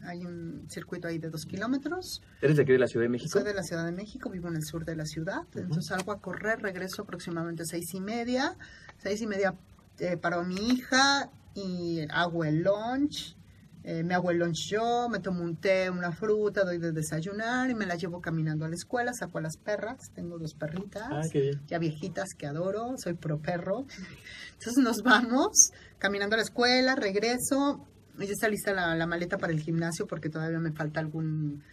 Hay 0.03 0.25
un 0.25 0.65
circuito 0.69 1.07
ahí 1.07 1.17
de 1.19 1.29
dos 1.29 1.45
kilómetros. 1.45 2.21
¿Eres 2.41 2.57
de 2.57 2.63
aquí 2.63 2.71
de 2.71 2.79
la 2.79 2.87
Ciudad 2.87 3.03
de 3.05 3.09
México? 3.09 3.31
Soy 3.31 3.43
de 3.43 3.53
la 3.53 3.63
Ciudad 3.63 3.85
de 3.85 3.91
México, 3.91 4.29
vivo 4.29 4.47
en 4.47 4.55
el 4.55 4.63
sur 4.63 4.85
de 4.85 4.95
la 4.95 5.05
ciudad. 5.05 5.41
Entonces 5.55 5.85
salgo 5.87 6.11
a 6.11 6.19
correr, 6.19 6.61
regreso 6.61 7.03
aproximadamente 7.03 7.65
seis 7.65 7.93
y 7.93 7.99
media. 8.01 8.55
Seis 8.97 9.21
y 9.21 9.27
media 9.27 9.55
eh, 9.99 10.17
paro 10.17 10.39
a 10.39 10.43
mi 10.43 10.55
hija 10.69 11.29
y 11.53 12.01
hago 12.09 12.43
el 12.45 12.63
lunch. 12.63 13.35
Eh, 13.85 14.01
me 14.01 14.13
hago 14.13 14.31
el 14.31 14.37
lunch 14.37 14.69
yo, 14.69 15.09
me 15.09 15.19
tomo 15.19 15.43
un 15.43 15.57
té, 15.57 15.89
una 15.89 16.13
fruta, 16.13 16.63
doy 16.63 16.77
de 16.77 16.93
desayunar 16.93 17.69
y 17.69 17.75
me 17.75 17.85
la 17.85 17.95
llevo 17.95 18.21
caminando 18.21 18.63
a 18.63 18.69
la 18.69 18.75
escuela. 18.75 19.13
Saco 19.13 19.39
a 19.39 19.41
las 19.41 19.57
perras, 19.57 20.09
tengo 20.15 20.39
dos 20.39 20.53
perritas 20.53 21.03
Ah, 21.11 21.21
qué 21.29 21.41
bien. 21.41 21.61
ya 21.67 21.79
viejitas 21.79 22.33
que 22.33 22.47
adoro, 22.47 22.95
soy 22.97 23.13
pro 23.15 23.39
perro. 23.41 23.85
Entonces 24.53 24.77
nos 24.81 25.03
vamos 25.03 25.71
caminando 25.99 26.35
a 26.35 26.37
la 26.37 26.43
escuela, 26.43 26.95
regreso, 26.95 27.85
ya 28.19 28.25
está 28.31 28.47
lista 28.47 28.73
la, 28.73 28.95
la 28.95 29.07
maleta 29.07 29.37
para 29.37 29.53
el 29.53 29.59
gimnasio 29.59 30.07
porque 30.07 30.29
todavía 30.29 30.59
me 30.59 30.71
falta 30.71 30.99
algún 30.99 31.63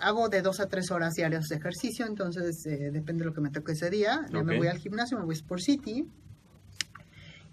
hago 0.00 0.28
de 0.28 0.42
dos 0.42 0.60
a 0.60 0.66
tres 0.66 0.90
horas 0.90 1.14
diarias 1.14 1.48
de 1.48 1.56
ejercicio, 1.56 2.06
entonces 2.06 2.64
eh, 2.66 2.90
depende 2.92 3.22
de 3.22 3.26
lo 3.26 3.34
que 3.34 3.40
me 3.40 3.50
toque 3.50 3.72
ese 3.72 3.90
día. 3.90 4.26
Ya 4.32 4.42
me 4.42 4.56
voy 4.56 4.68
al 4.68 4.78
gimnasio, 4.78 5.18
me 5.18 5.24
voy 5.24 5.34
a 5.34 5.38
Sport 5.38 5.62
City. 5.62 6.06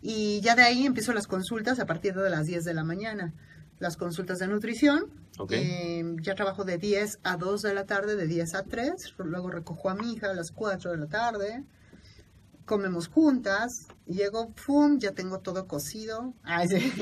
Y 0.01 0.41
ya 0.41 0.55
de 0.55 0.63
ahí 0.63 0.85
empiezo 0.85 1.13
las 1.13 1.27
consultas 1.27 1.79
a 1.79 1.85
partir 1.85 2.13
de 2.13 2.29
las 2.29 2.45
10 2.45 2.63
de 2.63 2.73
la 2.73 2.83
mañana. 2.83 3.33
Las 3.79 3.97
consultas 3.97 4.39
de 4.39 4.47
nutrición. 4.47 5.05
Ok. 5.39 5.51
Eh, 5.53 6.15
ya 6.21 6.35
trabajo 6.35 6.65
de 6.65 6.77
10 6.77 7.19
a 7.23 7.37
2 7.37 7.61
de 7.61 7.73
la 7.73 7.85
tarde, 7.85 8.15
de 8.15 8.27
10 8.27 8.55
a 8.55 8.63
3. 8.63 8.91
Luego 9.19 9.49
recojo 9.49 9.89
a 9.89 9.95
mi 9.95 10.13
hija 10.13 10.31
a 10.31 10.33
las 10.33 10.51
4 10.51 10.91
de 10.91 10.97
la 10.97 11.07
tarde. 11.07 11.63
Comemos 12.65 13.07
juntas. 13.07 13.87
Llego, 14.05 14.49
¡pum! 14.65 14.99
Ya 14.99 15.11
tengo 15.11 15.39
todo 15.39 15.67
cocido. 15.67 16.33
Ay, 16.43 16.67
sí. 16.67 16.93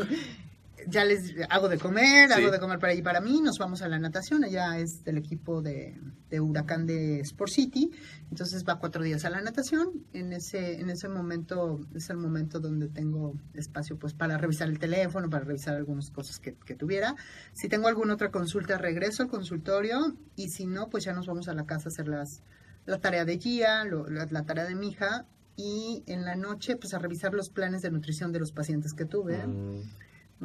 Ya 0.88 1.06
les 1.06 1.34
hago 1.50 1.70
de 1.70 1.78
comer, 1.78 2.30
Sí. 2.30 2.34
hago 2.42 2.52
de 2.52 2.60
comer 2.60 2.80
para 2.80 2.94
allí 2.94 3.02
para 3.02 3.22
mí. 3.22 3.42
Nos 3.42 3.58
vamos 3.58 3.82
a 3.82 3.88
la 3.88 4.00
natación. 4.00 4.44
Ella 4.44 4.78
es 4.80 5.04
del 5.04 5.18
equipo 5.18 5.62
de, 5.62 6.00
de 6.30 6.40
Huracán 6.40 6.86
de 6.86 7.20
Sport 7.22 7.52
City. 7.52 7.92
Entonces 8.30 8.64
va 8.68 8.80
cuatro 8.80 9.04
días 9.04 9.26
a 9.26 9.30
la 9.30 9.42
natación. 9.42 10.06
En 10.14 10.34
ese, 10.34 10.80
en 10.80 10.90
ese 10.90 11.08
momento 11.10 11.80
es 11.96 12.10
el 12.10 12.18
momento 12.18 12.60
donde 12.60 12.88
tengo 12.88 13.34
espacio 13.54 13.98
pues 13.98 14.14
para 14.14 14.38
revisar 14.38 14.70
el 14.70 14.80
teléfono, 14.80 15.30
para 15.30 15.46
revisar 15.46 15.76
algunas 15.76 16.10
cosas 16.12 16.40
que, 16.40 16.54
que 16.54 16.76
tuviera. 16.76 17.16
Si 17.54 17.68
tengo 17.70 17.88
alguna 17.88 18.14
otra 18.14 18.32
consulta, 18.32 18.78
regreso 18.78 19.24
al 19.24 19.30
consultorio 19.30 20.16
y 20.36 20.50
si 20.50 20.66
no, 20.66 20.90
pues 20.90 21.04
ya 21.04 21.14
nos 21.14 21.28
vamos 21.28 21.48
a 21.48 21.54
la 21.54 21.66
casa 21.66 21.90
a 21.90 21.92
hacer 21.92 22.08
las, 22.08 22.42
la 22.86 23.00
tarea 23.00 23.26
de 23.26 23.38
guía, 23.38 23.84
lo- 23.86 24.08
la, 24.10 24.26
la 24.30 24.44
tarea 24.44 24.66
de 24.66 24.76
mi 24.76 24.90
hija 24.90 25.26
y 25.58 26.04
en 26.08 26.24
la 26.24 26.36
noche 26.36 26.78
pues 26.78 26.94
a 26.94 26.98
revisar 27.00 27.34
los 27.34 27.50
planes 27.50 27.82
de 27.82 27.92
nutrición 27.92 28.32
de 28.32 28.40
los 28.40 28.52
pacientes 28.54 28.94
que 28.94 29.06
tuve. 29.06 29.46
Mm, 29.46 29.82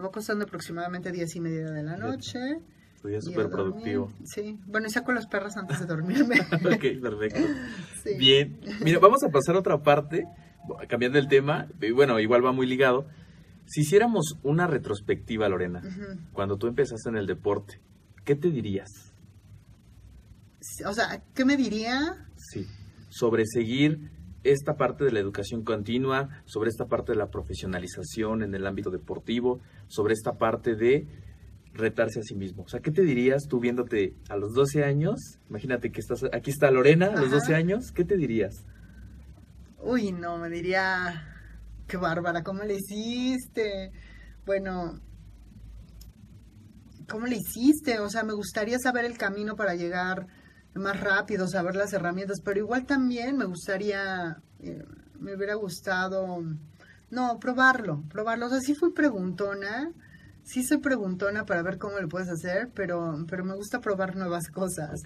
va 0.02 0.10
costando 0.10 0.44
aproximadamente 0.44 1.10
diez 1.12 1.34
y 1.36 1.40
media 1.40 1.70
de 1.70 1.82
la 1.82 1.96
noche. 1.96 2.38
tu 3.00 3.08
día 3.08 3.16
y 3.16 3.18
a 3.18 3.22
súper 3.22 3.48
productivo. 3.48 4.12
Sí, 4.24 4.58
bueno, 4.66 4.86
y 4.86 4.90
saco 4.90 5.12
las 5.12 5.26
perras 5.26 5.56
antes 5.56 5.80
de 5.80 5.86
dormirme. 5.86 6.40
ok, 6.52 7.00
perfecto. 7.00 7.40
Sí. 8.02 8.14
Bien, 8.18 8.60
mira, 8.84 9.00
vamos 9.00 9.24
a 9.24 9.30
pasar 9.30 9.56
a 9.56 9.58
otra 9.58 9.82
parte, 9.82 10.28
cambiando 10.88 11.18
el 11.18 11.26
tema, 11.26 11.66
y 11.82 11.90
bueno, 11.90 12.20
igual 12.20 12.44
va 12.44 12.52
muy 12.52 12.64
ligado. 12.64 13.08
Si 13.64 13.80
hiciéramos 13.80 14.38
una 14.44 14.68
retrospectiva, 14.68 15.48
Lorena, 15.48 15.82
cuando 16.32 16.56
tú 16.56 16.68
empezaste 16.68 17.08
en 17.08 17.16
el 17.16 17.26
deporte, 17.26 17.80
¿qué 18.24 18.36
te 18.36 18.50
dirías? 18.50 19.12
O 20.86 20.92
sea, 20.92 21.20
¿qué 21.34 21.44
me 21.44 21.56
diría? 21.56 22.28
Sí, 22.36 22.64
sobre 23.08 23.44
seguir 23.44 24.12
esta 24.50 24.76
parte 24.76 25.04
de 25.04 25.12
la 25.12 25.20
educación 25.20 25.62
continua, 25.62 26.28
sobre 26.44 26.70
esta 26.70 26.86
parte 26.86 27.12
de 27.12 27.18
la 27.18 27.30
profesionalización 27.30 28.42
en 28.42 28.54
el 28.54 28.66
ámbito 28.66 28.90
deportivo, 28.90 29.60
sobre 29.88 30.14
esta 30.14 30.32
parte 30.32 30.74
de 30.74 31.06
retarse 31.72 32.20
a 32.20 32.22
sí 32.22 32.34
mismo. 32.34 32.62
O 32.62 32.68
sea, 32.68 32.80
¿qué 32.80 32.90
te 32.90 33.02
dirías 33.02 33.44
tú 33.48 33.60
viéndote 33.60 34.14
a 34.28 34.36
los 34.36 34.54
12 34.54 34.84
años? 34.84 35.38
Imagínate 35.48 35.90
que 35.90 36.00
estás, 36.00 36.24
aquí 36.32 36.50
está 36.50 36.70
Lorena 36.70 37.06
a 37.06 37.12
los 37.12 37.26
Ajá. 37.26 37.36
12 37.36 37.54
años, 37.54 37.92
¿qué 37.92 38.04
te 38.04 38.16
dirías? 38.16 38.64
Uy, 39.82 40.12
no, 40.12 40.38
me 40.38 40.48
diría, 40.48 41.22
qué 41.86 41.96
bárbara, 41.96 42.42
¿cómo 42.42 42.64
le 42.64 42.74
hiciste? 42.74 43.92
Bueno, 44.44 45.00
¿cómo 47.08 47.26
le 47.26 47.36
hiciste? 47.36 48.00
O 48.00 48.08
sea, 48.08 48.24
me 48.24 48.32
gustaría 48.32 48.78
saber 48.78 49.04
el 49.04 49.16
camino 49.16 49.54
para 49.54 49.74
llegar 49.74 50.26
más 50.78 51.00
rápido, 51.00 51.48
saber 51.48 51.74
las 51.76 51.92
herramientas, 51.92 52.40
pero 52.44 52.58
igual 52.60 52.86
también 52.86 53.36
me 53.36 53.44
gustaría, 53.44 54.36
eh, 54.60 54.82
me 55.18 55.34
hubiera 55.34 55.54
gustado, 55.54 56.42
no, 57.10 57.38
probarlo, 57.40 58.02
probarlo. 58.10 58.46
O 58.46 58.48
sea, 58.50 58.60
sí 58.60 58.74
fui 58.74 58.92
preguntona, 58.92 59.90
sí 60.42 60.62
soy 60.64 60.78
preguntona 60.78 61.44
para 61.46 61.62
ver 61.62 61.78
cómo 61.78 61.98
lo 61.98 62.08
puedes 62.08 62.28
hacer, 62.28 62.70
pero, 62.74 63.24
pero 63.28 63.44
me 63.44 63.54
gusta 63.54 63.80
probar 63.80 64.16
nuevas 64.16 64.48
cosas. 64.48 65.02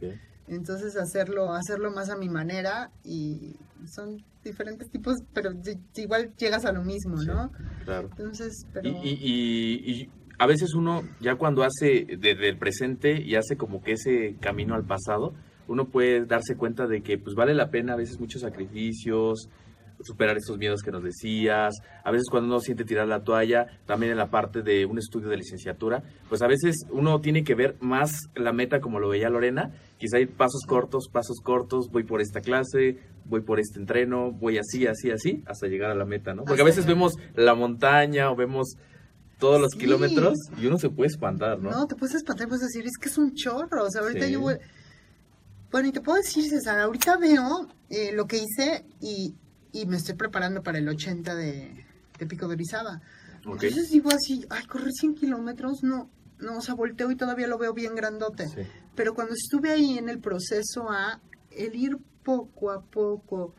Entonces 0.49 0.97
hacerlo, 0.97 1.53
hacerlo 1.53 1.93
más 1.93 2.11
a 2.11 2.17
mi 2.17 2.29
manera 2.29 2.91
y 3.05 3.55
son 3.87 4.25
diferentes 4.43 4.91
tipos, 4.91 5.19
pero 5.33 5.53
igual 5.97 6.35
llegas 6.37 6.65
a 6.65 6.73
lo 6.73 6.83
mismo, 6.83 7.19
Sí, 7.21 7.27
¿no? 7.29 7.53
Claro. 7.85 8.09
Entonces, 8.11 8.67
pero 8.73 8.89
Y, 8.89 8.91
y- 8.91 9.19
y- 9.23 9.93
y 9.93 10.11
a 10.39 10.47
veces 10.47 10.75
uno, 10.75 11.05
ya 11.21 11.37
cuando 11.37 11.63
hace 11.63 12.07
desde 12.19 12.49
el 12.49 12.57
presente 12.59 13.21
y 13.21 13.37
hace 13.37 13.57
como 13.57 13.83
que 13.83 13.93
ese 13.93 14.37
camino 14.41 14.75
al 14.75 14.85
pasado, 14.85 15.35
uno 15.71 15.85
puede 15.87 16.25
darse 16.27 16.57
cuenta 16.57 16.87
de 16.87 17.01
que 17.01 17.17
pues 17.17 17.35
vale 17.37 17.55
la 17.55 17.71
pena 17.71 17.93
a 17.93 17.97
veces 17.97 18.19
muchos 18.19 18.43
sacrificios, 18.43 19.49
superar 20.03 20.37
estos 20.37 20.57
miedos 20.57 20.81
que 20.83 20.91
nos 20.91 21.03
decías, 21.03 21.75
a 22.05 22.11
veces 22.11 22.27
cuando 22.31 22.49
uno 22.49 22.61
siente 22.61 22.85
tirar 22.85 23.07
la 23.07 23.23
toalla, 23.23 23.67
también 23.87 24.13
en 24.13 24.19
la 24.19 24.31
parte 24.31 24.63
de 24.63 24.87
un 24.87 24.99
estudio 24.99 25.29
de 25.29 25.37
licenciatura, 25.37 26.03
pues 26.29 26.41
a 26.43 26.47
veces 26.47 26.87
uno 26.91 27.21
tiene 27.21 27.45
que 27.45 27.55
ver 27.55 27.77
más 27.81 28.11
la 28.35 28.53
meta 28.53 28.81
como 28.81 28.99
lo 28.99 29.11
veía 29.11 29.29
Lorena, 29.29 29.73
quizá 29.99 30.19
ir 30.19 30.31
pasos 30.31 30.63
cortos, 30.67 31.09
pasos 31.13 31.41
cortos, 31.43 31.91
voy 31.91 32.05
por 32.05 32.21
esta 32.23 32.41
clase, 32.41 32.99
voy 33.27 33.43
por 33.43 33.61
este 33.61 33.79
entreno, 33.79 34.33
voy 34.33 34.57
así, 34.59 34.87
así, 34.87 35.11
así, 35.11 35.43
hasta 35.47 35.67
llegar 35.67 35.91
a 35.91 35.95
la 35.95 36.07
meta, 36.07 36.33
¿no? 36.35 36.45
Porque 36.45 36.63
a 36.63 36.65
veces 36.65 36.87
vemos 36.87 37.13
la 37.37 37.55
montaña 37.55 38.31
o 38.31 38.37
vemos 38.37 38.77
todos 39.39 39.61
los 39.61 39.73
Sí. 39.73 39.81
kilómetros 39.81 40.35
y 40.61 40.67
uno 40.67 40.79
se 40.79 40.89
puede 40.91 41.09
espantar, 41.09 41.59
¿no? 41.61 41.71
no, 41.71 41.87
te 41.87 41.95
puedes 41.95 42.15
espantar, 42.17 42.49
puedes 42.49 42.63
decir, 42.63 42.85
es 42.87 42.97
que 43.01 43.09
es 43.11 43.19
un 43.19 43.35
chorro, 43.35 43.85
o 43.85 43.91
sea, 43.91 44.01
ahorita 44.03 44.27
Sí. 44.27 44.33
yo 44.33 44.41
voy... 44.41 44.55
Bueno, 45.71 45.89
y 45.89 45.93
te 45.93 46.01
puedo 46.01 46.19
decir, 46.19 46.49
César, 46.49 46.81
ahorita 46.81 47.17
veo 47.17 47.69
eh, 47.89 48.13
lo 48.13 48.27
que 48.27 48.39
hice 48.39 48.85
y, 49.01 49.35
y 49.73 49.87
me 49.87 49.97
estoy 49.97 50.15
preparando 50.15 50.63
para 50.63 50.79
el 50.79 50.89
80 50.89 51.35
de, 51.35 51.87
de 52.19 52.27
Pico 52.27 52.49
de 52.49 52.55
Orizaba. 52.55 53.01
Ok. 53.47 53.63
Entonces 53.63 53.91
digo 53.91 54.11
así, 54.11 54.45
ay, 54.51 54.67
correr 54.67 54.93
100 54.93 55.15
kilómetros, 55.15 55.83
no, 55.83 56.11
no, 56.39 56.59
o 56.59 56.61
sea, 56.61 56.75
volteo 56.75 57.11
y 57.11 57.17
todavía 57.17 57.47
lo 57.47 57.59
veo 57.59 57.73
bien 57.73 57.95
grandote. 57.95 58.49
Sí. 58.49 58.63
Pero 58.95 59.15
cuando 59.15 59.35
estuve 59.35 59.71
ahí 59.71 59.97
en 59.97 60.09
el 60.09 60.19
proceso 60.19 60.91
a 60.91 61.21
el 61.51 61.75
ir 61.75 61.99
poco 62.25 62.71
a 62.71 62.83
poco, 62.83 63.55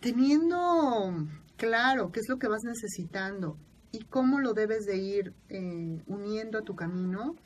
teniendo 0.00 1.26
claro 1.56 2.12
qué 2.12 2.20
es 2.20 2.28
lo 2.28 2.38
que 2.38 2.48
vas 2.48 2.62
necesitando 2.64 3.56
y 3.92 4.04
cómo 4.04 4.40
lo 4.40 4.52
debes 4.52 4.84
de 4.84 4.96
ir 4.96 5.32
eh, 5.48 6.02
uniendo 6.06 6.58
a 6.58 6.62
tu 6.62 6.74
camino, 6.74 7.36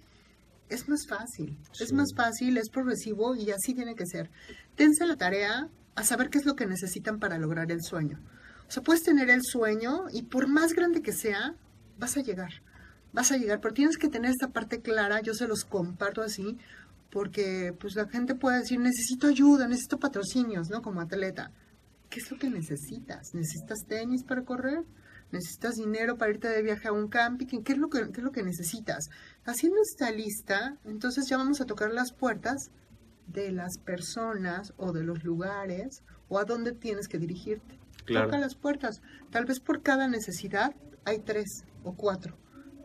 es 0.68 0.88
más 0.88 1.06
fácil. 1.06 1.58
Es 1.80 1.92
más 1.92 2.14
fácil, 2.14 2.56
es 2.58 2.70
progresivo 2.70 3.34
y 3.34 3.50
así 3.50 3.74
tiene 3.74 3.94
que 3.94 4.06
ser. 4.06 4.30
Dense 4.76 5.06
la 5.06 5.16
tarea 5.16 5.68
a 5.94 6.04
saber 6.04 6.30
qué 6.30 6.38
es 6.38 6.46
lo 6.46 6.54
que 6.54 6.66
necesitan 6.66 7.18
para 7.18 7.38
lograr 7.38 7.70
el 7.72 7.82
sueño. 7.82 8.20
O 8.68 8.70
sea, 8.70 8.82
puedes 8.82 9.02
tener 9.02 9.30
el 9.30 9.42
sueño 9.42 10.04
y 10.12 10.22
por 10.22 10.46
más 10.46 10.74
grande 10.74 11.02
que 11.02 11.12
sea, 11.12 11.54
vas 11.98 12.16
a 12.16 12.22
llegar. 12.22 12.62
Vas 13.12 13.32
a 13.32 13.36
llegar, 13.36 13.60
pero 13.60 13.74
tienes 13.74 13.96
que 13.96 14.08
tener 14.08 14.30
esta 14.30 14.48
parte 14.48 14.80
clara, 14.80 15.20
yo 15.22 15.34
se 15.34 15.48
los 15.48 15.64
comparto 15.64 16.22
así, 16.22 16.58
porque 17.10 17.74
pues 17.80 17.94
la 17.96 18.06
gente 18.08 18.34
puede 18.34 18.58
decir, 18.58 18.78
necesito 18.78 19.26
ayuda, 19.26 19.66
necesito 19.66 19.98
patrocinios, 19.98 20.68
¿no? 20.68 20.82
Como 20.82 21.00
atleta. 21.00 21.50
¿Qué 22.10 22.20
es 22.20 22.30
lo 22.30 22.38
que 22.38 22.50
necesitas? 22.50 23.34
¿Necesitas 23.34 23.86
tenis 23.86 24.22
para 24.24 24.42
correr? 24.42 24.84
¿Necesitas 25.30 25.74
dinero 25.74 26.16
para 26.16 26.32
irte 26.32 26.48
de 26.48 26.62
viaje 26.62 26.88
a 26.88 26.92
un 26.92 27.08
camping? 27.08 27.62
¿Qué 27.62 27.72
es 27.72 27.78
lo 27.78 27.88
que, 27.88 28.10
qué 28.12 28.20
es 28.20 28.24
lo 28.24 28.32
que 28.32 28.42
necesitas? 28.42 29.08
Haciendo 29.48 29.80
esta 29.80 30.10
lista, 30.10 30.76
entonces 30.84 31.26
ya 31.26 31.38
vamos 31.38 31.62
a 31.62 31.64
tocar 31.64 31.90
las 31.90 32.12
puertas 32.12 32.70
de 33.26 33.50
las 33.50 33.78
personas 33.78 34.74
o 34.76 34.92
de 34.92 35.02
los 35.02 35.24
lugares 35.24 36.02
o 36.28 36.38
a 36.38 36.44
dónde 36.44 36.72
tienes 36.72 37.08
que 37.08 37.18
dirigirte. 37.18 37.78
Claro. 38.04 38.26
Toca 38.26 38.38
las 38.38 38.54
puertas. 38.54 39.00
Tal 39.30 39.46
vez 39.46 39.58
por 39.60 39.80
cada 39.82 40.06
necesidad 40.06 40.74
hay 41.06 41.20
tres 41.20 41.64
o 41.82 41.94
cuatro 41.94 42.36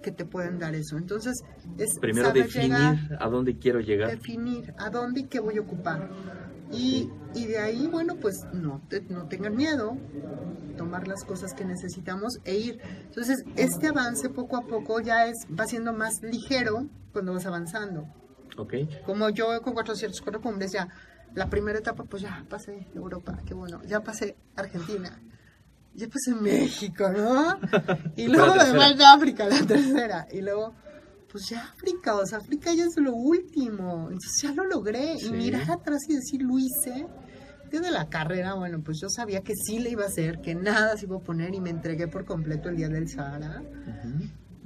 que 0.02 0.12
te 0.12 0.24
pueden 0.24 0.58
dar 0.58 0.74
eso. 0.74 0.98
Entonces, 0.98 1.44
es 1.78 2.00
Primero 2.00 2.32
definir 2.32 2.78
llegar, 2.78 3.18
a 3.20 3.28
dónde 3.28 3.58
quiero 3.58 3.82
llegar. 3.82 4.10
definir 4.10 4.74
a 4.78 4.90
dónde 4.90 5.20
y 5.22 5.24
qué 5.26 5.42
voy 5.42 5.58
a 5.58 5.62
ocupar. 5.62 6.10
Y, 6.74 7.10
y 7.36 7.46
de 7.48 7.60
ahí, 7.60 7.88
bueno, 7.88 8.16
pues 8.22 8.46
no, 8.54 8.82
te- 8.90 9.02
no 9.10 9.28
tengan 9.28 9.56
miedo, 9.56 9.96
tomar 10.78 11.08
las 11.08 11.24
cosas 11.24 11.54
que 11.54 11.66
necesitamos 11.66 12.40
e 12.46 12.56
ir. 12.56 12.80
Entonces, 13.06 13.44
este 13.56 13.88
avance 13.88 14.30
poco 14.30 14.58
a 14.58 14.62
poco 14.62 15.00
ya 15.00 15.28
es, 15.28 15.38
va 15.58 15.66
siendo 15.68 15.94
más 15.94 16.22
ligero 16.22 16.88
cuando 17.12 17.34
vas 17.34 17.46
avanzando. 17.46 18.06
Ok. 18.58 18.74
Como 19.06 19.30
yo 19.30 19.62
con 19.62 19.74
404 19.74 20.42
cumbres 20.42 20.72
ya, 20.72 20.88
la 21.36 21.50
primera 21.50 21.80
etapa 21.80 22.04
pues 22.04 22.22
ya 22.24 22.44
pasé 22.50 22.88
Europa, 22.94 23.40
qué 23.46 23.54
bueno, 23.54 23.82
ya 23.86 24.02
pasé 24.02 24.36
Argentina, 24.56 25.20
ya 25.96 26.08
pasé 26.08 26.36
México, 26.40 27.10
¿no? 27.10 27.58
Y 28.16 28.28
luego 28.28 28.54
me 28.56 28.66
falta 28.66 29.14
África, 29.14 29.48
la 29.48 29.62
tercera, 29.66 30.28
y 30.32 30.42
luego 30.42 30.74
pues 31.34 31.50
ya 31.50 31.64
África, 31.66 32.16
o 32.16 32.26
sea, 32.26 32.38
África 32.38 32.74
ya 32.74 32.86
es 32.86 32.96
lo 32.96 33.14
último, 33.14 34.04
entonces 34.12 34.42
ya 34.42 34.54
lo 34.54 34.64
logré, 34.66 35.18
Sí. 35.18 35.28
y 35.28 35.32
mirar 35.34 35.70
atrás 35.70 36.00
y 36.08 36.14
decir, 36.16 36.42
lo 36.44 36.58
hice, 36.60 37.08
desde 37.70 37.90
la 37.92 38.08
carrera, 38.08 38.54
bueno, 38.54 38.82
pues 38.82 39.00
yo 39.02 39.10
sabía 39.10 39.42
que 39.42 39.54
sí 39.56 39.80
le 39.80 39.90
iba 39.90 40.04
a 40.04 40.08
hacer, 40.08 40.40
que 40.42 40.54
nada 40.56 40.96
se 40.96 41.08
iba 41.08 41.18
a 41.18 41.22
poner, 41.22 41.54
y 41.56 41.60
me 41.60 41.72
entregué 41.72 42.08
por 42.08 42.24
completo 42.24 42.70
el 42.70 42.78
día 42.78 42.88
del 42.88 43.10
Sahara, 43.10 43.62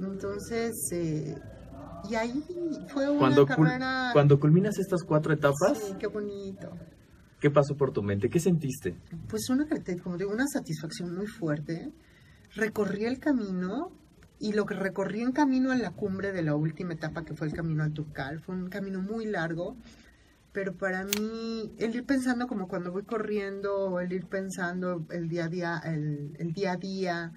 entonces, 0.00 0.74
eh, 0.92 1.34
y 2.08 2.14
ahí 2.14 2.44
fue 2.88 3.08
una 3.08 3.18
Cuando, 3.18 3.46
cul- 3.46 4.12
cuando 4.12 4.38
culminas 4.38 4.78
estas 4.78 5.02
cuatro 5.02 5.32
etapas, 5.32 5.78
Sí, 5.78 5.94
qué 5.98 6.06
bonito. 6.06 6.70
¿qué 7.40 7.50
pasó 7.50 7.76
por 7.76 7.92
tu 7.92 8.02
mente? 8.02 8.28
¿Qué 8.28 8.40
sentiste? 8.40 8.94
Pues 9.28 9.48
una, 9.48 9.66
como 10.02 10.16
digo, 10.16 10.30
una 10.32 10.46
satisfacción 10.46 11.14
muy 11.16 11.26
fuerte. 11.26 11.90
Recorrí 12.54 13.04
el 13.04 13.18
camino 13.18 13.90
y 14.40 14.52
lo 14.52 14.66
que 14.66 14.74
recorrí 14.74 15.20
en 15.22 15.32
camino 15.32 15.72
a 15.72 15.76
la 15.76 15.90
cumbre 15.90 16.32
de 16.32 16.42
la 16.42 16.54
última 16.54 16.94
etapa, 16.94 17.24
que 17.24 17.34
fue 17.34 17.46
el 17.46 17.52
camino 17.52 17.82
al 17.82 17.92
Turcal, 17.92 18.40
fue 18.40 18.54
un 18.54 18.68
camino 18.68 19.00
muy 19.00 19.26
largo. 19.26 19.76
pero 20.52 20.74
para 20.74 21.04
mí 21.04 21.72
el 21.78 21.94
ir 21.94 22.04
pensando 22.04 22.46
como 22.48 22.66
cuando 22.68 22.90
voy 22.90 23.04
corriendo, 23.04 24.00
el 24.00 24.12
ir 24.12 24.26
pensando 24.26 25.06
el 25.10 25.28
día 25.28 25.44
a 25.44 25.48
día, 25.48 25.80
el, 25.84 26.34
el 26.38 26.52
día 26.52 26.72
a 26.72 26.76
día, 26.76 27.32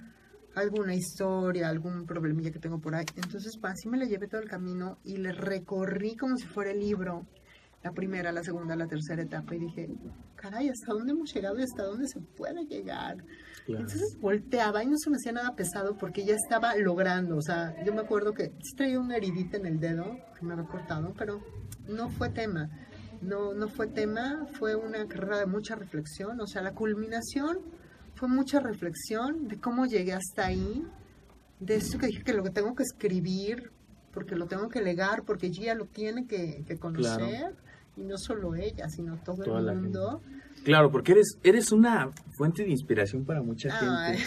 alguna 0.55 0.95
historia, 0.95 1.69
algún 1.69 2.05
problemilla 2.05 2.51
que 2.51 2.59
tengo 2.59 2.79
por 2.79 2.95
ahí. 2.95 3.05
Entonces, 3.15 3.57
pues, 3.57 3.73
así 3.73 3.87
me 3.89 3.97
la 3.97 4.05
llevé 4.05 4.27
todo 4.27 4.41
el 4.41 4.49
camino 4.49 4.97
y 5.03 5.17
le 5.17 5.33
recorrí 5.33 6.15
como 6.15 6.35
si 6.37 6.47
fuera 6.47 6.71
el 6.71 6.79
libro, 6.79 7.27
la 7.83 7.91
primera, 7.91 8.31
la 8.31 8.43
segunda, 8.43 8.75
la 8.75 8.87
tercera 8.87 9.21
etapa, 9.21 9.55
y 9.55 9.59
dije, 9.59 9.89
caray, 10.35 10.69
¿hasta 10.69 10.93
dónde 10.93 11.11
hemos 11.11 11.33
llegado 11.33 11.59
y 11.59 11.63
hasta 11.63 11.83
dónde 11.83 12.07
se 12.07 12.19
puede 12.19 12.65
llegar? 12.65 13.17
Entonces 13.68 14.18
volteaba 14.20 14.84
y 14.84 14.88
no 14.88 14.97
se 14.97 15.09
me 15.09 15.18
hacía 15.18 15.32
nada 15.32 15.55
pesado 15.55 15.97
porque 15.97 16.26
ya 16.26 16.36
estaba 16.36 16.76
logrando, 16.76 17.38
o 17.38 17.41
sea, 17.41 17.76
yo 17.84 17.93
me 17.93 18.01
acuerdo 18.01 18.34
que 18.34 18.51
sí 18.62 18.76
traía 18.76 18.99
una 18.99 19.18
heridita 19.18 19.57
en 19.57 19.66
el 19.66 19.80
dedo 19.80 20.18
que 20.38 20.45
me 20.45 20.53
había 20.53 20.66
cortado, 20.66 21.14
pero 21.18 21.41
no 21.88 22.09
fue 22.09 22.30
tema. 22.30 22.70
No, 23.22 23.53
no 23.53 23.68
fue 23.70 23.86
tema, 23.86 24.47
fue 24.53 24.76
una 24.76 25.07
carrera 25.07 25.38
de 25.38 25.45
mucha 25.45 25.76
reflexión, 25.76 26.41
o 26.41 26.47
sea, 26.47 26.64
la 26.64 26.74
culminación 26.74 27.59
fue 28.16 28.28
mucha 28.28 28.59
reflexión 28.59 29.47
de 29.47 29.59
cómo 29.59 29.86
llegué 29.86 30.14
hasta 30.14 30.47
ahí, 30.47 30.84
de 31.59 31.76
eso 31.76 31.99
que 31.99 32.07
dije 32.07 32.24
que 32.24 32.34
lo 32.34 32.41
que 32.43 32.49
tengo 32.49 32.74
que 32.74 32.82
escribir, 32.82 33.72
porque 34.12 34.36
lo 34.36 34.47
tengo 34.47 34.70
que 34.70 34.82
legar, 34.82 35.24
porque 35.24 35.47
ella 35.47 35.76
lo 35.76 35.86
tiene 35.86 36.26
que, 36.26 36.66
conocer, 36.80 37.55
y 38.01 38.05
no 38.05 38.17
solo 38.17 38.55
ella, 38.55 38.89
sino 38.89 39.17
todo 39.23 39.57
el 39.57 39.75
mundo. 39.75 40.21
Claro, 40.63 40.91
porque 40.91 41.13
eres, 41.13 41.37
eres 41.43 41.71
una 41.71 42.11
fuente 42.37 42.63
de 42.63 42.69
inspiración 42.69 43.25
para 43.25 43.41
mucha 43.41 43.71
gente. 43.71 44.23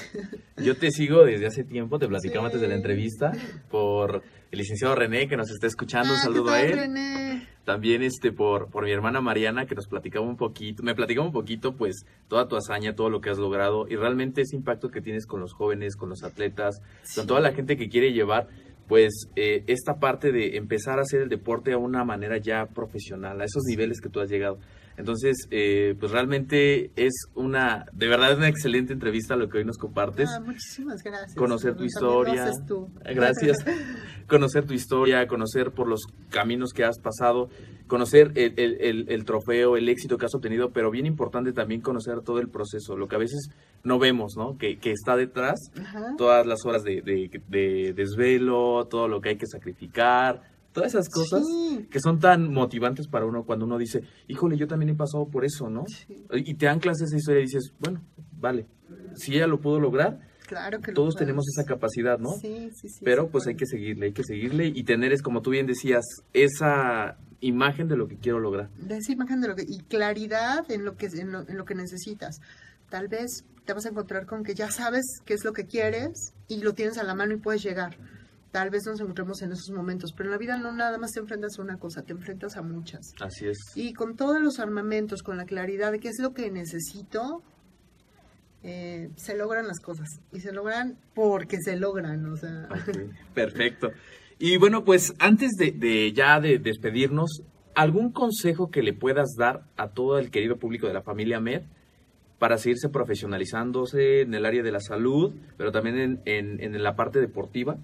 Yo 0.56 0.76
te 0.76 0.90
sigo 0.90 1.24
desde 1.24 1.46
hace 1.46 1.62
tiempo, 1.62 1.98
te 1.98 2.08
platicaba 2.08 2.46
antes 2.46 2.60
de 2.60 2.68
la 2.68 2.74
entrevista, 2.74 3.32
por 3.70 4.22
el 4.50 4.58
licenciado 4.58 4.96
René, 4.96 5.28
que 5.28 5.36
nos 5.36 5.50
está 5.50 5.66
escuchando, 5.68 6.12
un 6.12 6.18
ah, 6.18 6.22
saludo 6.22 6.50
a 6.50 6.60
él. 6.60 6.76
René? 6.76 7.48
También 7.64 8.02
este 8.02 8.32
por, 8.32 8.68
por 8.68 8.84
mi 8.84 8.90
hermana 8.90 9.20
Mariana, 9.20 9.64
que 9.66 9.74
nos 9.74 9.86
platicaba 9.86 10.26
un 10.26 10.36
poquito, 10.36 10.82
me 10.82 10.94
platicaba 10.94 11.26
un 11.26 11.32
poquito, 11.32 11.76
pues, 11.76 12.04
toda 12.28 12.48
tu 12.48 12.56
hazaña, 12.56 12.94
todo 12.94 13.10
lo 13.10 13.20
que 13.20 13.30
has 13.30 13.38
logrado, 13.38 13.86
y 13.88 13.96
realmente 13.96 14.42
ese 14.42 14.56
impacto 14.56 14.90
que 14.90 15.00
tienes 15.00 15.26
con 15.26 15.40
los 15.40 15.52
jóvenes, 15.52 15.96
con 15.96 16.08
los 16.08 16.24
atletas, 16.24 16.82
con 17.14 17.26
toda 17.26 17.40
la 17.40 17.52
gente 17.52 17.76
que 17.76 17.88
quiere 17.88 18.12
llevar 18.12 18.48
pues 18.88 19.28
eh, 19.36 19.64
esta 19.66 19.94
parte 19.94 20.32
de 20.32 20.56
empezar 20.56 20.98
a 20.98 21.02
hacer 21.02 21.22
el 21.22 21.28
deporte 21.28 21.72
a 21.72 21.78
una 21.78 22.04
manera 22.04 22.38
ya 22.38 22.66
profesional, 22.66 23.40
a 23.40 23.44
esos 23.44 23.62
niveles 23.66 24.00
que 24.00 24.08
tú 24.08 24.20
has 24.20 24.28
llegado. 24.28 24.58
Entonces, 24.96 25.48
eh, 25.50 25.96
pues 25.98 26.12
realmente 26.12 26.92
es 26.94 27.12
una, 27.34 27.86
de 27.92 28.08
verdad 28.08 28.32
es 28.32 28.38
una 28.38 28.48
excelente 28.48 28.92
entrevista 28.92 29.34
lo 29.34 29.48
que 29.48 29.58
hoy 29.58 29.64
nos 29.64 29.76
compartes. 29.76 30.30
Ah, 30.30 30.40
muchísimas 30.40 31.02
gracias. 31.02 31.34
Conocer 31.34 31.74
tu 31.74 31.84
historia. 31.84 32.50
Gracias. 33.04 33.56
conocer 34.28 34.66
tu 34.66 34.74
historia, 34.74 35.26
conocer 35.26 35.72
por 35.72 35.88
los 35.88 36.02
caminos 36.30 36.72
que 36.72 36.84
has 36.84 36.98
pasado, 36.98 37.48
conocer 37.86 38.32
el, 38.36 39.24
trofeo, 39.24 39.76
el 39.76 39.88
éxito 39.88 40.16
que 40.16 40.26
has 40.26 40.34
obtenido, 40.34 40.70
pero 40.70 40.90
bien 40.90 41.06
importante 41.06 41.52
también 41.52 41.80
conocer 41.80 42.20
todo 42.22 42.38
el 42.38 42.48
proceso, 42.48 42.96
lo 42.96 43.08
que 43.08 43.16
a 43.16 43.18
veces 43.18 43.50
no 43.82 43.98
vemos, 43.98 44.34
¿no? 44.36 44.56
Que, 44.56 44.78
está 44.84 45.16
detrás, 45.16 45.58
todas 46.16 46.46
las 46.46 46.64
horas 46.64 46.84
de, 46.84 47.02
de 47.02 47.92
desvelo, 47.94 48.86
todo 48.86 49.08
lo 49.08 49.20
que 49.20 49.30
hay 49.30 49.36
que 49.36 49.46
sacrificar 49.46 50.53
todas 50.74 50.92
esas 50.92 51.08
cosas 51.08 51.42
que 51.88 52.00
son 52.00 52.18
tan 52.18 52.52
motivantes 52.52 53.06
para 53.06 53.24
uno 53.24 53.44
cuando 53.44 53.64
uno 53.64 53.78
dice, 53.78 54.02
híjole, 54.26 54.58
yo 54.58 54.66
también 54.66 54.90
he 54.90 54.94
pasado 54.94 55.26
por 55.26 55.44
eso, 55.44 55.70
¿no? 55.70 55.84
Y 56.32 56.54
te 56.54 56.68
anclas 56.68 57.00
esa 57.00 57.16
historia 57.16 57.40
y 57.40 57.44
dices, 57.44 57.72
bueno, 57.78 58.02
vale, 58.38 58.66
si 59.14 59.36
ella 59.36 59.46
lo 59.46 59.60
pudo 59.60 59.78
lograr, 59.78 60.20
claro 60.46 60.80
que 60.80 60.92
todos 60.92 61.14
tenemos 61.14 61.46
esa 61.48 61.64
capacidad, 61.64 62.18
¿no? 62.18 62.32
Sí, 62.32 62.70
sí, 62.74 62.88
sí. 62.88 63.04
Pero 63.04 63.28
pues 63.28 63.46
hay 63.46 63.54
que 63.54 63.66
seguirle, 63.66 64.06
hay 64.06 64.12
que 64.12 64.24
seguirle 64.24 64.66
y 64.66 64.82
tener, 64.82 65.12
es 65.12 65.22
como 65.22 65.42
tú 65.42 65.50
bien 65.50 65.66
decías, 65.66 66.04
esa 66.32 67.18
imagen 67.40 67.86
de 67.86 67.96
lo 67.96 68.08
que 68.08 68.16
quiero 68.16 68.40
lograr. 68.40 68.68
De 68.70 68.96
esa 68.96 69.12
imagen 69.12 69.40
de 69.40 69.48
lo 69.48 69.54
que, 69.54 69.62
y 69.62 69.78
claridad 69.84 70.68
en 70.70 70.84
lo 70.84 70.96
que, 70.96 71.06
en 71.06 71.30
lo, 71.30 71.48
en 71.48 71.56
lo 71.56 71.64
que 71.64 71.76
necesitas. 71.76 72.40
Tal 72.90 73.06
vez 73.06 73.44
te 73.64 73.72
vas 73.74 73.86
a 73.86 73.90
encontrar 73.90 74.26
con 74.26 74.42
que 74.42 74.54
ya 74.54 74.72
sabes 74.72 75.20
qué 75.24 75.34
es 75.34 75.44
lo 75.44 75.52
que 75.52 75.66
quieres 75.66 76.34
y 76.48 76.62
lo 76.62 76.74
tienes 76.74 76.98
a 76.98 77.04
la 77.04 77.14
mano 77.14 77.34
y 77.34 77.36
puedes 77.36 77.62
llegar 77.62 77.96
tal 78.54 78.70
vez 78.70 78.86
nos 78.86 79.00
encontremos 79.00 79.42
en 79.42 79.50
esos 79.50 79.68
momentos, 79.70 80.12
pero 80.12 80.28
en 80.28 80.30
la 80.30 80.38
vida 80.38 80.56
no 80.56 80.70
nada 80.70 80.96
más 80.96 81.10
te 81.10 81.18
enfrentas 81.18 81.58
a 81.58 81.62
una 81.62 81.76
cosa, 81.76 82.02
te 82.02 82.12
enfrentas 82.12 82.56
a 82.56 82.62
muchas. 82.62 83.12
Así 83.20 83.48
es. 83.48 83.58
Y 83.74 83.94
con 83.94 84.14
todos 84.14 84.40
los 84.40 84.60
armamentos, 84.60 85.24
con 85.24 85.36
la 85.36 85.44
claridad 85.44 85.90
de 85.90 85.98
qué 85.98 86.06
es 86.06 86.20
lo 86.20 86.34
que 86.34 86.52
necesito, 86.52 87.42
eh, 88.62 89.10
se 89.16 89.36
logran 89.36 89.66
las 89.66 89.80
cosas. 89.80 90.20
Y 90.30 90.38
se 90.38 90.52
logran 90.52 90.96
porque 91.16 91.56
se 91.60 91.74
logran, 91.74 92.24
o 92.26 92.36
sea. 92.36 92.68
Perfecto. 93.34 93.90
Y 94.38 94.56
bueno, 94.56 94.84
pues 94.84 95.14
antes 95.18 95.50
de, 95.58 95.72
de 95.72 96.12
ya 96.12 96.38
de 96.38 96.60
despedirnos, 96.60 97.42
¿algún 97.74 98.12
consejo 98.12 98.70
que 98.70 98.84
le 98.84 98.92
puedas 98.92 99.34
dar 99.36 99.64
a 99.76 99.88
todo 99.88 100.16
el 100.20 100.30
querido 100.30 100.58
público 100.58 100.86
de 100.86 100.94
la 100.94 101.02
familia 101.02 101.40
Med? 101.40 101.64
Para 102.44 102.58
seguirse 102.58 102.90
profesionalizándose 102.90 104.20
en 104.20 104.34
el 104.34 104.44
área 104.44 104.62
de 104.62 104.70
la 104.70 104.78
salud, 104.78 105.32
pero 105.56 105.72
también 105.72 106.20
en, 106.26 106.60
en, 106.60 106.82
la 106.82 106.94
parte 106.94 107.18
deportiva. 107.18 107.78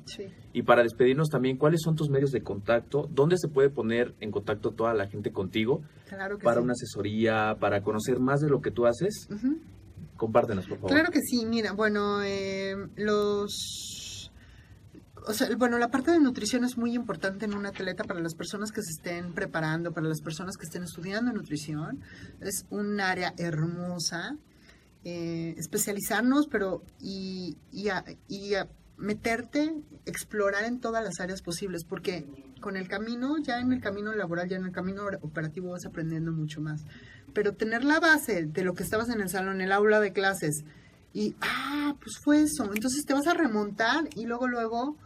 Y 0.52 0.64
para 0.64 0.82
despedirnos 0.82 1.30
también, 1.30 1.56
¿cuáles 1.56 1.80
son 1.82 1.96
tus 1.96 2.10
medios 2.10 2.30
de 2.30 2.42
contacto? 2.42 3.08
¿Dónde 3.10 3.38
se 3.38 3.48
puede 3.48 3.70
poner 3.70 4.14
en 4.20 4.30
contacto 4.30 4.72
toda 4.72 4.92
la 4.92 5.06
gente 5.06 5.32
contigo? 5.32 5.80
para 6.42 6.60
una 6.60 6.72
asesoría, 6.72 7.56
para 7.58 7.80
conocer 7.80 8.20
más 8.20 8.40
de 8.40 8.50
lo 8.50 8.60
que 8.60 8.70
tú 8.70 8.84
haces. 8.84 9.30
Compártenos, 10.18 10.66
por 10.66 10.76
favor. 10.76 10.90
Claro 10.90 11.10
que 11.10 11.20
sí, 11.22 11.46
mira, 11.46 11.72
bueno, 11.72 12.22
eh, 12.22 12.76
los... 12.96 14.30
O 15.26 15.32
sea, 15.32 15.48
bueno, 15.56 15.78
la 15.78 15.88
parte 15.88 16.10
de 16.10 16.20
nutrición 16.20 16.64
es 16.64 16.76
muy 16.76 16.94
importante 16.94 17.46
en 17.46 17.54
un 17.54 17.64
atleta 17.64 18.04
para 18.04 18.20
las 18.20 18.34
personas 18.34 18.72
que 18.72 18.82
se 18.82 18.90
estén 18.90 19.32
preparando, 19.32 19.92
para 19.92 20.06
las 20.06 20.20
personas 20.20 20.58
que 20.58 20.66
estén 20.66 20.82
estudiando 20.82 21.32
nutrición. 21.32 22.02
Es 22.40 22.66
un 22.68 23.00
área 23.00 23.32
hermosa 23.38 24.36
eh, 25.04 25.54
especializarnos, 25.56 26.46
pero 26.46 26.82
y, 27.00 27.56
y, 27.72 27.88
a, 27.88 28.04
meterte, 28.96 29.74
explorar 30.04 30.64
en 30.64 30.80
todas 30.80 31.02
las 31.02 31.20
áreas 31.20 31.40
posibles, 31.42 31.84
porque 31.84 32.26
con 32.60 32.76
el 32.76 32.86
camino, 32.88 33.38
ya 33.38 33.60
en 33.60 33.72
el 33.72 33.80
camino 33.80 34.12
laboral, 34.12 34.48
ya 34.48 34.56
en 34.56 34.66
el 34.66 34.72
camino 34.72 35.04
operativo 35.22 35.70
vas 35.70 35.86
aprendiendo 35.86 36.32
mucho 36.32 36.60
más. 36.60 36.82
Pero 37.32 37.54
tener 37.54 37.84
la 37.84 38.00
base 38.00 38.44
de 38.44 38.64
lo 38.64 38.74
que 38.74 38.82
estabas 38.82 39.08
en 39.08 39.20
el 39.20 39.30
salón, 39.30 39.56
en 39.56 39.60
el 39.62 39.72
aula 39.72 40.00
de 40.00 40.12
clases, 40.12 40.64
y, 41.12 41.34
ah, 41.40 41.96
pues 42.00 42.18
fue 42.22 42.42
eso. 42.42 42.70
Entonces 42.72 43.04
te 43.04 43.14
vas 43.14 43.26
a 43.26 43.34
remontar 43.34 44.08
y 44.14 44.26
luego, 44.26 44.48
luego 44.48 44.96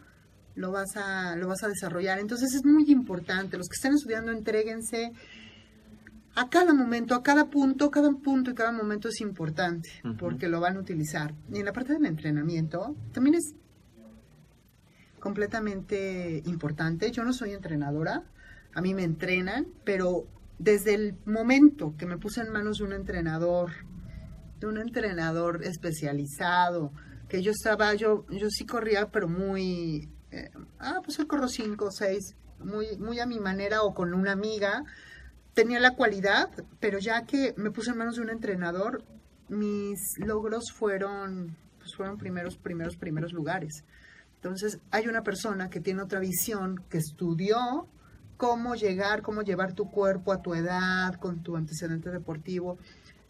lo 0.54 0.70
vas 0.70 0.96
a, 0.96 1.36
lo 1.36 1.48
vas 1.48 1.62
a 1.62 1.68
desarrollar. 1.68 2.18
Entonces 2.18 2.54
es 2.54 2.64
muy 2.64 2.84
importante. 2.90 3.56
Los 3.56 3.68
que 3.68 3.74
están 3.74 3.94
estudiando, 3.94 4.32
entréguense, 4.32 5.12
a 6.36 6.48
cada 6.48 6.74
momento, 6.74 7.14
a 7.14 7.22
cada 7.22 7.46
punto, 7.46 7.90
cada 7.90 8.10
punto 8.12 8.50
y 8.50 8.54
cada 8.54 8.72
momento 8.72 9.08
es 9.08 9.20
importante 9.20 9.90
porque 10.18 10.48
lo 10.48 10.60
van 10.60 10.76
a 10.76 10.80
utilizar. 10.80 11.34
Y 11.52 11.58
en 11.58 11.64
la 11.64 11.72
parte 11.72 11.92
del 11.92 12.06
entrenamiento 12.06 12.96
también 13.12 13.36
es 13.36 13.54
completamente 15.20 16.42
importante. 16.46 17.10
Yo 17.10 17.24
no 17.24 17.32
soy 17.32 17.52
entrenadora, 17.52 18.24
a 18.74 18.80
mí 18.82 18.94
me 18.94 19.04
entrenan, 19.04 19.68
pero 19.84 20.26
desde 20.58 20.94
el 20.94 21.16
momento 21.24 21.94
que 21.96 22.06
me 22.06 22.18
puse 22.18 22.40
en 22.40 22.52
manos 22.52 22.78
de 22.78 22.84
un 22.84 22.92
entrenador, 22.92 23.70
de 24.60 24.66
un 24.66 24.78
entrenador 24.78 25.64
especializado, 25.64 26.92
que 27.28 27.42
yo 27.42 27.52
estaba, 27.52 27.94
yo, 27.94 28.26
yo 28.28 28.48
sí 28.50 28.66
corría, 28.66 29.10
pero 29.10 29.28
muy, 29.28 30.08
eh, 30.30 30.50
ah, 30.78 31.00
pues 31.04 31.18
hoy 31.18 31.26
corro 31.26 31.48
cinco 31.48 31.86
o 31.86 31.90
seis, 31.90 32.36
muy, 32.58 32.98
muy 32.98 33.20
a 33.20 33.26
mi 33.26 33.40
manera 33.40 33.82
o 33.82 33.94
con 33.94 34.14
una 34.14 34.32
amiga, 34.32 34.84
tenía 35.54 35.80
la 35.80 35.94
cualidad, 35.94 36.50
pero 36.80 36.98
ya 36.98 37.24
que 37.24 37.54
me 37.56 37.70
puse 37.70 37.90
en 37.90 37.98
manos 37.98 38.16
de 38.16 38.22
un 38.22 38.30
entrenador, 38.30 39.02
mis 39.48 40.18
logros 40.18 40.72
fueron, 40.72 41.56
pues 41.78 41.94
fueron 41.94 42.18
primeros, 42.18 42.56
primeros, 42.56 42.96
primeros 42.96 43.32
lugares. 43.32 43.84
Entonces, 44.36 44.78
hay 44.90 45.08
una 45.08 45.22
persona 45.22 45.70
que 45.70 45.80
tiene 45.80 46.02
otra 46.02 46.20
visión, 46.20 46.82
que 46.90 46.98
estudió 46.98 47.88
cómo 48.36 48.74
llegar, 48.74 49.22
cómo 49.22 49.42
llevar 49.42 49.72
tu 49.72 49.90
cuerpo 49.90 50.32
a 50.32 50.42
tu 50.42 50.54
edad, 50.54 51.14
con 51.14 51.42
tu 51.42 51.56
antecedente 51.56 52.10
deportivo. 52.10 52.76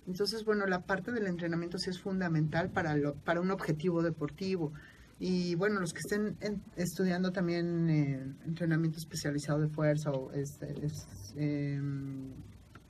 Entonces, 0.06 0.44
bueno, 0.44 0.66
la 0.66 0.80
parte 0.80 1.12
del 1.12 1.26
entrenamiento 1.26 1.78
sí 1.78 1.90
es 1.90 2.00
fundamental 2.00 2.70
para, 2.70 2.96
lo, 2.96 3.14
para 3.14 3.40
un 3.40 3.50
objetivo 3.50 4.02
deportivo. 4.02 4.72
Y 5.18 5.54
bueno, 5.54 5.80
los 5.80 5.92
que 5.92 6.00
estén 6.00 6.36
estudiando 6.76 7.30
también 7.30 7.88
eh, 7.88 8.34
entrenamiento 8.46 8.98
especializado 8.98 9.60
de 9.60 9.68
fuerza 9.68 10.10
o 10.10 10.32
este, 10.32 10.74
es, 10.84 11.06
em, 11.36 12.32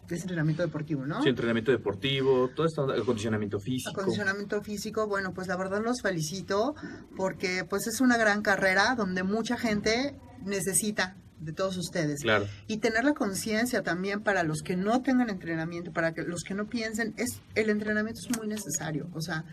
es 0.08 0.22
entrenamiento 0.22 0.62
deportivo, 0.62 1.06
¿no? 1.06 1.22
Sí, 1.22 1.28
entrenamiento 1.28 1.70
deportivo, 1.70 2.50
todo 2.54 2.66
esto, 2.66 2.90
acondicionamiento 2.90 3.60
físico. 3.60 3.90
Acondicionamiento 3.90 4.62
físico, 4.62 5.06
bueno, 5.06 5.34
pues 5.34 5.48
la 5.48 5.56
verdad 5.56 5.82
los 5.82 6.00
felicito 6.00 6.74
porque 7.16 7.64
pues 7.68 7.86
es 7.86 8.00
una 8.00 8.16
gran 8.16 8.42
carrera 8.42 8.94
donde 8.96 9.22
mucha 9.22 9.56
gente 9.58 10.14
necesita 10.44 11.16
de 11.40 11.52
todos 11.52 11.76
ustedes. 11.76 12.22
Claro. 12.22 12.46
Y 12.66 12.78
tener 12.78 13.04
la 13.04 13.12
conciencia 13.12 13.82
también 13.82 14.22
para 14.22 14.42
los 14.42 14.62
que 14.62 14.76
no 14.76 15.02
tengan 15.02 15.28
entrenamiento, 15.30 15.92
para 15.92 16.14
que 16.14 16.22
los 16.22 16.42
que 16.42 16.54
no 16.54 16.66
piensen, 16.66 17.14
es 17.16 17.40
el 17.54 17.70
entrenamiento 17.70 18.20
es 18.20 18.36
muy 18.38 18.48
necesario, 18.48 19.08
o 19.12 19.20
sea, 19.20 19.44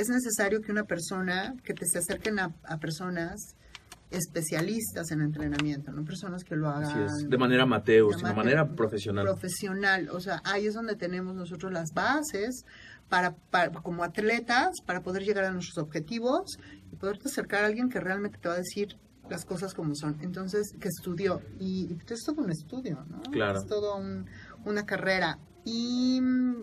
es 0.00 0.08
necesario 0.08 0.60
que 0.60 0.70
una 0.72 0.84
persona, 0.84 1.54
que 1.64 1.74
te 1.74 1.86
se 1.86 1.98
acerquen 1.98 2.38
a, 2.38 2.50
personas 2.80 3.54
especialistas 4.10 5.10
en 5.10 5.20
entrenamiento, 5.20 5.92
no 5.92 6.04
personas 6.04 6.42
que 6.44 6.56
lo 6.56 6.68
hagan 6.68 6.84
Así 7.06 7.22
es, 7.24 7.28
de 7.30 7.38
manera 7.38 7.64
amateur, 7.64 8.06
sino 8.14 8.28
de 8.28 8.34
manera 8.34 8.62
manera 8.64 8.76
profesional. 8.76 9.24
profesional. 9.26 10.08
O 10.10 10.20
sea, 10.20 10.40
ahí 10.44 10.66
es 10.66 10.74
donde 10.74 10.96
tenemos 10.96 11.34
nosotros 11.34 11.72
las 11.72 11.90
bases 11.94 12.64
para, 13.08 13.34
para- 13.50 13.70
como 13.70 14.04
atletas 14.04 14.70
para 14.86 15.02
poder 15.02 15.22
llegar 15.24 15.44
a 15.44 15.50
nuestros 15.50 15.78
objetivos 15.78 16.56
y 16.92 16.96
poderte 16.96 17.28
acercar 17.28 17.64
a 17.64 17.66
alguien 17.66 17.88
que 17.88 18.00
realmente 18.00 18.38
te 18.38 18.48
va 18.48 18.54
a 18.54 18.58
decir 18.58 18.96
las 19.28 19.44
cosas 19.44 19.74
como 19.74 19.94
son. 19.94 20.16
Entonces, 20.22 20.72
que 20.80 20.88
estudió. 20.88 21.42
Y, 21.60 21.92
y 21.92 21.98
es 22.08 22.24
todo 22.24 22.40
un 22.42 22.50
estudio, 22.50 23.04
¿no? 23.10 23.20
Claro. 23.30 23.58
Es 23.60 23.66
todo 23.66 23.96
un- 23.96 24.24
una 24.64 24.86
carrera. 24.86 25.38
Y 25.70 26.22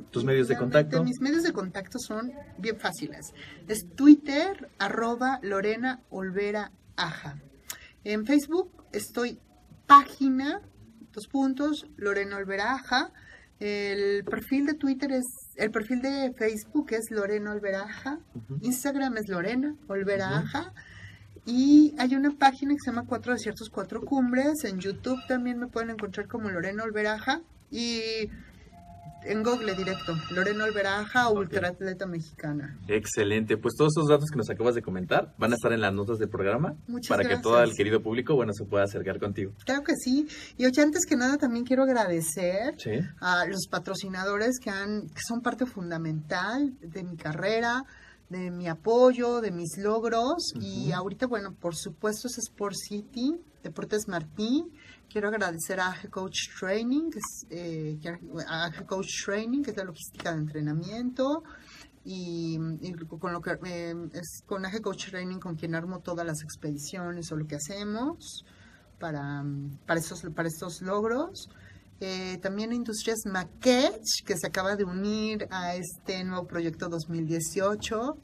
¿Tus 0.09 0.23
medios 0.23 0.47
de 0.47 0.57
contacto? 0.57 1.03
Mis 1.03 1.21
medios 1.21 1.43
de 1.43 1.53
contacto 1.53 1.99
son 1.99 2.33
bien 2.57 2.79
fáciles. 2.79 3.35
Es 3.67 3.87
Twitter, 3.95 4.71
arroba 4.79 5.39
Lorena 5.43 6.01
Olvera 6.09 6.71
Aja. 6.95 7.37
En 8.03 8.25
Facebook 8.25 8.71
estoy 8.93 9.39
página, 9.85 10.61
dos 11.13 11.27
puntos, 11.27 11.85
Lorena 11.97 12.37
Olvera 12.37 12.73
Aja. 12.73 13.11
El 13.59 14.23
perfil 14.25 14.65
de 14.65 14.73
Twitter 14.73 15.11
es, 15.11 15.25
el 15.55 15.69
perfil 15.69 16.01
de 16.01 16.33
Facebook 16.35 16.87
es 16.89 17.11
Lorena 17.11 17.51
Olvera 17.51 17.83
Aja. 17.83 18.17
Ujú. 18.33 18.57
Instagram 18.63 19.17
es 19.17 19.27
Lorena 19.29 19.75
Olvera 19.87 20.29
Ujú. 20.29 20.35
Aja. 20.37 20.73
Y 21.45 21.93
hay 21.99 22.15
una 22.15 22.31
página 22.31 22.73
que 22.73 22.79
se 22.79 22.89
llama 22.89 23.05
Cuatro 23.05 23.33
Desiertos, 23.33 23.69
Cuatro 23.69 24.01
Cumbres. 24.01 24.63
En 24.63 24.79
YouTube 24.79 25.19
también 25.27 25.59
me 25.59 25.67
pueden 25.67 25.91
encontrar 25.91 26.27
como 26.27 26.49
Lorena 26.49 26.83
Olveraja. 26.83 27.41
Y 27.69 28.29
en 29.25 29.43
Google 29.43 29.73
directo, 29.75 30.15
Lorena 30.31 30.65
Olveraja, 30.65 31.29
ultraatleta 31.29 32.05
mexicana. 32.05 32.79
Excelente, 32.87 33.57
pues 33.57 33.75
todos 33.77 33.93
esos 33.97 34.07
datos 34.09 34.29
que 34.29 34.37
nos 34.37 34.49
acabas 34.49 34.75
de 34.75 34.81
comentar 34.81 35.33
van 35.37 35.51
a 35.51 35.55
estar 35.55 35.71
en 35.73 35.81
las 35.81 35.93
notas 35.93 36.17
del 36.19 36.29
programa 36.29 36.75
Muchas 36.87 37.09
para 37.15 37.27
que 37.27 37.37
todo 37.41 37.61
el 37.61 37.73
querido 37.75 38.01
público, 38.01 38.35
bueno, 38.35 38.53
se 38.53 38.65
pueda 38.65 38.83
acercar 38.83 39.19
contigo. 39.19 39.51
Claro 39.65 39.83
que 39.83 39.95
sí. 39.95 40.27
Y 40.57 40.65
oye, 40.65 40.81
antes 40.81 41.05
que 41.05 41.15
nada 41.15 41.37
también 41.37 41.65
quiero 41.65 41.83
agradecer 41.83 42.75
Sí. 42.77 42.91
a 43.19 43.45
los 43.45 43.67
patrocinadores 43.69 44.59
que, 44.59 44.69
han, 44.69 45.07
que 45.09 45.21
son 45.27 45.41
parte 45.41 45.65
fundamental 45.65 46.73
de 46.81 47.03
mi 47.03 47.15
carrera, 47.17 47.83
de 48.29 48.51
mi 48.51 48.67
apoyo, 48.67 49.41
de 49.41 49.51
mis 49.51 49.77
logros. 49.77 50.53
Y 50.59 50.91
ahorita, 50.91 51.27
bueno, 51.27 51.53
por 51.53 51.75
supuesto 51.75 52.27
es 52.27 52.37
Sport 52.37 52.75
City, 52.75 53.35
Deportes 53.63 54.07
Martín. 54.07 54.71
Quiero 55.09 55.29
agradecer 55.29 55.79
a 55.79 55.91
AG 55.91 56.09
Coach 56.09 56.49
Training, 56.59 57.09
que 57.09 57.19
es, 57.19 57.45
eh, 57.49 57.97
a 58.47 58.65
AG 58.65 58.85
Coach 58.85 59.23
Training, 59.25 59.61
que 59.63 59.71
es 59.71 59.77
la 59.77 59.85
logística 59.85 60.31
de 60.33 60.39
entrenamiento. 60.39 61.43
Y, 62.03 62.59
y 62.81 62.91
con 62.93 63.33
lo 63.33 63.41
que 63.41 63.57
eh, 63.65 63.95
es 64.13 64.43
con 64.45 64.65
AG 64.65 64.81
Coach 64.81 65.09
Training 65.09 65.39
con 65.39 65.55
quien 65.55 65.73
armo 65.73 65.99
todas 66.01 66.25
las 66.25 66.41
expediciones 66.43 67.31
o 67.31 67.35
lo 67.37 67.47
que 67.47 67.55
hacemos 67.55 68.45
para, 68.99 69.43
para, 69.85 69.99
estos, 69.99 70.21
para 70.35 70.47
estos 70.49 70.81
logros. 70.81 71.49
Eh, 72.01 72.37
también 72.41 72.73
Industrias 72.73 73.25
Maquetch, 73.25 74.23
que 74.25 74.37
se 74.37 74.47
acaba 74.47 74.75
de 74.75 74.83
unir 74.83 75.47
a 75.49 75.75
este 75.75 76.23
nuevo 76.25 76.45
proyecto 76.45 76.89
2018. 76.89 78.17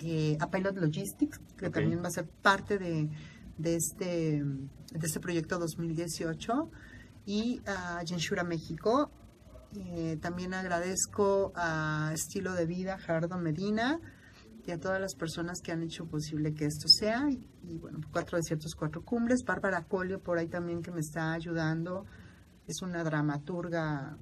eh, 0.00 0.36
a 0.40 0.48
Pilot 0.50 0.76
Logistics, 0.76 1.40
que 1.56 1.66
Ok. 1.66 1.74
también 1.74 2.02
va 2.02 2.08
a 2.08 2.10
ser 2.12 2.26
parte 2.28 2.78
de, 2.78 3.08
de, 3.58 3.74
este, 3.74 4.42
de 4.44 5.06
este 5.06 5.20
proyecto 5.20 5.58
2018. 5.58 6.70
Y 7.26 7.60
a 7.66 8.00
Genshura 8.06 8.44
México. 8.44 9.10
Eh, 9.76 10.16
también 10.22 10.54
agradezco 10.54 11.52
a 11.54 12.10
Estilo 12.14 12.54
de 12.54 12.64
Vida, 12.64 12.98
Gerardo 12.98 13.36
Medina, 13.36 14.00
y 14.66 14.70
a 14.70 14.78
todas 14.78 15.00
las 15.00 15.14
personas 15.14 15.60
que 15.62 15.72
han 15.72 15.82
hecho 15.82 16.06
posible 16.06 16.54
que 16.54 16.66
esto 16.66 16.88
sea. 16.88 17.28
Y, 17.30 17.78
bueno, 17.78 18.00
Cuatro 18.12 18.36
Desiertos, 18.36 18.74
Cuatro 18.74 19.02
Cumbres. 19.02 19.42
Bárbara 19.44 19.84
Colio 19.84 20.20
por 20.22 20.38
ahí 20.38 20.48
también 20.48 20.82
que 20.82 20.90
me 20.90 21.00
está 21.00 21.32
ayudando. 21.32 22.04
Es 22.66 22.82
una 22.82 23.02
dramaturga 23.02 24.18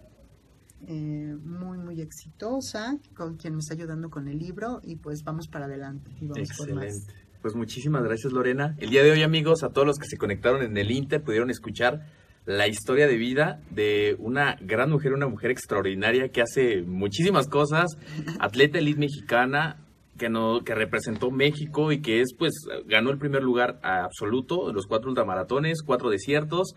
eh, 0.87 1.37
muy, 1.43 1.79
muy 1.79 2.01
exitosa, 2.01 2.97
con 3.17 3.37
quien 3.37 3.55
me 3.55 3.61
está 3.61 3.75
ayudando 3.75 4.09
con 4.09 4.29
el 4.29 4.39
libro. 4.39 4.81
Y 4.85 4.97
pues 4.97 5.23
vamos 5.25 5.49
para 5.49 5.65
adelante. 5.65 6.13
Y 6.21 6.29
vamos 6.29 6.49
por 6.57 6.75
más. 6.75 7.07
Pues 7.43 7.55
muchísimas 7.55 8.03
gracias 8.03 8.33
Lorena. 8.33 8.75
El 8.79 8.91
día 8.91 9.03
de 9.03 9.11
hoy 9.11 9.23
amigos, 9.23 9.63
a 9.63 9.71
todos 9.71 9.87
los 9.87 9.99
que 9.99 10.07
se 10.07 10.17
conectaron 10.17 10.63
en 10.63 10.77
el 10.77 10.91
Inter 10.91 11.23
pudieron 11.23 11.51
escuchar 11.51 12.07
la 12.45 12.67
historia 12.69 13.07
de 13.07 13.17
vida 13.17 13.61
de 13.71 14.17
una 14.19 14.57
gran 14.61 14.91
mujer, 14.91 15.13
una 15.13 15.27
mujer 15.27 15.51
extraordinaria 15.51 16.29
que 16.29 16.43
hace 16.43 16.83
muchísimas 16.83 17.49
cosas, 17.49 17.99
atleta 18.39 18.79
elite 18.79 19.01
mexicana 19.01 19.79
que 20.17 20.31
no 20.31 20.61
que 20.65 20.75
representó 20.75 21.31
México 21.31 21.93
y 21.93 22.01
que 22.01 22.21
es 22.21 22.35
pues 22.37 22.53
ganó 22.87 23.11
el 23.11 23.19
primer 23.19 23.43
lugar 23.43 23.79
absoluto 23.83 24.71
en 24.71 24.75
los 24.75 24.87
cuatro 24.87 25.11
ultramaratones, 25.11 25.83
cuatro 25.85 26.09
desiertos, 26.09 26.75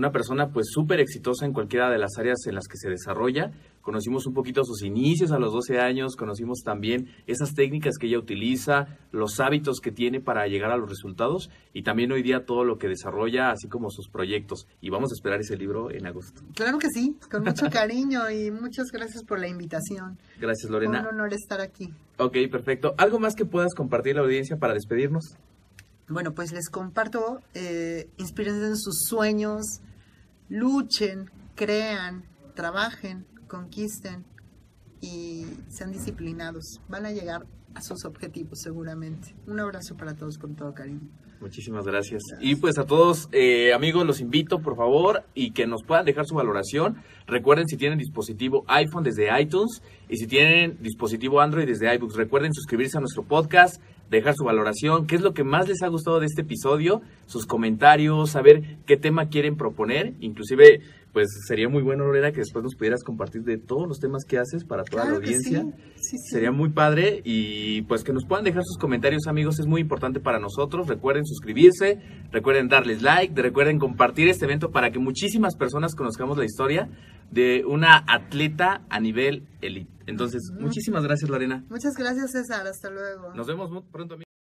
una 0.00 0.12
persona 0.12 0.48
pues 0.48 0.68
súper 0.72 0.98
exitosa 0.98 1.44
en 1.44 1.52
cualquiera 1.52 1.90
de 1.90 1.98
las 1.98 2.16
áreas 2.16 2.46
en 2.46 2.54
las 2.54 2.66
que 2.66 2.78
se 2.78 2.88
desarrolla. 2.88 3.52
Conocimos 3.82 4.26
un 4.26 4.32
poquito 4.32 4.64
sus 4.64 4.82
inicios 4.82 5.30
a 5.30 5.38
los 5.38 5.52
12 5.52 5.78
años, 5.78 6.16
conocimos 6.16 6.62
también 6.64 7.08
esas 7.26 7.52
técnicas 7.54 7.98
que 7.98 8.06
ella 8.06 8.18
utiliza, 8.18 8.96
los 9.12 9.40
hábitos 9.40 9.80
que 9.80 9.92
tiene 9.92 10.22
para 10.22 10.46
llegar 10.46 10.70
a 10.70 10.78
los 10.78 10.88
resultados 10.88 11.50
y 11.74 11.82
también 11.82 12.12
hoy 12.12 12.22
día 12.22 12.46
todo 12.46 12.64
lo 12.64 12.78
que 12.78 12.88
desarrolla, 12.88 13.50
así 13.50 13.68
como 13.68 13.90
sus 13.90 14.08
proyectos. 14.08 14.66
Y 14.80 14.88
vamos 14.88 15.12
a 15.12 15.14
esperar 15.14 15.40
ese 15.40 15.58
libro 15.58 15.90
en 15.90 16.06
agosto. 16.06 16.40
Claro 16.54 16.78
que 16.78 16.88
sí, 16.88 17.18
con 17.30 17.44
mucho 17.44 17.66
cariño 17.70 18.30
y 18.30 18.50
muchas 18.50 18.86
gracias 18.90 19.22
por 19.22 19.38
la 19.38 19.48
invitación. 19.48 20.18
Gracias 20.40 20.70
Lorena. 20.70 21.02
un 21.02 21.08
honor 21.08 21.34
estar 21.34 21.60
aquí. 21.60 21.92
Ok, 22.16 22.38
perfecto. 22.50 22.94
¿Algo 22.96 23.18
más 23.18 23.34
que 23.34 23.44
puedas 23.44 23.74
compartir 23.74 24.12
a 24.12 24.20
la 24.20 24.22
audiencia 24.22 24.56
para 24.56 24.72
despedirnos? 24.72 25.36
Bueno, 26.08 26.32
pues 26.32 26.52
les 26.52 26.68
comparto, 26.70 27.40
eh, 27.54 28.08
inspírense 28.16 28.66
en 28.66 28.76
sus 28.76 29.04
sueños, 29.08 29.80
luchen, 30.50 31.30
crean, 31.54 32.24
trabajen, 32.54 33.24
conquisten 33.46 34.26
y 35.00 35.46
sean 35.68 35.92
disciplinados. 35.92 36.80
Van 36.88 37.06
a 37.06 37.12
llegar 37.12 37.46
a 37.74 37.80
sus 37.80 38.04
objetivos 38.04 38.60
seguramente. 38.60 39.34
Un 39.46 39.60
abrazo 39.60 39.96
para 39.96 40.14
todos 40.14 40.36
con 40.36 40.54
todo 40.56 40.74
cariño. 40.74 41.08
Muchísimas 41.40 41.86
gracias. 41.86 42.22
Y 42.40 42.56
pues 42.56 42.76
a 42.76 42.84
todos 42.84 43.30
eh, 43.32 43.72
amigos 43.72 44.06
los 44.06 44.20
invito 44.20 44.60
por 44.60 44.76
favor 44.76 45.24
y 45.34 45.52
que 45.52 45.66
nos 45.66 45.82
puedan 45.82 46.04
dejar 46.04 46.26
su 46.26 46.34
valoración. 46.34 47.02
Recuerden 47.26 47.66
si 47.66 47.78
tienen 47.78 47.98
dispositivo 47.98 48.62
iPhone 48.68 49.04
desde 49.04 49.40
iTunes 49.40 49.82
y 50.10 50.16
si 50.18 50.26
tienen 50.26 50.76
dispositivo 50.82 51.40
Android 51.40 51.66
desde 51.66 51.94
iBooks. 51.94 52.16
Recuerden 52.16 52.52
suscribirse 52.52 52.98
a 52.98 53.00
nuestro 53.00 53.22
podcast, 53.22 53.80
dejar 54.10 54.34
su 54.34 54.44
valoración, 54.44 55.06
qué 55.06 55.14
es 55.14 55.22
lo 55.22 55.32
que 55.32 55.44
más 55.44 55.68
les 55.68 55.82
ha 55.82 55.88
gustado 55.88 56.20
de 56.20 56.26
este 56.26 56.42
episodio, 56.42 57.00
sus 57.26 57.46
comentarios, 57.46 58.30
saber 58.30 58.78
qué 58.84 58.96
tema 58.96 59.28
quieren 59.28 59.56
proponer. 59.56 60.14
Inclusive 60.20 60.82
pues 61.12 61.28
sería 61.46 61.68
muy 61.68 61.82
bueno 61.82 62.04
Lorena 62.04 62.30
que 62.32 62.38
después 62.40 62.62
nos 62.62 62.74
pudieras 62.74 63.02
compartir 63.02 63.42
de 63.42 63.58
todos 63.58 63.88
los 63.88 63.98
temas 63.98 64.24
que 64.24 64.38
haces 64.38 64.64
para 64.64 64.84
toda 64.84 65.02
Claro 65.02 65.18
la 65.18 65.24
audiencia. 65.24 65.62
sí, 65.62 65.72
sí, 65.96 66.16
sí. 66.18 66.30
Sería 66.30 66.52
muy 66.52 66.70
padre 66.70 67.20
y 67.24 67.82
pues 67.82 68.04
que 68.04 68.12
nos 68.12 68.24
puedan 68.24 68.44
dejar 68.44 68.62
sus 68.64 68.78
comentarios 68.78 69.26
amigos, 69.26 69.58
es 69.58 69.66
muy 69.66 69.80
importante 69.80 70.20
para 70.20 70.38
nosotros. 70.38 70.86
Recuerden 70.86 71.26
suscribirse, 71.26 72.00
recuerden 72.30 72.68
darles 72.68 73.02
like, 73.02 73.40
recuerden 73.40 73.78
compartir 73.78 74.28
este 74.28 74.44
evento 74.44 74.70
para 74.70 74.90
que 74.90 74.98
muchísimas 74.98 75.56
personas 75.56 75.94
conozcamos 75.94 76.38
la 76.38 76.44
historia 76.44 76.88
de 77.30 77.64
una 77.66 78.04
atleta 78.08 78.82
a 78.88 79.00
nivel 79.00 79.46
elite. 79.60 79.90
Entonces, 80.06 80.50
muchísimas 80.58 81.04
gracias 81.04 81.30
Lorena. 81.30 81.64
Muchas 81.70 81.94
gracias 81.96 82.32
César, 82.32 82.66
hasta 82.66 82.90
luego. 82.90 83.34
Nos 83.34 83.46
vemos 83.46 83.70
muy 83.70 83.82
pronto. 83.92 84.14
amigos. 84.14 84.29